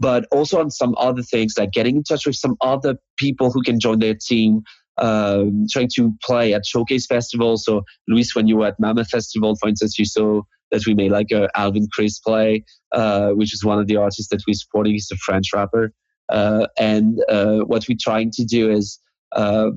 but 0.00 0.26
also 0.30 0.60
on 0.60 0.70
some 0.70 0.94
other 0.98 1.22
things 1.22 1.54
like 1.58 1.72
getting 1.72 1.96
in 1.96 2.02
touch 2.02 2.26
with 2.26 2.36
some 2.36 2.56
other 2.60 2.96
people 3.16 3.52
who 3.52 3.62
can 3.62 3.78
join 3.80 3.98
their 3.98 4.14
team 4.14 4.62
um, 4.98 5.66
trying 5.70 5.88
to 5.94 6.12
play 6.24 6.54
at 6.54 6.66
showcase 6.66 7.06
festivals 7.06 7.64
so 7.64 7.84
luis 8.08 8.34
when 8.34 8.48
you 8.48 8.56
were 8.56 8.66
at 8.66 8.80
MaMA 8.80 9.06
festival 9.08 9.56
for 9.60 9.68
instance 9.68 9.98
you 9.98 10.04
saw 10.04 10.42
that 10.70 10.86
we 10.86 10.94
made 10.94 11.10
like 11.10 11.30
a 11.30 11.48
alvin 11.54 11.88
chris 11.92 12.18
play 12.18 12.64
uh, 12.92 13.30
which 13.30 13.52
is 13.52 13.64
one 13.64 13.78
of 13.78 13.86
the 13.86 13.96
artists 13.96 14.28
that 14.28 14.42
we're 14.46 14.54
supporting 14.54 14.92
he's 14.92 15.10
a 15.12 15.16
french 15.16 15.52
rapper 15.54 15.92
uh, 16.30 16.66
and 16.78 17.20
uh, 17.28 17.58
what 17.60 17.86
we're 17.88 17.96
trying 18.00 18.30
to 18.30 18.44
do 18.44 18.70
is 18.70 18.98
uh, 19.32 19.70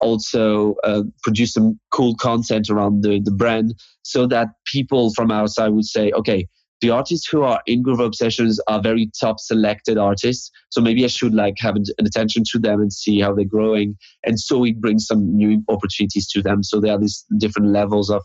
also 0.00 0.74
uh, 0.84 1.02
produce 1.22 1.52
some 1.52 1.78
cool 1.90 2.14
content 2.16 2.70
around 2.70 3.02
the, 3.02 3.20
the 3.20 3.30
brand 3.30 3.74
so 4.02 4.26
that 4.26 4.48
people 4.64 5.12
from 5.14 5.30
outside 5.30 5.68
would 5.68 5.84
say 5.84 6.10
okay 6.12 6.46
the 6.80 6.90
artists 6.90 7.26
who 7.28 7.42
are 7.42 7.60
in 7.66 7.82
Groover 7.82 8.06
Obsessions 8.06 8.60
are 8.68 8.80
very 8.80 9.10
top 9.20 9.40
selected 9.40 9.98
artists. 9.98 10.50
So 10.70 10.80
maybe 10.80 11.04
I 11.04 11.08
should 11.08 11.34
like 11.34 11.56
have 11.58 11.76
an, 11.76 11.84
attention 11.98 12.44
to 12.52 12.58
them 12.58 12.80
and 12.80 12.92
see 12.92 13.20
how 13.20 13.34
they're 13.34 13.44
growing. 13.44 13.96
And 14.24 14.38
so 14.38 14.64
it 14.64 14.80
brings 14.80 15.06
some 15.06 15.36
new 15.36 15.62
opportunities 15.68 16.28
to 16.28 16.42
them. 16.42 16.62
So 16.62 16.80
there 16.80 16.92
are 16.92 16.98
these 16.98 17.24
different 17.38 17.72
levels 17.72 18.10
of 18.10 18.22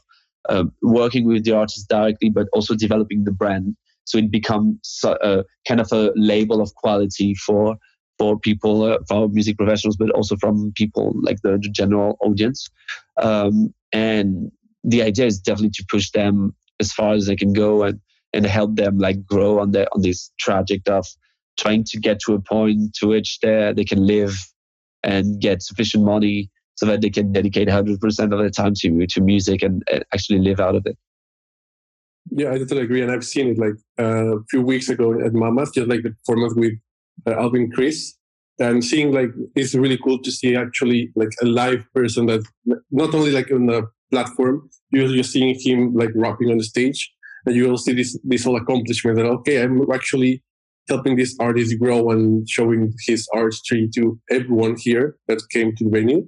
uh, 0.49 0.65
working 0.81 1.25
with 1.25 1.43
the 1.43 1.51
artist 1.51 1.87
directly, 1.89 2.29
but 2.29 2.47
also 2.53 2.75
developing 2.75 3.23
the 3.23 3.31
brand. 3.31 3.75
So 4.05 4.17
it 4.17 4.31
becomes 4.31 5.01
uh, 5.03 5.43
kind 5.67 5.79
of 5.79 5.91
a 5.91 6.11
label 6.15 6.61
of 6.61 6.73
quality 6.75 7.35
for 7.35 7.77
for 8.19 8.39
people, 8.39 8.83
uh, 8.83 8.99
for 9.07 9.27
music 9.29 9.57
professionals, 9.57 9.97
but 9.97 10.11
also 10.11 10.35
from 10.37 10.71
people 10.75 11.13
like 11.21 11.41
the, 11.41 11.57
the 11.61 11.69
general 11.69 12.17
audience. 12.21 12.69
Um, 13.19 13.73
and 13.91 14.51
the 14.83 15.01
idea 15.01 15.25
is 15.25 15.39
definitely 15.39 15.71
to 15.71 15.85
push 15.89 16.11
them 16.11 16.55
as 16.79 16.91
far 16.91 17.13
as 17.13 17.25
they 17.25 17.35
can 17.35 17.53
go 17.53 17.83
and 17.83 17.99
and 18.33 18.45
help 18.45 18.75
them 18.75 18.97
like 18.97 19.25
grow 19.25 19.59
on 19.59 19.71
the 19.71 19.87
on 19.93 20.01
this 20.01 20.31
trajectory 20.39 20.95
of 20.95 21.05
trying 21.57 21.83
to 21.83 21.99
get 21.99 22.19
to 22.19 22.33
a 22.33 22.41
point 22.41 22.93
to 22.95 23.07
which 23.07 23.39
they 23.41 23.73
they 23.75 23.85
can 23.85 24.05
live 24.05 24.35
and 25.03 25.39
get 25.39 25.61
sufficient 25.61 26.03
money 26.03 26.49
so 26.75 26.85
that 26.85 27.01
they 27.01 27.09
can 27.09 27.31
dedicate 27.31 27.67
100% 27.67 28.33
of 28.33 28.39
their 28.39 28.49
time 28.49 28.73
to 28.75 29.07
to 29.07 29.21
music 29.21 29.61
and, 29.61 29.83
actually 30.13 30.39
live 30.39 30.59
out 30.59 30.75
of 30.75 30.85
it. 30.85 30.97
Yeah, 32.31 32.51
I 32.51 32.57
totally 32.57 32.81
agree, 32.81 33.01
and 33.01 33.11
I've 33.11 33.25
seen 33.25 33.49
it 33.49 33.57
like 33.57 33.75
uh, 33.99 34.37
a 34.37 34.43
few 34.49 34.61
weeks 34.61 34.89
ago 34.89 35.19
at 35.19 35.33
Mamas, 35.33 35.71
just 35.71 35.89
like 35.89 36.03
the 36.03 36.11
performance 36.11 36.53
with 36.55 36.73
uh, 37.27 37.31
Alvin 37.31 37.69
Chris, 37.71 38.15
and 38.59 38.83
seeing 38.83 39.11
like 39.11 39.29
it's 39.55 39.75
really 39.75 39.97
cool 39.97 40.19
to 40.19 40.31
see 40.31 40.55
actually 40.55 41.11
like 41.15 41.31
a 41.41 41.45
live 41.45 41.85
person 41.93 42.27
that 42.27 42.43
not 42.91 43.13
only 43.13 43.31
like 43.31 43.51
on 43.51 43.65
the 43.65 43.87
platform, 44.09 44.69
you're, 44.91 45.07
you're 45.07 45.23
seeing 45.23 45.57
him 45.59 45.93
like 45.93 46.11
rapping 46.15 46.49
on 46.49 46.57
the 46.57 46.63
stage, 46.63 47.11
and 47.45 47.55
you 47.55 47.67
will 47.67 47.77
see 47.77 47.93
this 47.93 48.17
this 48.23 48.45
whole 48.45 48.55
accomplishment 48.55 49.17
that 49.17 49.25
okay, 49.25 49.61
I'm 49.61 49.81
actually 49.91 50.43
helping 50.89 51.15
this 51.15 51.35
artist 51.39 51.79
grow 51.79 52.09
and 52.09 52.47
showing 52.49 52.93
his 53.05 53.27
artistry 53.33 53.89
to 53.95 54.19
everyone 54.29 54.75
here 54.77 55.17
that 55.27 55.41
came 55.49 55.75
to 55.75 55.83
the 55.85 55.89
venue. 55.89 56.27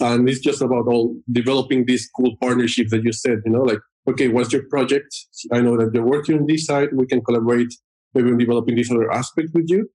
And 0.00 0.28
it's 0.28 0.40
just 0.40 0.62
about 0.62 0.86
all 0.86 1.16
developing 1.30 1.84
these 1.86 2.08
cool 2.16 2.36
partnerships 2.40 2.90
that 2.92 3.02
you 3.04 3.12
said, 3.12 3.40
you 3.44 3.52
know, 3.52 3.62
like, 3.62 3.80
okay, 4.08 4.28
what's 4.28 4.52
your 4.52 4.62
project? 4.68 5.14
I 5.52 5.60
know 5.60 5.76
that 5.76 5.92
you're 5.92 6.04
working 6.04 6.38
on 6.38 6.46
this 6.46 6.66
side. 6.66 6.90
We 6.92 7.06
can 7.06 7.22
collaborate 7.22 7.74
maybe 8.14 8.30
on 8.30 8.38
developing 8.38 8.76
this 8.76 8.90
other 8.90 9.10
aspect 9.10 9.50
with 9.54 9.68
you. 9.68 9.90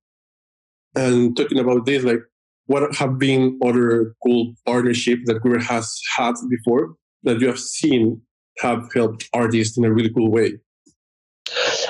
And 0.95 1.35
talking 1.35 1.59
about 1.59 1.85
this, 1.85 2.03
like, 2.03 2.19
what 2.65 2.95
have 2.95 3.17
been 3.17 3.59
other 3.63 4.15
cool 4.23 4.53
partnerships 4.65 5.23
that 5.25 5.41
Groover 5.41 5.61
has 5.61 5.99
had 6.15 6.35
before 6.49 6.95
that 7.23 7.39
you 7.39 7.47
have 7.47 7.59
seen 7.59 8.21
have 8.59 8.89
helped 8.93 9.29
artists 9.33 9.77
in 9.77 9.85
a 9.85 9.91
really 9.91 10.13
cool 10.13 10.29
way? 10.29 10.59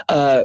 Uh, 0.09 0.43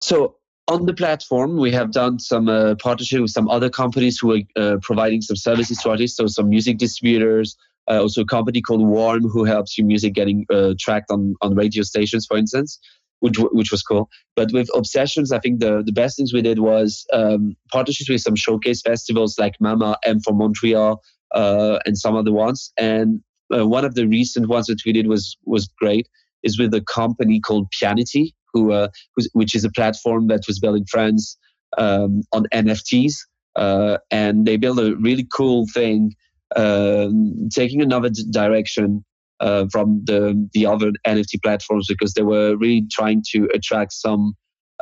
so 0.00 0.36
on 0.72 0.86
the 0.86 0.94
platform, 0.94 1.56
we 1.56 1.70
have 1.72 1.92
done 1.92 2.18
some 2.18 2.48
uh, 2.48 2.74
partnership 2.76 3.20
with 3.20 3.30
some 3.30 3.48
other 3.48 3.68
companies 3.68 4.18
who 4.18 4.32
are 4.32 4.40
uh, 4.56 4.76
providing 4.82 5.20
some 5.20 5.36
services 5.36 5.78
to 5.78 5.90
artists. 5.90 6.16
So 6.16 6.26
some 6.26 6.48
music 6.48 6.78
distributors, 6.78 7.56
uh, 7.90 8.00
also 8.00 8.22
a 8.22 8.26
company 8.26 8.60
called 8.62 8.86
Warm 8.86 9.28
who 9.28 9.44
helps 9.44 9.76
your 9.76 9.86
music 9.86 10.14
getting 10.14 10.46
uh, 10.50 10.74
tracked 10.78 11.10
on, 11.10 11.34
on 11.42 11.54
radio 11.54 11.82
stations, 11.82 12.26
for 12.26 12.36
instance, 12.36 12.78
which 13.20 13.36
which 13.38 13.70
was 13.70 13.82
cool. 13.82 14.08
But 14.34 14.52
with 14.52 14.68
Obsessions, 14.74 15.30
I 15.30 15.38
think 15.38 15.60
the, 15.60 15.82
the 15.84 15.92
best 15.92 16.16
things 16.16 16.32
we 16.32 16.42
did 16.42 16.58
was 16.58 17.06
um, 17.12 17.56
partnerships 17.70 18.10
with 18.10 18.22
some 18.22 18.36
showcase 18.36 18.82
festivals 18.82 19.38
like 19.38 19.54
Mama, 19.60 19.98
M 20.04 20.20
for 20.20 20.32
Montreal, 20.32 21.02
uh, 21.34 21.78
and 21.84 21.98
some 21.98 22.16
other 22.16 22.32
ones. 22.32 22.72
And 22.78 23.20
uh, 23.54 23.66
one 23.66 23.84
of 23.84 23.94
the 23.94 24.06
recent 24.06 24.48
ones 24.48 24.66
that 24.66 24.82
we 24.86 24.92
did 24.92 25.06
was 25.06 25.36
was 25.44 25.68
great 25.78 26.08
is 26.42 26.58
with 26.58 26.74
a 26.74 26.80
company 26.80 27.40
called 27.40 27.70
Pianity, 27.70 28.34
who 28.52 28.72
uh, 28.72 28.88
which 29.32 29.54
is 29.54 29.64
a 29.64 29.70
platform 29.70 30.28
that 30.28 30.42
was 30.46 30.58
built 30.58 30.76
in 30.76 30.84
France 30.86 31.36
um, 31.78 32.22
on 32.32 32.46
NFTs, 32.52 33.14
uh, 33.56 33.98
and 34.10 34.46
they 34.46 34.56
built 34.56 34.78
a 34.78 34.96
really 34.96 35.26
cool 35.32 35.66
thing, 35.72 36.14
um, 36.56 37.48
taking 37.54 37.80
another 37.80 38.10
direction 38.30 39.04
uh, 39.40 39.66
from 39.70 40.02
the 40.04 40.48
the 40.52 40.66
other 40.66 40.92
NFT 41.06 41.42
platforms 41.42 41.86
because 41.88 42.14
they 42.14 42.22
were 42.22 42.56
really 42.56 42.86
trying 42.90 43.22
to 43.32 43.48
attract 43.54 43.92
some 43.92 44.34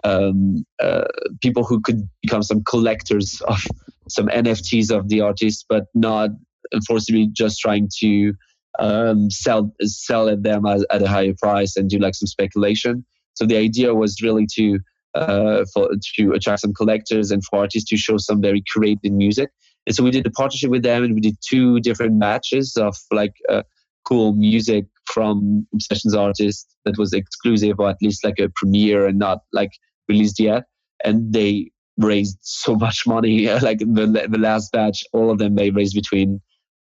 um, 0.04 0.64
uh, 0.82 1.04
people 1.40 1.64
who 1.64 1.80
could 1.80 2.08
become 2.22 2.42
some 2.42 2.62
collectors 2.64 3.40
of 3.48 3.62
some 4.08 4.26
NFTs 4.26 4.90
of 4.90 5.08
the 5.08 5.20
artists, 5.20 5.64
but 5.68 5.84
not 5.94 6.30
unfortunately 6.72 7.28
just 7.32 7.58
trying 7.60 7.88
to 8.00 8.34
um, 8.78 9.30
sell 9.30 9.72
sell 9.82 10.36
them 10.36 10.66
at, 10.66 10.80
at 10.90 11.02
a 11.02 11.08
higher 11.08 11.34
price 11.38 11.76
and 11.76 11.90
do 11.90 11.98
like 11.98 12.14
some 12.14 12.26
speculation. 12.26 13.04
So 13.40 13.46
the 13.46 13.56
idea 13.56 13.94
was 13.94 14.20
really 14.22 14.46
to 14.56 14.78
uh, 15.14 15.64
for 15.72 15.90
to 16.16 16.32
attract 16.32 16.60
some 16.60 16.74
collectors 16.74 17.30
and 17.30 17.42
for 17.44 17.60
artists 17.60 17.88
to 17.88 17.96
show 17.96 18.18
some 18.18 18.40
very 18.40 18.62
creative 18.70 19.12
music. 19.12 19.50
And 19.86 19.96
so 19.96 20.04
we 20.04 20.10
did 20.10 20.26
a 20.26 20.30
partnership 20.30 20.70
with 20.70 20.82
them, 20.82 21.02
and 21.02 21.14
we 21.14 21.20
did 21.20 21.36
two 21.48 21.80
different 21.80 22.14
matches 22.14 22.76
of 22.76 22.94
like 23.10 23.34
uh, 23.48 23.62
cool 24.06 24.34
music 24.34 24.84
from 25.06 25.66
Obsessions 25.72 26.14
artists 26.14 26.66
that 26.84 26.98
was 26.98 27.12
exclusive 27.12 27.80
or 27.80 27.88
at 27.88 27.96
least 28.02 28.24
like 28.24 28.38
a 28.38 28.50
premiere 28.54 29.06
and 29.06 29.18
not 29.18 29.38
like 29.52 29.72
released 30.08 30.38
yet. 30.38 30.64
And 31.02 31.32
they 31.32 31.70
raised 31.96 32.38
so 32.42 32.74
much 32.86 33.06
money. 33.06 33.48
like 33.60 33.78
the 33.78 34.26
the 34.28 34.38
last 34.38 34.70
batch, 34.70 35.02
all 35.12 35.30
of 35.30 35.38
them 35.38 35.54
they 35.54 35.70
raised 35.70 35.94
between 35.94 36.40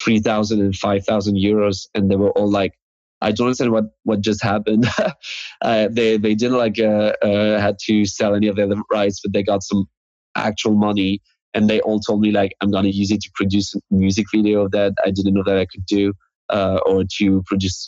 3,000 0.03 0.61
and 0.61 0.75
5,000 0.75 1.37
euros. 1.37 1.87
And 1.95 2.11
they 2.11 2.17
were 2.17 2.31
all 2.31 2.51
like, 2.51 2.73
I 3.21 3.33
don't 3.33 3.49
understand 3.49 3.73
what, 3.73 3.85
what 4.05 4.21
just 4.21 4.43
happened. 4.43 4.87
uh, 5.63 5.89
they, 5.91 6.17
they 6.17 6.35
didn't 6.35 6.57
like, 6.57 6.79
uh, 6.79 7.13
uh, 7.23 7.61
had 7.61 7.79
to 7.87 8.05
sell 8.07 8.35
any 8.35 8.49
of 8.49 8.57
their 8.57 8.69
rights, 8.91 9.21
but 9.23 9.33
they 9.33 9.43
got 9.43 9.63
some 9.63 9.87
actual 10.35 10.75
money. 10.75 11.21
And 11.53 11.69
they 11.69 11.81
all 11.81 12.01
told 12.01 12.21
me 12.21 12.31
like, 12.31 12.55
I'm 12.61 12.71
to 12.71 12.91
use 12.91 13.11
it 13.11 13.21
to 13.23 13.31
produce 13.35 13.75
a 13.75 13.81
music 13.91 14.27
video 14.33 14.69
that 14.69 14.95
I 15.05 15.11
didn't 15.11 15.35
know 15.35 15.43
that 15.45 15.59
I 15.59 15.67
could 15.67 15.85
do. 15.87 16.13
Uh, 16.49 16.81
or 16.85 17.05
to 17.17 17.45
produce 17.47 17.87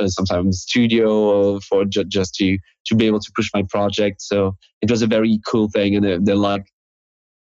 uh, 0.00 0.06
sometimes 0.06 0.60
studio 0.60 1.58
for 1.58 1.84
ju- 1.84 2.04
just 2.04 2.32
to 2.32 2.56
to 2.86 2.94
be 2.94 3.08
able 3.08 3.18
to 3.18 3.32
push 3.34 3.50
my 3.52 3.64
project. 3.64 4.22
So 4.22 4.56
it 4.80 4.88
was 4.88 5.02
a 5.02 5.06
very 5.08 5.40
cool 5.44 5.68
thing, 5.68 5.96
and 5.96 6.04
they're, 6.04 6.20
they're 6.20 6.36
like, 6.36 6.64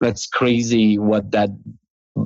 "That's 0.02 0.26
crazy!" 0.26 0.98
What 0.98 1.30
that 1.30 1.48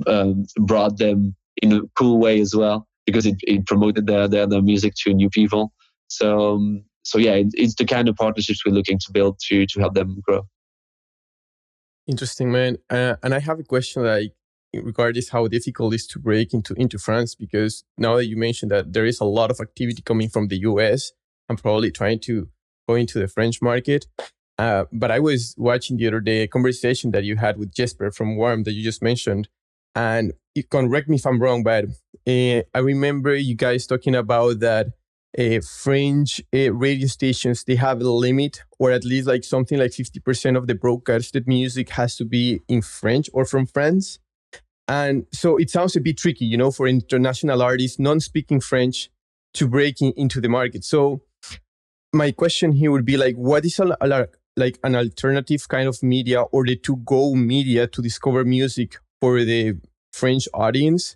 um, 0.05 0.45
brought 0.57 0.97
them 0.97 1.33
in 1.61 1.71
a 1.71 1.81
cool 1.95 2.17
way 2.17 2.41
as 2.41 2.53
well 2.53 2.88
because 3.11 3.25
it, 3.25 3.35
it 3.41 3.65
promoted 3.65 4.07
their, 4.07 4.27
their, 4.27 4.47
their 4.47 4.61
music 4.61 4.93
to 4.95 5.13
new 5.13 5.29
people. 5.29 5.73
So 6.07 6.55
um, 6.55 6.83
so 7.03 7.17
yeah, 7.17 7.33
it, 7.33 7.47
it's 7.53 7.75
the 7.75 7.85
kind 7.85 8.07
of 8.07 8.15
partnerships 8.15 8.65
we're 8.65 8.73
looking 8.73 8.99
to 8.99 9.11
build 9.11 9.39
to 9.47 9.65
to 9.65 9.79
help 9.79 9.93
them 9.93 10.21
grow. 10.21 10.41
Interesting, 12.07 12.51
man. 12.51 12.77
Uh, 12.89 13.15
and 13.23 13.33
I 13.33 13.39
have 13.39 13.59
a 13.59 13.63
question 13.63 14.03
like 14.03 14.33
regarding 14.73 15.23
how 15.31 15.47
difficult 15.47 15.93
it 15.93 15.97
is 15.97 16.07
to 16.07 16.19
break 16.19 16.53
into 16.53 16.73
into 16.75 16.97
France 16.97 17.35
because 17.35 17.83
now 17.97 18.15
that 18.17 18.27
you 18.27 18.37
mentioned 18.37 18.71
that 18.71 18.93
there 18.93 19.05
is 19.05 19.19
a 19.19 19.25
lot 19.25 19.51
of 19.51 19.59
activity 19.59 20.01
coming 20.01 20.29
from 20.29 20.47
the 20.47 20.59
US, 20.69 21.11
I'm 21.49 21.57
probably 21.57 21.91
trying 21.91 22.19
to 22.21 22.49
go 22.87 22.95
into 22.95 23.19
the 23.19 23.27
French 23.27 23.61
market. 23.61 24.05
Uh, 24.57 24.85
but 24.91 25.09
I 25.09 25.19
was 25.19 25.55
watching 25.57 25.97
the 25.97 26.07
other 26.07 26.19
day 26.19 26.41
a 26.41 26.47
conversation 26.47 27.11
that 27.11 27.23
you 27.23 27.37
had 27.37 27.57
with 27.57 27.73
Jesper 27.73 28.11
from 28.11 28.35
Warm 28.35 28.63
that 28.63 28.73
you 28.73 28.83
just 28.83 29.01
mentioned, 29.01 29.47
and 29.99 30.31
you 30.55 30.63
can 30.63 30.87
correct 30.87 31.09
me 31.09 31.17
if 31.17 31.25
I'm 31.25 31.41
wrong, 31.41 31.61
but 31.61 31.83
uh, 32.25 32.61
I 32.73 32.79
remember 32.79 33.35
you 33.35 33.55
guys 33.55 33.85
talking 33.85 34.15
about 34.15 34.61
that 34.61 34.87
uh, 35.37 35.59
French 35.83 36.41
uh, 36.55 36.71
radio 36.73 37.07
stations 37.07 37.65
they 37.65 37.75
have 37.75 37.99
a 38.01 38.09
limit, 38.09 38.61
or 38.79 38.91
at 38.91 39.03
least 39.03 39.27
like 39.27 39.43
something 39.43 39.77
like 39.77 39.91
50% 39.91 40.57
of 40.57 40.67
the 40.67 40.75
broadcasted 40.75 41.47
music 41.47 41.89
has 41.89 42.15
to 42.15 42.23
be 42.23 42.61
in 42.69 42.81
French 42.81 43.29
or 43.33 43.43
from 43.43 43.65
France. 43.65 44.19
And 44.87 45.25
so 45.33 45.57
it 45.57 45.69
sounds 45.69 45.97
a 45.97 46.01
bit 46.01 46.17
tricky, 46.17 46.45
you 46.45 46.57
know, 46.57 46.71
for 46.71 46.87
international 46.87 47.61
artists 47.61 47.99
non-speaking 47.99 48.61
French 48.61 49.09
to 49.55 49.67
break 49.67 50.01
in, 50.01 50.13
into 50.15 50.39
the 50.39 50.49
market. 50.49 50.85
So 50.85 51.23
my 52.13 52.31
question 52.31 52.71
here 52.71 52.91
would 52.91 53.05
be 53.05 53.17
like, 53.17 53.35
what 53.35 53.65
is 53.65 53.77
a, 53.79 53.97
a, 53.99 54.27
like 54.55 54.79
an 54.83 54.95
alternative 54.95 55.67
kind 55.67 55.89
of 55.89 56.01
media 56.01 56.41
or 56.41 56.65
the 56.65 56.77
to-go 56.77 57.35
media 57.35 57.85
to 57.87 58.01
discover 58.01 58.45
music 58.45 58.95
for 59.19 59.43
the 59.43 59.75
French 60.19 60.47
audience 60.53 61.15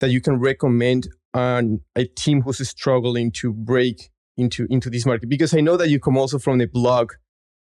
that 0.00 0.10
you 0.10 0.20
can 0.20 0.38
recommend 0.38 1.08
on 1.34 1.80
a 1.96 2.04
team 2.04 2.42
who's 2.42 2.66
struggling 2.68 3.30
to 3.40 3.52
break 3.52 4.10
into 4.36 4.66
into 4.70 4.90
this 4.90 5.04
market? 5.06 5.28
Because 5.28 5.54
I 5.54 5.60
know 5.60 5.76
that 5.76 5.88
you 5.90 6.00
come 6.00 6.16
also 6.16 6.38
from 6.38 6.58
the 6.58 6.66
blog 6.66 7.12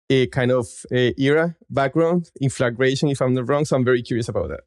a 0.09 0.27
kind 0.27 0.51
of 0.51 0.67
a 0.91 1.13
era 1.17 1.55
background 1.69 2.29
in 2.39 2.49
flagration, 2.49 3.09
if 3.09 3.21
I'm 3.21 3.33
not 3.33 3.49
wrong. 3.49 3.65
So 3.65 3.75
I'm 3.75 3.85
very 3.85 4.01
curious 4.01 4.29
about 4.29 4.49
that. 4.49 4.61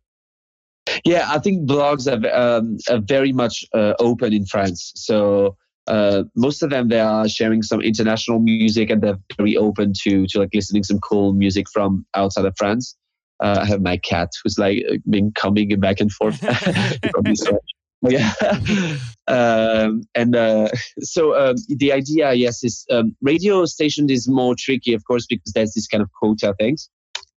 Yeah, 1.05 1.27
I 1.29 1.39
think 1.39 1.69
blogs 1.69 2.07
are, 2.07 2.25
um, 2.35 2.79
are 2.89 3.01
very 3.01 3.33
much 3.33 3.65
uh, 3.75 3.95
open 3.99 4.33
in 4.33 4.47
France. 4.47 4.93
So 4.97 5.57
uh, 5.87 6.25
most 6.35 6.63
of 6.63 6.71
them 6.71 6.89
they 6.89 7.01
are 7.01 7.29
sharing 7.29 7.63
some 7.63 7.81
international 7.81 8.41
music 8.41 8.91
and 8.91 9.03
they're 9.03 9.19
very 9.37 9.57
open 9.57 9.93
to 10.03 10.27
to 10.27 10.41
like 10.41 10.51
listening 10.55 10.83
some 10.83 10.99
cool 10.99 11.33
music 11.33 11.67
from 11.71 12.05
outside 12.15 12.45
of 12.45 12.55
France. 12.57 12.97
Uh, 13.43 13.59
I 13.63 13.67
have 13.67 13.83
my 13.83 13.99
cat 13.99 14.31
who's 14.43 14.59
like 14.59 14.83
been 15.09 15.33
coming 15.33 15.79
back 15.79 16.01
and 16.01 16.11
forth. 16.11 16.43
yeah. 18.03 18.33
um, 19.29 20.03
and 20.15 20.37
uh, 20.37 20.69
so 21.01 21.35
um, 21.39 21.57
the 21.69 21.93
idea, 21.93 22.33
yes, 22.35 22.63
is 22.65 22.87
um, 22.91 23.17
radio 23.23 23.65
station 23.65 24.11
is 24.11 24.29
more 24.29 24.55
tricky, 24.59 24.93
of 24.95 25.05
course, 25.05 25.27
because 25.27 25.53
there's 25.53 25.73
this 25.75 25.87
kind 25.87 26.03
of 26.03 26.11
quota 26.13 26.55
things. 26.59 26.89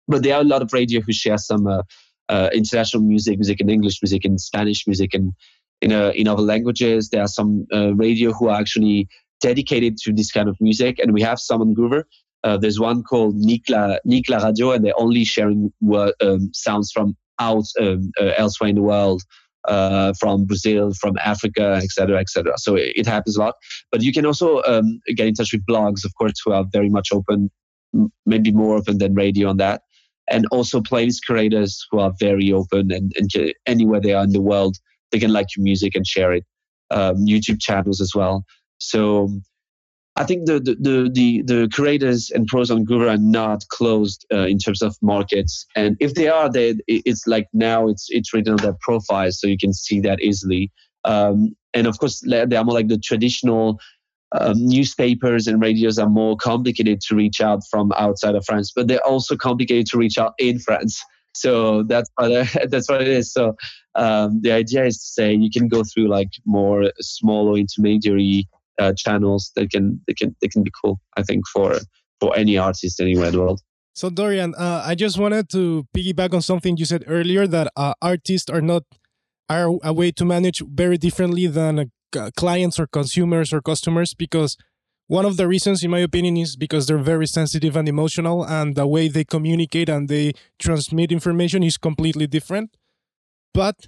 But 0.08 0.24
there 0.24 0.36
are 0.36 0.42
a 0.42 0.46
lot 0.46 0.62
of 0.62 0.74
radio 0.74 1.02
who 1.02 1.14
share 1.14 1.38
some 1.38 1.68
uh, 1.68 1.84
uh, 2.30 2.50
international 2.54 3.04
music, 3.04 3.38
music 3.38 3.60
in 3.62 3.70
English, 3.70 4.02
music 4.02 4.26
in 4.26 4.38
Spanish, 4.38 4.88
music 4.88 5.14
in 5.14 5.34
in, 5.82 5.92
uh, 5.92 6.12
in 6.16 6.28
other 6.28 6.42
languages. 6.42 7.10
There 7.10 7.22
are 7.22 7.28
some 7.28 7.68
uh, 7.74 7.94
radio 7.94 8.32
who 8.32 8.50
are 8.50 8.60
actually 8.60 9.08
dedicated 9.42 9.98
to 10.00 10.14
this 10.14 10.32
kind 10.32 10.50
of 10.50 10.58
music, 10.60 10.98
and 11.00 11.14
we 11.14 11.22
have 11.22 11.40
some 11.40 11.62
on 11.62 11.76
Groover. 11.76 12.04
Uh, 12.48 12.56
there's 12.56 12.80
one 12.80 13.04
called 13.04 13.36
Nikla 13.36 13.98
Nikla 14.08 14.42
Radio, 14.42 14.72
and 14.72 14.86
they're 14.86 14.98
only 14.98 15.26
sharing 15.26 15.74
um, 16.22 16.50
sounds 16.54 16.94
from 16.94 17.18
out 17.40 17.66
um, 17.82 18.10
uh, 18.18 18.32
elsewhere 18.38 18.70
in 18.70 18.78
the 18.78 18.82
world, 18.82 19.22
uh, 19.68 20.14
from 20.18 20.46
Brazil, 20.46 20.94
from 20.94 21.18
Africa, 21.18 21.78
etc., 21.84 22.20
etc. 22.20 22.54
So 22.58 22.76
it, 22.76 22.94
it, 22.96 23.06
happens 23.06 23.36
a 23.36 23.42
lot. 23.42 23.56
But 23.92 24.02
you 24.02 24.14
can 24.14 24.26
also 24.26 24.62
um, 24.64 25.02
get 25.14 25.28
in 25.28 25.34
touch 25.34 25.52
with 25.52 25.66
blogs, 25.66 26.06
of 26.06 26.14
course, 26.16 26.40
who 26.46 26.54
are 26.54 26.64
very 26.72 26.88
much 26.88 27.10
open, 27.12 27.52
maybe 28.26 28.54
more 28.54 28.78
open 28.78 28.98
than 28.98 29.14
radio 29.14 29.50
on 29.50 29.58
that, 29.58 29.82
and 30.30 30.46
also 30.50 30.80
playlist 30.80 31.26
creators 31.26 31.86
who 31.92 32.00
are 32.00 32.14
very 32.18 32.54
open 32.54 32.94
and, 32.94 33.12
and 33.18 33.54
anywhere 33.66 34.00
they 34.00 34.14
are 34.14 34.24
in 34.24 34.32
the 34.32 34.42
world, 34.42 34.78
they 35.12 35.20
can 35.20 35.34
like 35.34 35.48
your 35.58 35.66
music 35.66 35.96
and 35.96 36.08
share 36.08 36.32
it. 36.32 36.46
Um, 36.92 37.26
YouTube 37.26 37.60
channels 37.60 38.00
as 38.00 38.14
well. 38.16 38.46
So 38.78 39.42
I 40.18 40.24
think 40.24 40.48
the 40.48 40.60
the 40.60 41.10
the 41.14 41.42
the 41.44 41.70
creators 41.72 42.32
and 42.32 42.48
pros 42.48 42.72
on 42.72 42.86
Groover 42.86 43.10
are 43.10 43.18
not 43.18 43.68
closed 43.70 44.26
uh, 44.34 44.48
in 44.48 44.58
terms 44.58 44.82
of 44.82 44.98
markets, 45.02 45.66
and 45.76 45.96
if 46.00 46.16
they 46.16 46.28
are, 46.28 46.52
they 46.52 46.76
it's 46.88 47.28
like 47.28 47.48
now 47.54 47.88
it's 47.88 48.08
it's 48.10 48.34
written 48.34 48.54
on 48.54 48.58
their 48.58 48.76
profile, 48.82 49.32
so 49.32 49.46
you 49.46 49.58
can 49.58 49.74
see 49.74 50.00
that 50.02 50.20
easily. 50.22 50.72
Um, 51.06 51.56
and 51.74 51.86
of 51.86 52.00
course, 52.00 52.22
they 52.26 52.56
are 52.56 52.64
more 52.64 52.74
like 52.74 52.88
the 52.88 52.98
traditional 52.98 53.80
um, 54.32 54.54
newspapers 54.58 55.46
and 55.46 55.62
radios 55.62 56.00
are 56.00 56.10
more 56.10 56.36
complicated 56.36 57.00
to 57.02 57.16
reach 57.16 57.40
out 57.40 57.62
from 57.70 57.92
outside 57.94 58.34
of 58.34 58.44
France, 58.44 58.72
but 58.76 58.88
they're 58.88 59.06
also 59.06 59.36
complicated 59.36 59.86
to 59.88 59.98
reach 59.98 60.18
out 60.18 60.34
in 60.40 60.58
France. 60.60 61.02
So 61.34 61.84
that's 61.84 62.10
what 62.16 62.48
that's 62.70 62.90
what 62.90 63.02
it 63.04 63.08
is. 63.08 63.32
So 63.32 63.56
um, 63.94 64.42
the 64.42 64.52
idea 64.52 64.86
is 64.86 64.98
to 64.98 65.06
say 65.06 65.34
you 65.34 65.52
can 65.52 65.68
go 65.68 65.84
through 65.84 66.08
like 66.08 66.32
more 66.46 66.92
small 67.00 67.50
or 67.50 67.58
intermediary 67.58 68.48
uh, 68.80 68.94
channels 68.94 69.52
that 69.56 69.70
can 69.72 70.00
they 70.08 70.14
can 70.14 70.36
they 70.42 70.48
can 70.48 70.64
be 70.64 70.72
cool. 70.82 71.00
I 71.16 71.24
think 71.24 71.48
for 71.48 71.78
for 72.20 72.36
any 72.36 72.58
artist 72.58 73.00
anywhere 73.00 73.28
in 73.28 73.34
the 73.34 73.40
world. 73.40 73.62
So 73.94 74.10
Dorian, 74.10 74.54
uh, 74.56 74.84
I 74.86 74.94
just 74.94 75.18
wanted 75.18 75.50
to 75.50 75.88
piggyback 75.96 76.34
on 76.34 76.42
something 76.42 76.78
you 76.78 76.86
said 76.86 77.04
earlier 77.08 77.48
that 77.48 77.72
uh, 77.76 77.94
artists 78.02 78.50
are 78.50 78.62
not 78.62 78.84
are 79.50 79.70
a 79.84 79.94
way 79.94 80.12
to 80.12 80.26
manage 80.26 80.62
very 80.62 80.98
differently 80.98 81.48
than 81.48 81.92
uh, 82.16 82.30
clients 82.38 82.80
or 82.80 82.88
consumers 82.88 83.52
or 83.54 83.62
customers 83.62 84.14
because 84.14 84.58
one 85.08 85.26
of 85.26 85.38
the 85.38 85.48
reasons, 85.48 85.84
in 85.84 85.92
my 85.92 86.00
opinion, 86.00 86.36
is 86.36 86.58
because 86.58 86.86
they're 86.86 86.98
very 86.98 87.28
sensitive 87.28 87.78
and 87.78 87.88
emotional, 87.88 88.44
and 88.46 88.76
the 88.76 88.86
way 88.86 89.08
they 89.08 89.24
communicate 89.24 89.88
and 89.88 90.10
they 90.10 90.34
transmit 90.60 91.14
information 91.14 91.64
is 91.64 91.78
completely 91.78 92.28
different. 92.28 92.76
But 93.54 93.88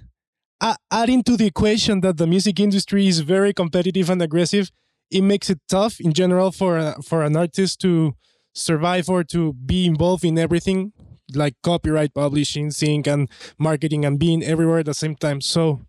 adding 0.90 1.22
to 1.24 1.36
the 1.36 1.46
equation 1.46 2.00
that 2.02 2.16
the 2.16 2.26
music 2.26 2.60
industry 2.60 3.06
is 3.06 3.20
very 3.20 3.52
competitive 3.52 4.10
and 4.10 4.20
aggressive, 4.22 4.70
it 5.10 5.22
makes 5.22 5.50
it 5.50 5.58
tough 5.68 6.00
in 6.00 6.12
general 6.12 6.52
for 6.52 6.76
a, 6.78 7.02
for 7.02 7.22
an 7.22 7.36
artist 7.36 7.80
to 7.80 8.14
survive 8.54 9.08
or 9.08 9.24
to 9.24 9.52
be 9.54 9.86
involved 9.86 10.24
in 10.24 10.38
everything 10.38 10.92
like 11.34 11.54
copyright, 11.62 12.12
publishing, 12.14 12.70
sync, 12.70 13.06
and 13.06 13.28
marketing, 13.58 14.04
and 14.04 14.18
being 14.18 14.42
everywhere 14.42 14.80
at 14.80 14.86
the 14.86 14.94
same 14.94 15.14
time. 15.14 15.40
So, 15.40 15.82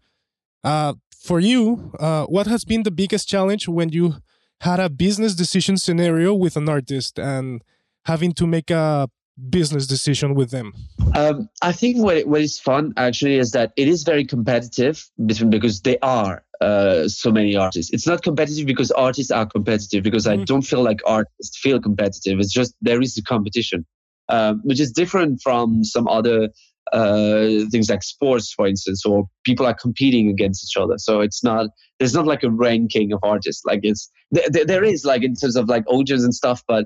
uh, 0.64 0.94
for 1.16 1.40
you, 1.40 1.92
uh, 2.00 2.26
what 2.26 2.48
has 2.48 2.64
been 2.66 2.84
the 2.84 2.92
biggest 2.92 3.28
challenge 3.28 3.68
when 3.68 3.90
you 3.90 4.16
had 4.62 4.80
a 4.80 4.90
business 4.90 5.36
decision 5.36 5.78
scenario 5.78 6.34
with 6.34 6.56
an 6.56 6.70
artist 6.70 7.18
and 7.18 7.64
having 8.06 8.34
to 8.34 8.48
make 8.48 8.70
a 8.70 9.10
business 9.50 9.88
decision 9.88 10.36
with 10.36 10.52
them? 10.52 10.74
Um, 11.16 11.50
I 11.62 11.72
think 11.72 11.98
what, 11.98 12.26
what 12.28 12.42
is 12.42 12.60
fun 12.60 12.94
actually 12.98 13.38
is 13.38 13.52
that 13.52 13.74
it 13.78 13.88
is 13.88 14.04
very 14.04 14.26
competitive 14.26 15.10
between 15.26 15.50
because 15.50 15.82
they 15.82 15.98
are 16.00 16.44
uh, 16.62 17.08
so 17.08 17.32
many 17.32 17.56
artists. 17.56 17.92
It's 17.92 18.08
not 18.08 18.22
competitive 18.22 18.66
because 18.66 18.92
artists 18.92 19.32
are 19.32 19.46
competitive 19.46 20.04
because 20.04 20.26
mm-hmm. 20.26 20.42
I 20.42 20.46
don't 20.46 20.62
feel 20.62 20.84
like 20.84 21.02
artists 21.06 21.58
feel 21.58 21.82
competitive. 21.82 22.40
It's 22.40 22.54
just 22.54 22.76
there 22.82 23.02
is 23.02 23.18
a 23.18 23.24
competition, 23.24 23.86
um, 24.30 24.62
which 24.64 24.80
is 24.80 24.92
different 24.92 25.42
from 25.42 25.84
some 25.84 26.08
other 26.08 26.50
uh, 26.94 27.66
things 27.72 27.90
like 27.90 28.04
sports, 28.04 28.54
for 28.54 28.68
instance, 28.68 29.06
or 29.06 29.26
people 29.44 29.66
are 29.66 29.74
competing 29.74 30.30
against 30.30 30.66
each 30.66 30.78
other. 30.80 30.98
So 30.98 31.22
it's 31.22 31.44
not 31.44 31.68
there's 32.00 32.14
not 32.14 32.28
like 32.28 32.44
a 32.44 32.50
ranking 32.50 33.12
of 33.14 33.20
artists. 33.24 33.64
Like 33.66 33.80
it's 33.84 34.12
there, 34.30 34.66
there 34.66 34.84
is 34.84 35.06
like 35.06 35.24
in 35.24 35.36
terms 35.36 35.56
of 35.56 35.70
like 35.70 35.84
audience 35.88 36.24
and 36.24 36.34
stuff, 36.34 36.64
but 36.68 36.86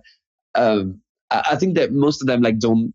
um, 0.55 1.01
I 1.31 1.55
think 1.55 1.75
that 1.75 1.91
most 1.91 2.21
of 2.21 2.27
them 2.27 2.41
like 2.41 2.59
don't 2.59 2.93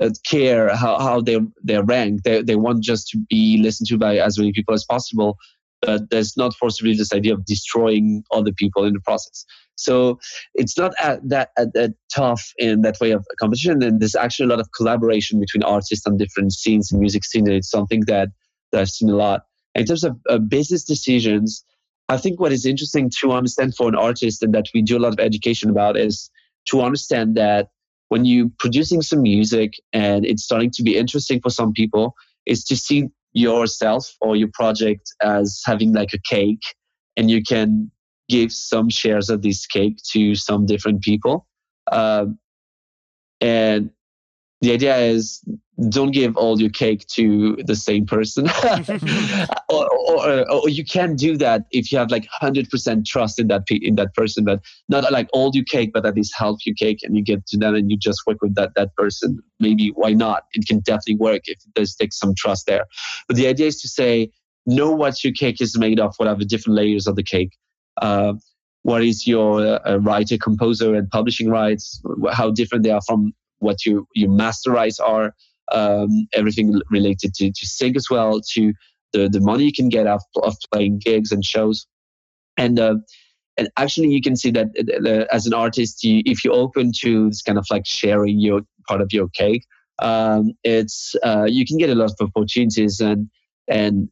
uh, 0.00 0.10
care 0.28 0.74
how, 0.74 0.98
how 0.98 1.20
they 1.20 1.38
they're 1.62 1.84
ranked. 1.84 2.24
They 2.24 2.42
they 2.42 2.56
want 2.56 2.82
just 2.82 3.08
to 3.08 3.18
be 3.28 3.58
listened 3.62 3.88
to 3.88 3.98
by 3.98 4.18
as 4.18 4.38
many 4.38 4.52
people 4.52 4.74
as 4.74 4.84
possible. 4.84 5.36
But 5.80 6.10
there's 6.10 6.36
not 6.36 6.56
forcibly 6.56 6.94
this 6.94 7.12
idea 7.12 7.34
of 7.34 7.44
destroying 7.44 8.24
other 8.32 8.52
people 8.52 8.84
in 8.84 8.94
the 8.94 9.00
process. 9.00 9.44
So 9.76 10.18
it's 10.54 10.76
not 10.76 10.92
at 11.00 11.26
that, 11.28 11.50
at 11.56 11.72
that 11.74 11.92
tough 12.12 12.52
in 12.58 12.82
that 12.82 12.98
way 13.00 13.12
of 13.12 13.24
competition. 13.38 13.80
And 13.82 14.00
there's 14.00 14.16
actually 14.16 14.46
a 14.46 14.48
lot 14.48 14.60
of 14.60 14.72
collaboration 14.72 15.38
between 15.38 15.62
artists 15.62 16.04
on 16.04 16.16
different 16.16 16.52
scenes 16.52 16.90
and 16.90 17.00
music 17.00 17.24
scene. 17.24 17.46
And 17.46 17.56
It's 17.56 17.70
something 17.70 18.00
that, 18.08 18.28
that 18.72 18.80
I've 18.80 18.88
seen 18.88 19.08
a 19.08 19.14
lot. 19.14 19.42
In 19.76 19.86
terms 19.86 20.02
of 20.02 20.18
uh, 20.28 20.38
business 20.38 20.82
decisions, 20.82 21.64
I 22.08 22.16
think 22.16 22.40
what 22.40 22.52
is 22.52 22.66
interesting 22.66 23.08
to 23.20 23.30
understand 23.30 23.76
for 23.76 23.88
an 23.88 23.94
artist 23.94 24.42
and 24.42 24.52
that 24.54 24.66
we 24.74 24.82
do 24.82 24.98
a 24.98 25.00
lot 25.00 25.12
of 25.12 25.20
education 25.20 25.70
about 25.70 25.96
is 25.96 26.28
to 26.66 26.82
understand 26.82 27.34
that 27.36 27.68
when 28.08 28.24
you're 28.24 28.50
producing 28.58 29.02
some 29.02 29.22
music 29.22 29.74
and 29.92 30.24
it's 30.24 30.44
starting 30.44 30.70
to 30.70 30.82
be 30.82 30.96
interesting 30.96 31.40
for 31.40 31.50
some 31.50 31.72
people, 31.72 32.14
is 32.46 32.64
to 32.64 32.76
see 32.76 33.08
yourself 33.32 34.16
or 34.20 34.36
your 34.36 34.48
project 34.52 35.12
as 35.22 35.60
having 35.64 35.92
like 35.92 36.12
a 36.14 36.18
cake 36.18 36.62
and 37.16 37.30
you 37.30 37.42
can 37.42 37.90
give 38.28 38.52
some 38.52 38.88
shares 38.88 39.30
of 39.30 39.42
this 39.42 39.66
cake 39.66 39.98
to 40.12 40.34
some 40.34 40.66
different 40.66 41.02
people. 41.02 41.46
Um, 41.90 42.38
and 43.40 43.90
the 44.60 44.72
idea 44.72 44.96
is 44.96 45.42
don't 45.88 46.10
give 46.10 46.36
all 46.36 46.60
your 46.60 46.70
cake 46.70 47.06
to 47.06 47.56
the 47.64 47.76
same 47.76 48.06
person 48.06 48.48
or, 49.68 49.87
or, 50.08 50.50
or, 50.50 50.68
you 50.68 50.84
can 50.84 51.16
do 51.16 51.36
that 51.36 51.62
if 51.70 51.92
you 51.92 51.98
have 51.98 52.10
like 52.10 52.26
100% 52.40 53.04
trust 53.04 53.38
in 53.38 53.48
that 53.48 53.62
in 53.70 53.96
that 53.96 54.14
person 54.14 54.44
but 54.44 54.60
not 54.88 55.10
like 55.12 55.28
all 55.32 55.50
your 55.54 55.64
cake 55.64 55.90
but 55.92 56.06
at 56.06 56.14
least 56.14 56.32
half 56.36 56.56
your 56.64 56.74
cake 56.74 57.00
and 57.02 57.16
you 57.16 57.22
get 57.22 57.46
to 57.46 57.58
them 57.58 57.74
and 57.74 57.90
you 57.90 57.96
just 57.96 58.22
work 58.26 58.38
with 58.40 58.54
that 58.54 58.70
that 58.74 58.94
person 58.96 59.38
maybe 59.60 59.92
why 59.94 60.12
not 60.12 60.44
it 60.52 60.66
can 60.66 60.80
definitely 60.80 61.16
work 61.16 61.42
if 61.44 61.58
there's 61.74 61.94
take 61.94 62.12
some 62.12 62.34
trust 62.36 62.66
there 62.66 62.86
but 63.26 63.36
the 63.36 63.46
idea 63.46 63.66
is 63.66 63.80
to 63.80 63.88
say 63.88 64.30
know 64.66 64.90
what 64.90 65.22
your 65.22 65.32
cake 65.32 65.60
is 65.60 65.78
made 65.78 66.00
of 66.00 66.14
what 66.16 66.28
are 66.28 66.36
the 66.36 66.44
different 66.44 66.76
layers 66.76 67.06
of 67.06 67.16
the 67.16 67.22
cake 67.22 67.56
uh, 68.00 68.32
what 68.82 69.02
is 69.02 69.26
your 69.26 69.86
uh, 69.86 69.96
writer, 69.96 70.38
composer, 70.38 70.94
and 70.94 71.10
publishing 71.10 71.50
rights? 71.50 72.00
How 72.32 72.50
different 72.50 72.84
they 72.84 72.90
are 72.90 73.02
from 73.06 73.32
what 73.58 73.84
you 73.84 74.06
your 74.14 74.30
master 74.30 74.70
rights 74.70 74.98
are. 75.00 75.34
Um, 75.70 76.26
everything 76.32 76.80
related 76.90 77.34
to 77.34 77.52
to 77.52 77.66
sync 77.66 77.96
as 77.96 78.08
well, 78.10 78.40
to 78.54 78.72
the 79.12 79.28
the 79.28 79.40
money 79.40 79.64
you 79.64 79.72
can 79.72 79.88
get 79.88 80.06
of, 80.06 80.22
of 80.42 80.56
playing 80.72 80.98
gigs 80.98 81.32
and 81.32 81.44
shows, 81.44 81.86
and 82.56 82.78
uh, 82.78 82.96
and 83.56 83.68
actually 83.76 84.08
you 84.08 84.22
can 84.22 84.36
see 84.36 84.50
that 84.52 84.68
uh, 85.04 85.34
as 85.34 85.46
an 85.46 85.54
artist, 85.54 86.04
you, 86.04 86.22
if 86.24 86.44
you're 86.44 86.54
open 86.54 86.92
to 86.98 87.28
this 87.28 87.42
kind 87.42 87.58
of 87.58 87.66
like 87.70 87.86
sharing 87.86 88.38
your 88.38 88.62
part 88.86 89.00
of 89.00 89.12
your 89.12 89.28
cake, 89.28 89.64
um, 89.98 90.52
it's 90.64 91.14
uh, 91.24 91.46
you 91.48 91.66
can 91.66 91.76
get 91.78 91.90
a 91.90 91.94
lot 91.94 92.10
of 92.10 92.30
opportunities 92.34 93.00
and 93.00 93.28
and 93.66 94.08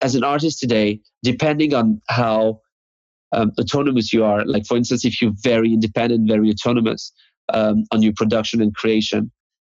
as 0.00 0.14
an 0.14 0.24
artist 0.24 0.60
today, 0.60 1.00
depending 1.22 1.74
on 1.74 2.00
how 2.08 2.60
um, 3.32 3.52
autonomous 3.58 4.12
you 4.12 4.24
are. 4.24 4.44
Like, 4.44 4.66
for 4.66 4.76
instance, 4.76 5.04
if 5.04 5.20
you're 5.20 5.32
very 5.42 5.72
independent, 5.72 6.28
very 6.28 6.50
autonomous 6.50 7.12
um, 7.52 7.84
on 7.92 8.02
your 8.02 8.12
production 8.12 8.62
and 8.62 8.74
creation, 8.74 9.30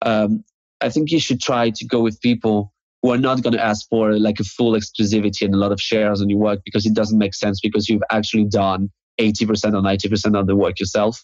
um, 0.02 0.44
I 0.82 0.90
think 0.90 1.12
you 1.12 1.20
should 1.20 1.42
try 1.42 1.70
to 1.72 1.86
go 1.86 2.02
with 2.02 2.22
people 2.22 2.74
who 3.02 3.12
are 3.12 3.18
not 3.18 3.42
going 3.42 3.54
to 3.54 3.64
ask 3.64 3.88
for 3.90 4.18
like 4.18 4.40
a 4.40 4.44
full 4.44 4.74
exclusivity 4.74 5.44
and 5.44 5.54
a 5.54 5.58
lot 5.58 5.72
of 5.72 5.82
shares 5.82 6.22
on 6.22 6.30
your 6.30 6.40
work 6.40 6.60
because 6.66 6.86
it 6.86 6.94
doesn't 6.94 7.18
make 7.18 7.34
sense 7.34 7.60
because 7.62 7.88
you've 7.88 8.04
actually 8.10 8.46
done 8.46 8.90
80% 9.20 9.74
or 9.74 9.82
90% 9.82 10.40
of 10.40 10.48
the 10.48 10.56
work 10.56 10.80
yourself. 10.80 11.24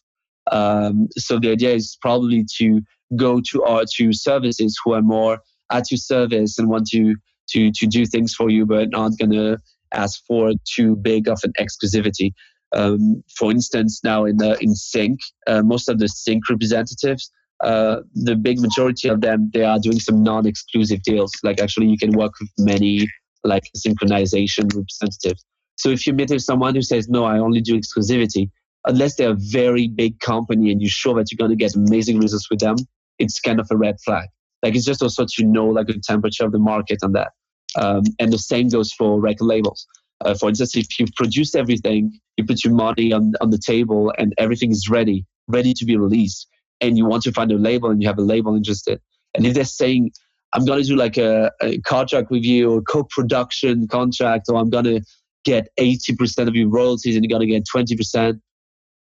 Um, 0.52 1.08
so 1.18 1.40
the 1.40 1.52
idea 1.52 1.74
is 1.74 1.98
probably 2.02 2.46
to 2.58 2.82
go 3.16 3.42
to 3.52 3.64
our 3.64 3.84
to 3.96 4.14
services 4.14 4.80
who 4.84 4.94
are 4.94 5.02
more 5.02 5.40
at 5.72 5.92
your 5.92 5.98
service 5.98 6.58
and 6.60 6.70
want 6.70 6.88
to 6.88 7.16
to 7.50 7.72
to 7.72 7.88
do 7.88 8.06
things 8.06 8.34
for 8.34 8.50
you, 8.50 8.66
but 8.66 8.90
not 8.90 9.12
going 9.20 9.32
to 9.32 9.58
ask 9.94 10.24
for 10.28 10.52
too 10.66 10.96
big 10.96 11.28
of 11.28 11.40
an 11.44 11.54
exclusivity. 11.60 12.34
Um, 12.76 13.24
for 13.38 13.52
instance, 13.52 14.02
now 14.04 14.26
in 14.26 14.38
the 14.38 14.58
in 14.62 14.76
sync, 14.76 15.20
uh, 15.48 15.62
most 15.62 15.88
of 15.88 16.00
the 16.00 16.08
sync 16.08 16.50
representatives, 16.50 17.32
uh, 17.64 18.02
the 18.14 18.36
big 18.36 18.60
majority 18.60 19.08
of 19.08 19.22
them, 19.22 19.50
they 19.54 19.64
are 19.64 19.80
doing 19.80 20.00
some 20.00 20.24
non-exclusive 20.24 21.02
deals. 21.04 21.32
Like 21.44 21.62
actually, 21.62 21.88
you 21.88 21.98
can 21.98 22.12
work 22.12 22.34
with 22.40 22.50
many 22.58 23.08
like 23.44 23.64
synchronization 23.78 24.64
representatives. 24.76 25.46
So 25.78 25.90
if 25.90 26.08
you 26.08 26.14
meet 26.14 26.30
with 26.30 26.42
someone 26.42 26.76
who 26.76 26.82
says, 26.82 27.08
"No, 27.10 27.26
I 27.26 27.40
only 27.40 27.62
do 27.62 27.80
exclusivity," 27.80 28.50
unless 28.86 29.16
they're 29.16 29.32
a 29.32 29.38
very 29.38 29.88
big 29.88 30.20
company 30.20 30.72
and 30.72 30.82
you're 30.82 30.90
sure 30.90 31.16
that 31.16 31.32
you're 31.32 31.38
going 31.38 31.58
to 31.58 31.64
get 31.64 31.76
amazing 31.76 32.20
results 32.20 32.50
with 32.50 32.60
them, 32.60 32.76
it's 33.20 33.40
kind 33.40 33.60
of 33.60 33.68
a 33.72 33.78
red 33.78 34.00
flag. 34.02 34.28
Like 34.64 34.76
it's 34.76 34.86
just 34.86 35.02
also 35.02 35.26
to 35.26 35.44
know 35.44 35.68
like 35.68 35.88
the 35.88 36.00
temperature 36.00 36.46
of 36.46 36.52
the 36.52 36.60
market 36.60 37.00
on 37.04 37.14
that. 37.14 37.32
Um, 37.76 38.04
and 38.20 38.32
the 38.32 38.38
same 38.38 38.70
goes 38.70 38.92
for 38.92 39.20
record 39.20 39.46
labels. 39.46 39.86
Uh, 40.22 40.34
for 40.34 40.50
instance, 40.50 40.76
if 40.76 40.98
you've 40.98 41.14
produced 41.16 41.56
everything, 41.56 42.20
you 42.38 42.46
put 42.46 42.64
your 42.64 42.74
money 42.74 43.12
on, 43.12 43.34
on 43.42 43.50
the 43.50 43.58
table 43.58 44.14
and 44.18 44.34
everything 44.38 44.72
is 44.72 44.90
ready, 44.90 45.26
ready 45.48 45.74
to 45.74 45.86
be 45.86 45.98
released, 45.98 46.48
and 46.82 46.98
you 46.98 47.06
want 47.06 47.24
to 47.24 47.32
find 47.32 47.52
a 47.52 47.58
label 47.58 47.90
and 47.90 48.02
you 48.02 48.08
have 48.08 48.18
a 48.18 48.24
label 48.24 48.56
interested. 48.56 49.00
And 49.34 49.46
if 49.46 49.54
they're 49.54 49.66
saying, 49.66 50.12
I'm 50.54 50.66
going 50.66 50.82
to 50.82 50.88
do 50.88 50.96
like 50.96 51.18
a, 51.18 51.52
a 51.62 51.80
contract 51.82 52.32
with 52.32 52.44
you 52.44 52.72
or 52.72 52.82
co 52.82 53.04
production 53.04 53.88
contract, 53.88 54.46
or 54.50 54.58
I'm 54.58 54.70
going 54.70 54.86
to 54.86 55.02
get 55.44 55.68
80% 55.80 56.48
of 56.48 56.56
your 56.56 56.70
royalties 56.70 57.16
and 57.16 57.24
you're 57.24 57.38
going 57.38 57.48
to 57.48 57.54
get 57.54 57.66
20%, 57.74 58.40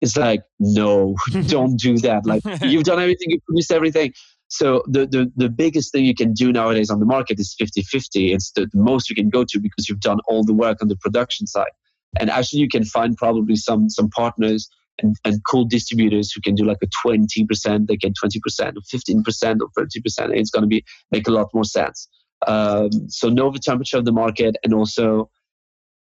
it's 0.00 0.16
like, 0.16 0.42
no, 0.58 1.14
don't 1.46 1.78
do 1.78 1.98
that. 1.98 2.26
Like, 2.26 2.42
you've 2.62 2.84
done 2.84 3.00
everything, 3.00 3.28
you've 3.30 3.44
produced 3.44 3.72
everything. 3.72 4.12
So 4.48 4.82
the, 4.86 5.06
the, 5.06 5.32
the 5.36 5.48
biggest 5.48 5.92
thing 5.92 6.04
you 6.04 6.14
can 6.14 6.32
do 6.32 6.52
nowadays 6.52 6.90
on 6.90 7.00
the 7.00 7.06
market 7.06 7.40
is 7.40 7.56
50-50. 7.60 8.34
It's 8.34 8.52
the, 8.52 8.68
the 8.72 8.80
most 8.80 9.10
you 9.10 9.16
can 9.16 9.30
go 9.30 9.44
to 9.44 9.60
because 9.60 9.88
you've 9.88 10.00
done 10.00 10.18
all 10.28 10.44
the 10.44 10.54
work 10.54 10.78
on 10.80 10.88
the 10.88 10.96
production 10.96 11.46
side. 11.46 11.72
And 12.18 12.30
actually 12.30 12.60
you 12.60 12.68
can 12.68 12.84
find 12.84 13.16
probably 13.16 13.56
some 13.56 13.90
some 13.90 14.08
partners 14.08 14.68
and, 15.02 15.16
and 15.24 15.40
cool 15.48 15.64
distributors 15.64 16.32
who 16.32 16.40
can 16.40 16.54
do 16.54 16.64
like 16.64 16.78
a 16.82 17.06
20%, 17.06 17.86
they 17.86 17.96
get 17.96 18.14
20% 18.22 18.36
or 18.76 18.80
15% 18.80 19.58
or 19.60 19.84
30%. 19.84 20.36
It's 20.36 20.50
going 20.50 20.62
to 20.62 20.68
be 20.68 20.84
make 21.10 21.28
a 21.28 21.30
lot 21.30 21.48
more 21.52 21.64
sense. 21.64 22.08
Um, 22.46 22.90
so 23.08 23.28
know 23.28 23.50
the 23.50 23.58
temperature 23.58 23.98
of 23.98 24.04
the 24.04 24.12
market 24.12 24.56
and 24.62 24.74
also 24.74 25.30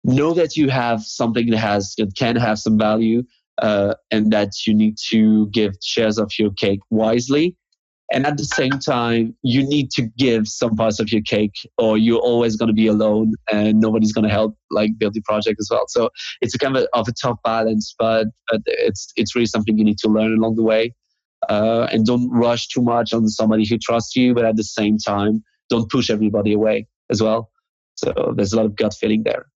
know 0.03 0.33
that 0.33 0.57
you 0.57 0.69
have 0.69 1.01
something 1.03 1.49
that 1.49 1.57
has 1.57 1.93
that 1.97 2.15
can 2.15 2.35
have 2.35 2.59
some 2.59 2.77
value 2.77 3.23
uh, 3.61 3.93
and 4.11 4.31
that 4.33 4.65
you 4.65 4.73
need 4.73 4.97
to 5.09 5.47
give 5.49 5.75
shares 5.81 6.17
of 6.17 6.31
your 6.37 6.51
cake 6.51 6.79
wisely 6.89 7.55
and 8.11 8.25
at 8.25 8.37
the 8.37 8.43
same 8.43 8.71
time, 8.79 9.35
you 9.43 9.65
need 9.65 9.89
to 9.91 10.03
give 10.17 10.47
some 10.47 10.75
parts 10.75 10.99
of 10.99 11.11
your 11.11 11.21
cake, 11.21 11.55
or 11.77 11.97
you're 11.97 12.19
always 12.19 12.55
going 12.55 12.67
to 12.67 12.73
be 12.73 12.87
alone, 12.87 13.33
and 13.51 13.79
nobody's 13.79 14.11
going 14.11 14.27
to 14.27 14.29
help 14.29 14.57
like 14.71 14.91
build 14.97 15.13
the 15.13 15.21
project 15.21 15.57
as 15.59 15.69
well. 15.71 15.85
So 15.87 16.09
it's 16.41 16.53
a 16.53 16.57
kind 16.57 16.75
of 16.75 16.83
a, 16.83 16.97
of 16.97 17.07
a 17.07 17.13
tough 17.13 17.37
balance, 17.43 17.95
but, 17.97 18.27
but 18.51 18.61
it's 18.65 19.11
it's 19.15 19.35
really 19.35 19.45
something 19.45 19.77
you 19.77 19.83
need 19.83 19.97
to 19.99 20.09
learn 20.09 20.37
along 20.37 20.55
the 20.55 20.63
way. 20.63 20.93
Uh, 21.49 21.87
and 21.91 22.05
don't 22.05 22.29
rush 22.31 22.67
too 22.67 22.81
much 22.81 23.13
on 23.13 23.27
somebody 23.27 23.67
who 23.67 23.77
trusts 23.77 24.15
you, 24.15 24.33
but 24.33 24.45
at 24.45 24.55
the 24.55 24.63
same 24.63 24.97
time, 24.97 25.43
don't 25.69 25.89
push 25.89 26.09
everybody 26.09 26.53
away 26.53 26.87
as 27.09 27.21
well. 27.21 27.51
So 27.95 28.33
there's 28.35 28.53
a 28.53 28.57
lot 28.57 28.65
of 28.65 28.75
gut 28.75 28.93
feeling 28.93 29.23
there. 29.23 29.47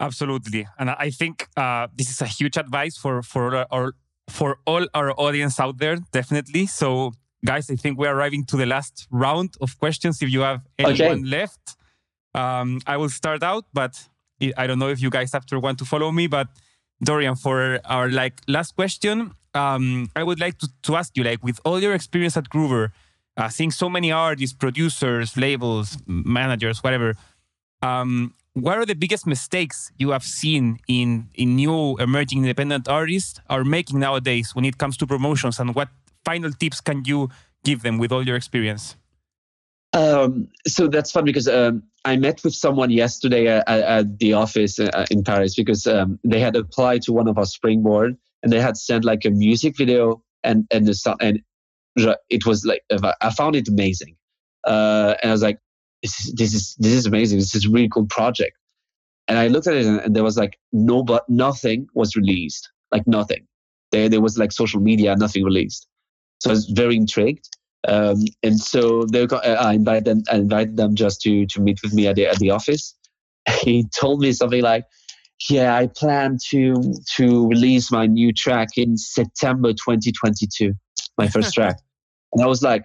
Absolutely, 0.00 0.66
and 0.78 0.90
I 0.90 1.10
think 1.10 1.48
uh, 1.56 1.86
this 1.94 2.10
is 2.10 2.20
a 2.20 2.26
huge 2.26 2.56
advice 2.56 2.96
for 2.96 3.22
for 3.22 3.66
our 3.72 3.94
for 4.28 4.58
all 4.66 4.86
our 4.94 5.12
audience 5.18 5.60
out 5.60 5.78
there, 5.78 5.98
definitely. 6.12 6.66
So, 6.66 7.12
guys, 7.44 7.70
I 7.70 7.76
think 7.76 7.98
we're 7.98 8.14
arriving 8.14 8.44
to 8.46 8.56
the 8.56 8.66
last 8.66 9.06
round 9.10 9.56
of 9.60 9.78
questions. 9.78 10.22
If 10.22 10.30
you 10.30 10.40
have 10.40 10.60
anyone 10.78 11.20
Okay. 11.20 11.36
left, 11.38 11.76
um, 12.34 12.80
I 12.86 12.96
will 12.96 13.08
start 13.10 13.42
out, 13.42 13.64
but 13.72 14.08
I- 14.58 14.66
don't 14.66 14.78
know 14.78 14.88
if 14.88 15.00
you 15.00 15.10
guys 15.10 15.34
after 15.34 15.58
want 15.58 15.78
to 15.78 15.84
follow 15.84 16.10
me. 16.12 16.26
But 16.26 16.48
Dorian, 17.02 17.36
for 17.36 17.80
our 17.84 18.08
like 18.10 18.40
last 18.48 18.74
question, 18.74 19.32
um, 19.54 20.08
I 20.16 20.22
would 20.22 20.40
like 20.40 20.58
to, 20.58 20.68
to 20.82 20.96
ask 20.96 21.16
you, 21.16 21.24
like, 21.24 21.42
with 21.44 21.60
all 21.64 21.78
your 21.80 21.94
experience 21.94 22.36
at 22.36 22.48
Groover, 22.48 22.90
uh, 23.36 23.48
seeing 23.48 23.70
so 23.70 23.88
many 23.88 24.10
artists, 24.12 24.56
producers, 24.56 25.36
labels, 25.36 25.98
managers, 26.06 26.82
whatever, 26.82 27.16
um, 27.82 28.34
what 28.54 28.76
are 28.78 28.86
the 28.86 28.94
biggest 28.94 29.26
mistakes 29.26 29.90
you 29.98 30.10
have 30.10 30.22
seen 30.24 30.78
in 30.86 31.28
in 31.34 31.56
new 31.56 31.96
emerging 31.98 32.38
independent 32.38 32.88
artists 32.88 33.40
are 33.48 33.64
making 33.64 33.98
nowadays 33.98 34.54
when 34.54 34.64
it 34.64 34.76
comes 34.78 34.96
to 34.98 35.06
promotions, 35.06 35.58
and 35.58 35.74
what 35.74 35.88
final 36.24 36.52
tips 36.52 36.80
can 36.80 37.02
you 37.04 37.28
give 37.64 37.82
them 37.82 37.98
with 37.98 38.12
all 38.12 38.24
your 38.26 38.36
experience? 38.36 38.96
Um, 39.92 40.48
so 40.66 40.88
that's 40.88 41.10
fun 41.10 41.24
because 41.24 41.48
um, 41.48 41.82
I 42.04 42.16
met 42.16 42.42
with 42.42 42.54
someone 42.54 42.90
yesterday 42.90 43.46
at, 43.48 43.68
at 43.68 44.18
the 44.18 44.32
office 44.32 44.78
uh, 44.78 45.04
in 45.10 45.22
Paris 45.22 45.54
because 45.54 45.86
um, 45.86 46.18
they 46.24 46.40
had 46.40 46.56
applied 46.56 47.02
to 47.02 47.12
one 47.12 47.28
of 47.28 47.36
our 47.36 47.44
springboard 47.44 48.16
and 48.42 48.50
they 48.52 48.60
had 48.60 48.76
sent 48.76 49.04
like 49.04 49.24
a 49.24 49.30
music 49.30 49.76
video 49.76 50.22
and 50.42 50.66
and 50.72 50.86
the 50.86 51.16
and 51.20 51.42
it 52.30 52.46
was 52.46 52.64
like 52.64 52.82
I 53.20 53.30
found 53.30 53.54
it 53.54 53.68
amazing, 53.68 54.16
uh, 54.64 55.14
and 55.22 55.30
I 55.30 55.32
was 55.32 55.42
like, 55.42 55.58
this 56.02 56.18
is 56.24 56.34
this 56.34 56.54
is 56.54 56.76
this 56.78 56.92
is 56.92 57.06
amazing. 57.06 57.38
This 57.38 57.54
is 57.54 57.66
a 57.66 57.70
really 57.70 57.88
cool 57.88 58.06
project. 58.06 58.56
And 59.28 59.38
I 59.38 59.48
looked 59.48 59.68
at 59.68 59.74
it 59.74 59.86
and 59.86 60.16
there 60.16 60.24
was 60.24 60.36
like 60.36 60.58
no 60.72 61.02
but 61.04 61.28
nothing 61.28 61.86
was 61.94 62.16
released, 62.16 62.70
like 62.90 63.06
nothing. 63.06 63.46
There 63.92 64.08
there 64.08 64.20
was 64.20 64.38
like 64.38 64.52
social 64.52 64.80
media, 64.80 65.14
nothing 65.16 65.44
released. 65.44 65.86
So 66.42 66.50
I 66.50 66.54
was 66.54 66.66
very 66.66 66.96
intrigued. 66.96 67.48
Um, 67.86 68.24
and 68.42 68.58
so 68.58 69.04
they 69.04 69.26
got, 69.26 69.46
uh, 69.46 69.56
I 69.60 69.74
invited 69.74 70.04
them. 70.04 70.22
I 70.30 70.36
invited 70.36 70.76
them 70.76 70.96
just 70.96 71.20
to 71.22 71.46
to 71.46 71.60
meet 71.60 71.80
with 71.82 71.94
me 71.94 72.08
at 72.08 72.16
the 72.16 72.26
at 72.26 72.38
the 72.38 72.50
office. 72.50 72.94
He 73.62 73.86
told 74.00 74.20
me 74.20 74.32
something 74.32 74.62
like, 74.62 74.84
"Yeah, 75.48 75.76
I 75.76 75.86
plan 75.86 76.38
to 76.50 76.74
to 77.16 77.48
release 77.48 77.92
my 77.92 78.06
new 78.06 78.32
track 78.32 78.70
in 78.76 78.96
September 78.96 79.72
2022, 79.72 80.74
my 81.16 81.28
first 81.28 81.54
track." 81.58 81.76
And 82.32 82.42
I 82.42 82.46
was 82.46 82.62
like, 82.62 82.84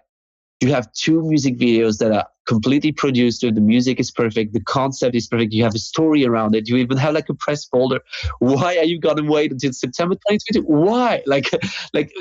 "You 0.61 0.71
have 0.73 0.91
two 0.93 1.21
music 1.23 1.57
videos 1.57 1.97
that 1.97 2.11
are 2.11 2.27
completely 2.47 2.91
produced. 2.91 3.41
The 3.41 3.51
music 3.53 3.99
is 3.99 4.11
perfect. 4.11 4.53
The 4.53 4.61
concept 4.61 5.15
is 5.15 5.27
perfect. 5.27 5.51
You 5.53 5.63
have 5.63 5.75
a 5.75 5.79
story 5.79 6.25
around 6.25 6.55
it. 6.55 6.69
You 6.69 6.77
even 6.77 6.97
have 6.97 7.13
like 7.15 7.29
a 7.29 7.35
press 7.35 7.65
folder. 7.65 8.01
Why 8.39 8.77
are 8.77 8.85
you 8.85 8.99
gonna 8.99 9.23
wait 9.23 9.51
until 9.51 9.73
September 9.73 10.15
2022? 10.15 10.61
Why? 10.61 11.23
Like, 11.27 11.49
like." 11.93 12.11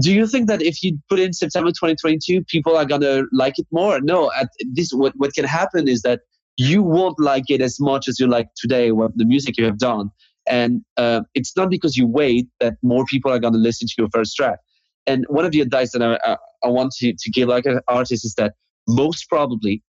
Do 0.00 0.12
you 0.12 0.26
think 0.26 0.48
that 0.48 0.62
if 0.62 0.82
you 0.82 0.98
put 1.08 1.18
in 1.18 1.32
September 1.32 1.70
2022, 1.70 2.44
people 2.44 2.76
are 2.76 2.84
gonna 2.84 3.22
like 3.32 3.58
it 3.58 3.66
more? 3.70 4.00
No. 4.00 4.30
At 4.38 4.48
this, 4.72 4.92
what 4.92 5.12
what 5.16 5.32
can 5.34 5.44
happen 5.44 5.88
is 5.88 6.02
that 6.02 6.20
you 6.56 6.82
won't 6.82 7.18
like 7.18 7.44
it 7.48 7.60
as 7.60 7.78
much 7.80 8.08
as 8.08 8.18
you 8.18 8.26
like 8.26 8.48
today. 8.56 8.92
What 8.92 9.16
the 9.16 9.24
music 9.24 9.56
you 9.56 9.64
have 9.64 9.78
done, 9.78 10.10
and 10.48 10.82
uh, 10.96 11.22
it's 11.34 11.56
not 11.56 11.70
because 11.70 11.96
you 11.96 12.06
wait 12.06 12.48
that 12.60 12.74
more 12.82 13.04
people 13.06 13.32
are 13.32 13.38
gonna 13.38 13.58
listen 13.58 13.88
to 13.88 13.94
your 13.98 14.08
first 14.12 14.36
track. 14.36 14.58
And 15.06 15.24
one 15.28 15.44
of 15.44 15.52
the 15.52 15.60
advice 15.60 15.92
that 15.92 16.02
I 16.02 16.18
I, 16.24 16.36
I 16.64 16.68
want 16.68 16.92
to 16.98 17.14
to 17.18 17.30
give 17.30 17.48
like 17.48 17.66
an 17.66 17.80
artist 17.88 18.24
is 18.24 18.34
that 18.34 18.54
most 18.86 19.28
probably, 19.28 19.82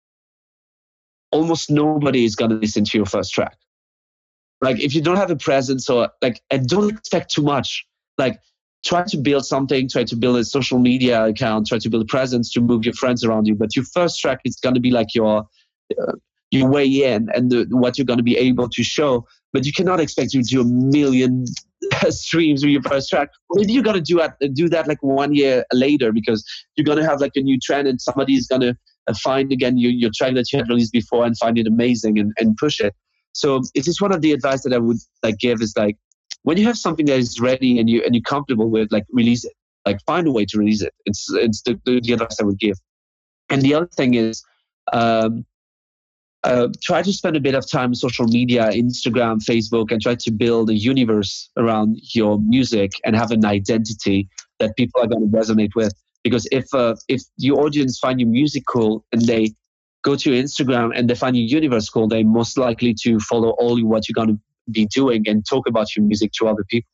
almost 1.33 1.71
nobody 1.71 2.25
is 2.25 2.37
gonna 2.37 2.57
listen 2.57 2.85
to 2.85 2.99
your 2.99 3.07
first 3.07 3.33
track. 3.33 3.57
Like 4.61 4.81
if 4.81 4.95
you 4.95 5.01
don't 5.01 5.17
have 5.17 5.31
a 5.31 5.37
presence 5.37 5.89
or 5.89 6.11
like, 6.21 6.43
and 6.51 6.67
don't 6.69 6.91
expect 6.91 7.31
too 7.33 7.43
much. 7.43 7.87
Like 8.17 8.41
try 8.85 9.03
to 9.05 9.17
build 9.17 9.45
something, 9.45 9.89
try 9.89 10.05
to 10.05 10.17
build 10.17 10.37
a 10.37 10.45
social 10.45 10.79
media 10.79 11.25
account, 11.25 11.67
try 11.67 11.79
to 11.79 11.89
build 11.89 12.03
a 12.03 12.07
presence 12.07 12.53
to 12.53 12.61
move 12.61 12.85
your 12.85 12.95
friends 12.95 13.25
around 13.25 13.47
you. 13.47 13.55
But 13.55 13.75
your 13.77 13.85
first 13.85 14.21
track 14.21 14.41
is 14.45 14.57
going 14.57 14.75
to 14.75 14.81
be 14.81 14.91
like 14.91 15.15
your 15.15 15.47
uh, 16.01 16.13
your 16.51 16.71
way 16.71 16.87
in 16.87 17.29
and 17.35 17.51
the, 17.51 17.67
what 17.71 17.99
you're 17.99 18.07
going 18.07 18.19
to 18.19 18.23
be 18.23 18.37
able 18.37 18.69
to 18.71 18.83
show. 18.83 19.27
But 19.53 19.67
you 19.67 19.73
cannot 19.73 20.01
expect 20.01 20.31
to 20.31 20.43
do 20.43 20.63
a 20.63 20.65
million 20.65 21.45
streams 22.09 22.63
with 22.63 22.73
your 22.73 22.83
first 22.83 23.11
track. 23.11 23.31
Maybe 23.53 23.73
you're 23.73 23.83
going 23.83 24.03
to 24.03 24.03
do 24.03 24.21
do 24.53 24.69
that 24.69 24.89
like 24.89 25.03
one 25.03 25.35
year 25.35 25.65
later 25.73 26.13
because 26.13 26.45
you're 26.77 26.85
going 26.85 26.99
to 26.99 27.05
have 27.05 27.21
like 27.21 27.33
a 27.35 27.41
new 27.41 27.59
trend 27.61 27.89
and 27.89 28.01
somebody 28.01 28.35
is 28.35 28.47
going 28.47 28.63
to 28.63 28.77
find 29.15 29.53
again 29.53 29.79
your, 29.79 29.91
your 29.91 30.11
track 30.15 30.35
that 30.35 30.53
you 30.53 30.59
had 30.59 30.69
released 30.69 30.93
before 30.93 31.25
and 31.25 31.37
find 31.39 31.59
it 31.59 31.67
amazing 31.67 32.19
and, 32.19 32.33
and 32.39 32.57
push 32.57 32.81
it. 32.81 32.95
So 33.33 33.57
it 33.75 33.81
is 33.81 33.85
just 33.87 34.03
one 34.03 34.13
of 34.13 34.21
the 34.21 34.33
advice 34.33 34.63
that 34.65 34.73
I 34.73 34.79
would 34.79 34.99
like 35.23 35.39
give 35.39 35.61
is 35.61 35.75
like 35.77 35.97
when 36.49 36.57
you 36.57 36.65
have 36.65 36.79
something 36.79 37.05
that 37.05 37.19
is 37.19 37.39
ready 37.41 37.79
and 37.79 37.91
you 37.91 38.03
and 38.05 38.15
you're 38.15 38.23
comfortable 38.23 38.71
with, 38.71 38.91
like 38.91 39.05
release 39.13 39.45
it. 39.45 39.53
Like 39.85 39.99
find 40.07 40.27
a 40.27 40.33
way 40.33 40.47
to 40.47 40.57
release 40.57 40.81
it. 40.81 40.95
It's 41.05 41.31
it's 41.31 41.61
the, 41.61 41.79
the, 41.85 42.01
the 42.01 42.15
advice 42.15 42.41
I 42.41 42.45
would 42.45 42.59
give. 42.59 42.79
And 43.51 43.61
the 43.61 43.75
other 43.75 43.91
thing 43.95 44.15
is, 44.15 44.43
um, 44.95 45.45
uh, 46.45 46.69
try 46.83 47.03
to 47.03 47.13
spend 47.13 47.37
a 47.37 47.41
bit 47.41 47.55
of 47.55 47.71
time 47.71 47.91
on 47.91 47.95
social 47.95 48.27
media, 48.27 48.71
Instagram, 48.71 49.45
Facebook, 49.45 49.93
and 49.93 50.01
try 50.01 50.15
to 50.15 50.31
build 50.31 50.71
a 50.71 50.75
universe 50.75 51.51
around 51.59 51.99
your 52.15 52.41
music 52.41 52.93
and 53.05 53.15
have 53.15 53.31
an 53.31 53.45
identity 53.45 54.27
that 54.59 54.75
people 54.75 55.03
are 55.03 55.07
going 55.07 55.31
to 55.31 55.37
resonate 55.37 55.75
with. 55.77 55.93
Because 56.25 56.49
if 56.51 56.65
uh, 56.73 56.95
if 57.09 57.21
your 57.37 57.61
audience 57.61 57.99
find 57.99 58.21
your 58.21 58.31
music 58.31 58.63
cool 58.67 59.05
and 59.13 59.21
they 59.21 59.53
go 60.03 60.17
to 60.17 60.31
Instagram 60.31 60.93
and 60.97 61.11
they 61.11 61.15
find 61.15 61.37
your 61.37 61.45
universe 61.61 61.91
cool, 61.91 62.09
they're 62.09 62.25
most 62.25 62.57
likely 62.57 62.95
to 63.03 63.21
follow 63.21 63.51
all 63.61 63.79
what 63.85 64.09
you're 64.09 64.15
going 64.15 64.35
to 64.35 64.41
be 64.71 64.87
doing 64.87 65.25
and 65.29 65.45
talk 65.49 65.67
about 65.69 65.95
your 65.97 66.05
music 66.05 66.33
to 66.39 66.49
other 66.49 66.65
people. 66.69 66.89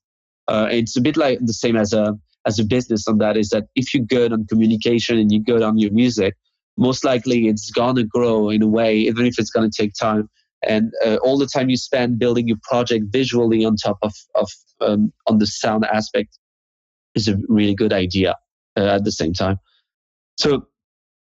Uh, 0.49 0.69
it's 0.71 0.97
a 0.97 1.01
bit 1.01 1.17
like 1.17 1.39
the 1.41 1.53
same 1.53 1.77
as 1.77 1.93
a 1.93 2.15
as 2.47 2.59
a 2.59 2.65
business 2.65 3.09
on 3.09 3.19
that 3.19 3.37
is 3.39 3.49
that 3.49 3.65
if 3.75 3.95
you're 3.95 4.05
good 4.05 4.33
on 4.33 4.47
communication 4.47 5.19
and 5.19 5.33
you're 5.33 5.43
good 5.43 5.63
on 5.63 5.79
your 5.79 5.91
music, 5.93 6.35
most 6.77 7.05
likely 7.05 7.49
it's 7.49 7.71
gonna 7.71 8.05
grow 8.05 8.51
in 8.51 8.61
a 8.63 8.67
way, 8.67 8.97
even 8.99 9.25
if 9.25 9.39
it's 9.39 9.51
gonna 9.51 9.71
take 9.71 9.95
time. 9.95 10.29
And 10.67 10.93
uh, 11.05 11.17
all 11.17 11.39
the 11.39 11.47
time 11.47 11.71
you 11.71 11.77
spend 11.77 12.19
building 12.19 12.49
your 12.49 12.59
project 12.63 13.07
visually 13.11 13.65
on 13.65 13.77
top 13.77 13.99
of 14.03 14.13
of 14.35 14.49
um, 14.81 15.13
on 15.27 15.39
the 15.39 15.47
sound 15.47 15.85
aspect 15.87 16.39
is 17.15 17.29
a 17.29 17.37
really 17.49 17.75
good 17.75 17.93
idea 17.93 18.35
uh, 18.77 18.97
at 18.97 19.05
the 19.05 19.13
same 19.13 19.33
time. 19.33 19.59
So 20.37 20.67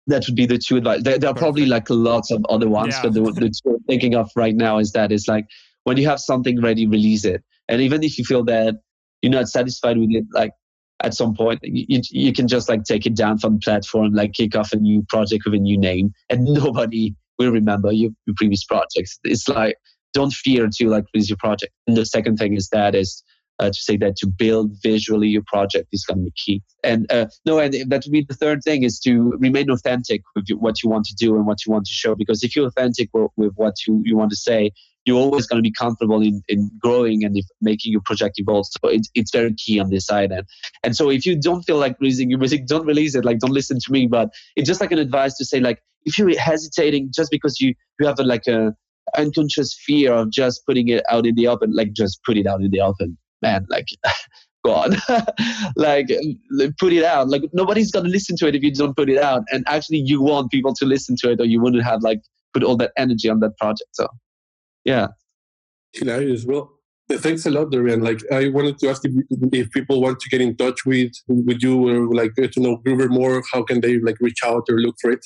that 0.09 0.25
would 0.27 0.37
be 0.37 0.47
the 0.47 0.59
two 0.59 0.77
advice. 0.77 1.03
There, 1.03 1.19
there 1.19 1.31
are 1.31 1.35
probably 1.35 1.67
like 1.67 1.89
lots 1.91 2.31
of 2.31 2.45
other 2.49 2.69
ones, 2.69 2.95
Yeah. 2.97 3.03
but 3.05 3.15
the, 3.15 3.21
the 3.33 3.51
two 3.51 3.75
I'm 3.75 3.83
thinking 3.85 4.15
of 4.15 4.31
right 4.35 4.55
now 4.57 4.79
is 4.79 4.93
that 4.93 5.13
is 5.13 5.29
like 5.29 5.47
when 5.89 5.97
you 5.97 6.07
have 6.07 6.21
something 6.21 6.61
ready, 6.61 6.87
release 6.87 7.25
it. 7.25 7.43
And 7.67 7.81
even 7.81 8.03
if 8.03 8.19
you 8.19 8.25
feel 8.25 8.45
that 8.45 8.75
you're 9.23 9.33
not 9.33 9.49
satisfied 9.49 9.97
with 9.97 10.11
it, 10.11 10.27
like 10.35 10.53
at 11.03 11.15
some 11.15 11.35
point, 11.35 11.61
you, 11.63 12.03
you 12.11 12.33
can 12.35 12.47
just 12.47 12.69
like 12.69 12.85
take 12.85 13.07
it 13.07 13.17
down 13.17 13.39
from 13.39 13.55
the 13.55 13.61
platform, 13.61 14.13
like 14.13 14.35
kick 14.35 14.55
off 14.55 14.73
a 14.75 14.77
new 14.77 15.03
project 15.09 15.47
with 15.47 15.55
a 15.55 15.59
new 15.59 15.79
name, 15.79 16.13
and 16.29 16.45
nobody 16.63 17.15
will 17.39 17.53
remember 17.53 17.91
your, 17.91 18.11
your 18.27 18.35
previous 18.37 18.65
projects. 18.65 19.19
It's 19.25 19.49
like 19.49 19.77
don't 20.13 20.33
fear 20.33 20.69
to 20.71 20.89
like 20.89 21.05
release 21.15 21.31
your 21.31 21.39
project. 21.39 21.73
And 21.87 21.97
the 21.97 22.05
second 22.05 22.37
thing 22.37 22.55
is 22.55 22.69
that 22.69 22.95
is 22.95 23.23
uh, 23.59 23.69
to 23.69 23.81
say 23.81 23.97
that 23.97 24.17
to 24.17 24.27
build 24.27 24.73
visually 24.83 25.29
your 25.29 25.43
project 25.47 25.89
is 25.93 26.05
going 26.05 26.19
to 26.19 26.25
be 26.25 26.33
key. 26.37 26.63
And 26.85 27.11
uh, 27.11 27.27
no, 27.45 27.59
and 27.59 27.75
that 27.91 28.05
would 28.05 28.13
be 28.13 28.25
the 28.29 28.35
third 28.35 28.63
thing 28.63 28.85
is 28.85 28.99
to 29.01 29.33
remain 29.39 29.71
authentic 29.71 30.23
with 30.35 30.49
what 30.51 30.83
you 30.83 30.89
want 30.89 31.07
to 31.07 31.15
do 31.15 31.37
and 31.37 31.47
what 31.47 31.67
you 31.67 31.73
want 31.73 31.87
to 31.87 31.93
show. 31.93 32.15
Because 32.15 32.43
if 32.43 32.55
you're 32.55 32.67
authentic 32.67 33.11
with, 33.13 33.53
what 33.57 33.75
you, 33.87 34.03
you 34.05 34.17
want 34.17 34.31
to 34.31 34.37
say, 34.37 34.71
you're 35.05 35.19
always 35.19 35.47
going 35.47 35.57
to 35.57 35.67
be 35.67 35.73
comfortable 35.73 36.21
in, 36.21 36.43
in 36.49 36.71
growing 36.83 37.25
and 37.25 37.37
if 37.37 37.47
making 37.61 37.93
your 37.93 38.03
project 38.05 38.39
evolve. 38.39 38.67
So 38.67 38.91
it's, 38.91 39.09
it's 39.15 39.31
very 39.31 39.55
key 39.55 39.81
on 39.81 39.91
this 39.91 40.07
side. 40.07 40.31
And, 40.31 40.47
and 40.85 40.95
so 40.95 41.11
if 41.11 41.25
you 41.25 41.41
don't 41.41 41.63
feel 41.63 41.79
like 41.79 41.97
releasing 41.99 42.29
your 42.31 42.39
music, 42.39 42.67
don't 42.67 42.87
release 42.87 43.15
it. 43.15 43.25
Like, 43.25 43.39
don't 43.39 43.53
listen 43.53 43.79
to 43.81 43.93
me. 43.93 44.07
But 44.07 44.29
it's 44.55 44.69
just 44.69 44.81
like 44.81 44.93
an 44.93 44.99
advice 44.99 45.37
to 45.39 45.45
say, 45.45 45.61
like, 45.61 45.83
if 46.05 46.19
you're 46.19 46.39
hesitating 46.39 47.11
just 47.15 47.31
because 47.31 47.61
you, 47.61 47.75
you 47.99 48.07
have 48.07 48.21
a, 48.21 48.23
like 48.23 48.47
a 48.47 48.75
unconscious 49.17 49.75
fear 49.87 50.13
of 50.13 50.31
just 50.31 50.65
putting 50.67 50.89
it 50.89 51.03
out 51.09 51.27
in 51.27 51.35
the 51.35 51.49
open, 51.49 51.73
like, 51.73 51.93
just 51.93 52.23
put 52.25 52.37
it 52.37 52.47
out 52.47 52.61
in 52.61 52.71
the 52.71 52.81
open, 52.81 53.17
man. 53.43 53.67
Like, 53.69 53.87
go 54.65 54.75
on, 54.75 54.97
like, 55.77 56.09
put 56.79 56.93
it 56.93 57.05
out. 57.05 57.29
Like, 57.29 57.43
nobody's 57.53 57.91
going 57.91 58.05
to 58.05 58.11
listen 58.11 58.37
to 58.39 58.49
it 58.49 58.55
if 58.55 58.63
you 58.63 58.73
don't 58.73 58.97
put 58.97 59.11
it 59.11 59.19
out. 59.19 59.45
And 59.53 59.65
actually, 59.67 60.03
you 60.05 60.23
want 60.23 60.51
people 60.51 60.75
to 60.75 60.85
listen 60.85 61.17
to 61.21 61.31
it 61.31 61.41
or 61.41 61.45
you 61.45 61.61
wouldn't 61.61 61.85
have, 61.85 62.03
like, 62.03 62.21
put 62.53 62.63
all 62.63 62.77
that 62.77 62.93
energy 62.97 63.29
on 63.29 63.41
that 63.41 63.57
project. 63.59 63.91
So, 63.93 64.09
yeah. 64.85 65.09
Hilarious. 65.93 66.45
Well, 66.47 66.71
thanks 67.11 67.47
a 67.47 67.51
lot, 67.51 67.71
Dorian. 67.71 68.03
Like, 68.03 68.21
I 68.33 68.49
wanted 68.49 68.79
to 68.79 68.89
ask 68.89 69.03
if, 69.05 69.13
if 69.53 69.71
people 69.71 70.01
want 70.01 70.21
to 70.21 70.29
get 70.29 70.41
in 70.41 70.57
touch 70.57 70.85
with 70.85 71.13
with 71.27 71.63
you 71.63 71.89
or 71.89 72.15
like 72.15 72.35
to 72.35 72.61
know 72.61 72.79
Groover 72.87 73.09
more. 73.09 73.43
How 73.53 73.63
can 73.63 73.81
they 73.81 73.99
like 73.99 74.17
reach 74.21 74.41
out 74.45 74.65
or 74.69 74.79
look 74.79 74.97
for 75.01 75.11
it? 75.11 75.25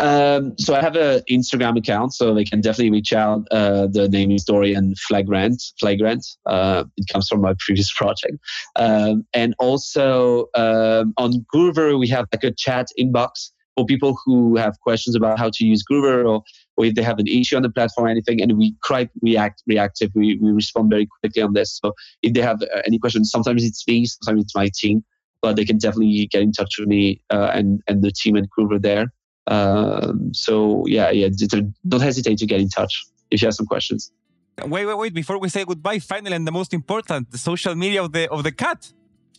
Um, 0.00 0.56
so 0.58 0.74
I 0.74 0.80
have 0.80 0.96
an 0.96 1.22
Instagram 1.30 1.76
account, 1.78 2.14
so 2.14 2.32
they 2.34 2.44
can 2.44 2.62
definitely 2.62 2.90
reach 2.90 3.12
out. 3.12 3.46
Uh, 3.50 3.86
the 3.86 4.08
name 4.08 4.30
is 4.30 4.44
Dorian 4.44 4.94
Flagrant. 5.06 5.62
Flagrant. 5.78 6.26
Uh, 6.46 6.84
it 6.96 7.06
comes 7.12 7.28
from 7.28 7.42
my 7.42 7.54
previous 7.58 7.92
project. 7.96 8.38
Um, 8.76 9.26
and 9.34 9.54
also 9.58 10.46
um, 10.54 11.12
on 11.18 11.44
Groover, 11.54 11.98
we 11.98 12.08
have 12.08 12.26
like 12.32 12.44
a 12.44 12.50
chat 12.50 12.88
inbox 12.98 13.50
for 13.76 13.84
people 13.84 14.18
who 14.24 14.56
have 14.56 14.80
questions 14.80 15.14
about 15.14 15.38
how 15.38 15.50
to 15.52 15.64
use 15.66 15.84
Groover 15.90 16.24
or, 16.26 16.42
or 16.78 16.84
if 16.86 16.94
they 16.94 17.02
have 17.02 17.18
an 17.18 17.26
issue 17.26 17.56
on 17.56 17.62
the 17.62 17.70
platform 17.70 18.06
or 18.06 18.10
anything. 18.10 18.40
And 18.40 18.56
we 18.56 18.74
quite 18.82 19.10
react 19.20 19.62
reactive. 19.66 20.10
We, 20.14 20.38
we 20.40 20.50
respond 20.50 20.90
very 20.90 21.06
quickly 21.20 21.42
on 21.42 21.52
this. 21.52 21.78
So 21.82 21.92
if 22.22 22.32
they 22.32 22.40
have 22.40 22.62
uh, 22.62 22.82
any 22.86 22.98
questions, 22.98 23.30
sometimes 23.30 23.62
it's 23.64 23.86
me, 23.86 24.06
sometimes 24.06 24.44
it's 24.44 24.56
my 24.56 24.70
team, 24.74 25.04
but 25.42 25.56
they 25.56 25.66
can 25.66 25.76
definitely 25.76 26.26
get 26.26 26.40
in 26.40 26.52
touch 26.52 26.76
with 26.78 26.88
me 26.88 27.20
uh, 27.30 27.50
and 27.52 27.82
and 27.86 28.02
the 28.02 28.10
team 28.10 28.36
at 28.36 28.44
Groover 28.58 28.80
there. 28.80 29.12
Um, 29.50 30.32
so 30.32 30.84
yeah, 30.86 31.10
yeah, 31.10 31.28
don't 31.88 32.00
hesitate 32.00 32.38
to 32.38 32.46
get 32.46 32.60
in 32.60 32.68
touch 32.68 33.04
if 33.30 33.42
you 33.42 33.46
have 33.46 33.54
some 33.54 33.66
questions. 33.66 34.12
Wait, 34.64 34.86
wait, 34.86 34.96
wait! 34.96 35.14
Before 35.14 35.38
we 35.38 35.48
say 35.48 35.64
goodbye, 35.64 35.98
finally, 35.98 36.36
and 36.36 36.46
the 36.46 36.52
most 36.52 36.72
important, 36.72 37.30
the 37.30 37.38
social 37.38 37.74
media 37.74 38.02
of 38.02 38.12
the 38.12 38.30
of 38.30 38.44
the 38.44 38.52
cat. 38.52 38.92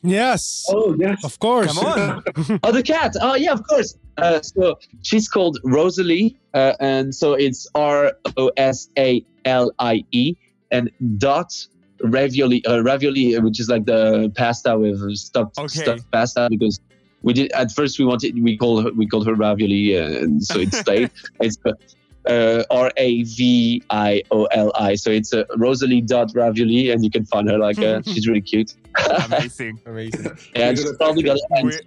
Yes. 0.04 0.66
Oh 0.70 0.96
yes. 0.98 1.24
Of 1.24 1.38
course. 1.40 1.78
Come 1.78 1.86
on. 1.86 2.24
oh, 2.64 2.72
the 2.72 2.84
cat. 2.84 3.16
Oh 3.22 3.36
yeah, 3.36 3.54
of 3.54 3.66
course. 3.68 3.96
Uh, 4.18 4.42
so 4.42 4.78
she's 5.04 5.28
called 5.30 5.60
Rosalie, 5.64 6.36
uh, 6.54 6.74
and 6.80 7.14
so 7.14 7.34
it's 7.34 7.68
R 7.76 8.14
O 8.36 8.52
S 8.58 8.90
A 8.98 9.24
L 9.46 9.72
I 9.80 10.04
E 10.12 10.36
and 10.72 10.90
dot 11.18 11.54
ravioli, 12.04 12.66
uh, 12.66 12.82
ravioli, 12.82 13.38
which 13.40 13.60
is 13.60 13.70
like 13.70 13.86
the 13.86 14.32
pasta 14.36 14.78
with 14.78 15.00
stuffed, 15.16 15.58
Okay. 15.58 15.80
stuffed 15.82 16.12
pasta 16.12 16.48
because. 16.50 16.80
We 17.24 17.34
did 17.34 17.52
at 17.52 17.72
first. 17.72 18.00
We 18.00 18.06
wanted 18.06 18.42
we 18.42 18.58
called 18.58 18.84
her 18.86 18.92
we 18.92 19.08
called 19.08 19.26
her 19.28 19.36
ravioli, 19.36 19.98
uh, 19.98 20.24
and 20.24 20.44
so 20.44 20.60
it 20.60 20.74
stayed. 20.74 21.12
it's 21.42 21.58
uh, 22.28 22.64
R 22.70 22.92
A 22.98 23.24
V 23.24 23.84
I 23.90 24.22
O 24.32 24.46
L 24.46 24.72
I. 24.76 24.96
So 24.96 25.10
it's 25.12 25.34
uh, 25.34 25.44
Rosalie 25.58 26.02
dot 26.02 26.32
ravioli, 26.34 26.90
and 26.92 27.04
you 27.04 27.12
can 27.12 27.26
find 27.26 27.50
her 27.50 27.58
like 27.58 27.80
uh, 27.80 28.02
she's 28.04 28.28
really 28.28 28.42
cute. 28.42 28.74
Amazing. 29.26 29.80
Amazing. 29.86 30.38
Yeah, 30.56 30.72
she's 30.74 30.92
probably 30.98 31.24
gonna 31.24 31.40
We- 31.64 31.72
answer 31.72 31.82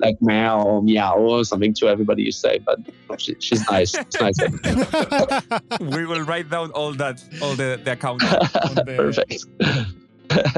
like 0.00 0.20
meow 0.20 0.62
or 0.62 0.82
meow 0.82 1.16
or 1.16 1.44
something 1.44 1.72
to 1.74 1.88
everybody 1.88 2.22
you 2.24 2.32
say, 2.32 2.58
but 2.58 2.78
she, 3.20 3.36
she's 3.38 3.68
nice. 3.70 3.90
She's 3.92 4.20
nice. 4.20 4.36
we 5.80 6.06
will 6.06 6.22
write 6.22 6.50
down 6.50 6.70
all 6.72 6.92
that, 6.94 7.22
all 7.40 7.54
the, 7.54 7.80
the 7.82 7.92
account. 7.92 8.20
the- 8.20 8.84
Perfect. 8.96 9.46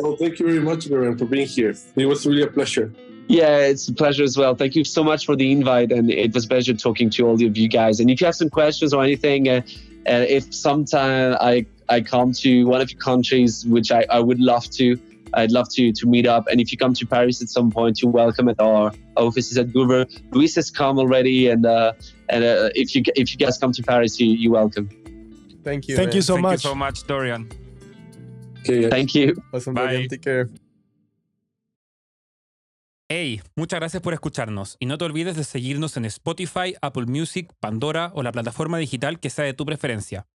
Well, 0.02 0.16
thank 0.16 0.38
you 0.38 0.46
very 0.46 0.60
much, 0.60 0.86
Dorian, 0.88 1.18
for 1.18 1.24
being 1.26 1.46
here. 1.46 1.74
It 1.96 2.06
was 2.06 2.26
really 2.26 2.42
a 2.42 2.46
pleasure. 2.46 2.92
Yeah, 3.28 3.58
it's 3.58 3.88
a 3.88 3.94
pleasure 3.94 4.22
as 4.22 4.36
well. 4.36 4.54
Thank 4.54 4.76
you 4.76 4.84
so 4.84 5.02
much 5.02 5.24
for 5.24 5.34
the 5.34 5.50
invite, 5.50 5.92
and 5.92 6.10
it 6.10 6.34
was 6.34 6.44
a 6.44 6.48
pleasure 6.48 6.74
talking 6.74 7.08
to 7.10 7.26
all 7.26 7.34
of 7.34 7.56
you 7.56 7.68
guys. 7.68 8.00
And 8.00 8.10
if 8.10 8.20
you 8.20 8.26
have 8.26 8.34
some 8.34 8.50
questions 8.50 8.92
or 8.92 9.02
anything, 9.02 9.48
uh, 9.48 9.62
uh, 10.06 10.26
if 10.28 10.52
sometime 10.54 11.36
I 11.40 11.66
I 11.88 12.00
come 12.00 12.32
to 12.32 12.64
one 12.64 12.80
of 12.80 12.90
your 12.90 13.00
countries, 13.00 13.64
which 13.66 13.90
I, 13.90 14.06
I 14.10 14.20
would 14.20 14.40
love 14.40 14.68
to, 14.72 14.98
I'd 15.32 15.52
love 15.52 15.68
to 15.70 15.92
to 15.92 16.06
meet 16.06 16.26
up. 16.26 16.46
And 16.48 16.60
if 16.60 16.70
you 16.70 16.78
come 16.78 16.92
to 16.94 17.06
Paris 17.06 17.40
at 17.42 17.48
some 17.48 17.70
point, 17.70 18.02
you're 18.02 18.10
welcome 18.10 18.48
at 18.48 18.60
our 18.60 18.92
offices 19.16 19.56
at 19.56 19.68
Groover. 19.68 20.06
Luis 20.32 20.54
has 20.56 20.70
come 20.70 20.98
already, 20.98 21.48
and 21.48 21.64
uh, 21.64 21.92
and 22.28 22.44
uh, 22.44 22.70
if 22.74 22.94
you 22.94 23.02
if 23.16 23.32
you 23.32 23.38
guys 23.38 23.56
come 23.56 23.72
to 23.72 23.82
Paris, 23.82 24.20
you 24.20 24.28
you 24.28 24.50
welcome. 24.50 24.88
Thank 25.62 25.88
you. 25.88 25.96
Thank 25.96 26.08
man. 26.08 26.16
you 26.16 26.22
so 26.22 26.34
Thank 26.34 26.42
much. 26.42 26.64
you 26.64 26.70
so 26.70 26.74
much, 26.74 27.06
Dorian. 27.06 27.50
Okay, 28.60 28.82
guys. 28.82 28.90
Thank 28.90 29.14
you. 29.14 29.42
Awesome, 29.52 29.74
Bye. 29.74 29.86
Dorian. 29.86 30.08
Take 30.08 30.22
care. 30.22 30.48
Hey, 33.10 33.42
muchas 33.54 33.80
gracias 33.80 34.02
por 34.02 34.14
escucharnos 34.14 34.78
y 34.80 34.86
no 34.86 34.96
te 34.96 35.04
olvides 35.04 35.36
de 35.36 35.44
seguirnos 35.44 35.98
en 35.98 36.06
Spotify, 36.06 36.74
Apple 36.80 37.04
Music, 37.04 37.52
Pandora 37.60 38.10
o 38.14 38.22
la 38.22 38.32
plataforma 38.32 38.78
digital 38.78 39.20
que 39.20 39.28
sea 39.28 39.44
de 39.44 39.52
tu 39.52 39.66
preferencia. 39.66 40.26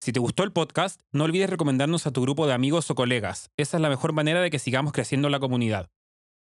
Si 0.00 0.12
te 0.12 0.20
gustó 0.20 0.44
el 0.44 0.52
podcast, 0.52 1.00
no 1.10 1.24
olvides 1.24 1.50
recomendarnos 1.50 2.06
a 2.06 2.12
tu 2.12 2.22
grupo 2.22 2.46
de 2.46 2.52
amigos 2.52 2.88
o 2.88 2.94
colegas. 2.94 3.50
Esa 3.56 3.78
es 3.78 3.80
la 3.80 3.88
mejor 3.88 4.12
manera 4.12 4.40
de 4.42 4.50
que 4.50 4.60
sigamos 4.60 4.92
creciendo 4.92 5.28
la 5.28 5.40
comunidad. 5.40 5.90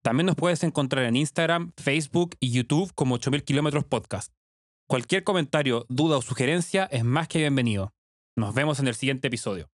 También 0.02 0.26
nos 0.26 0.34
puedes 0.34 0.64
encontrar 0.64 1.04
en 1.04 1.14
Instagram, 1.14 1.70
Facebook 1.76 2.34
y 2.40 2.50
YouTube 2.50 2.92
como 2.96 3.14
8000 3.14 3.44
kilómetros 3.44 3.84
podcast. 3.84 4.32
Cualquier 4.88 5.22
comentario, 5.22 5.86
duda 5.88 6.16
o 6.16 6.22
sugerencia 6.22 6.86
es 6.86 7.04
más 7.04 7.28
que 7.28 7.38
bienvenido. 7.38 7.92
Nos 8.36 8.56
vemos 8.56 8.80
en 8.80 8.88
el 8.88 8.96
siguiente 8.96 9.28
episodio. 9.28 9.70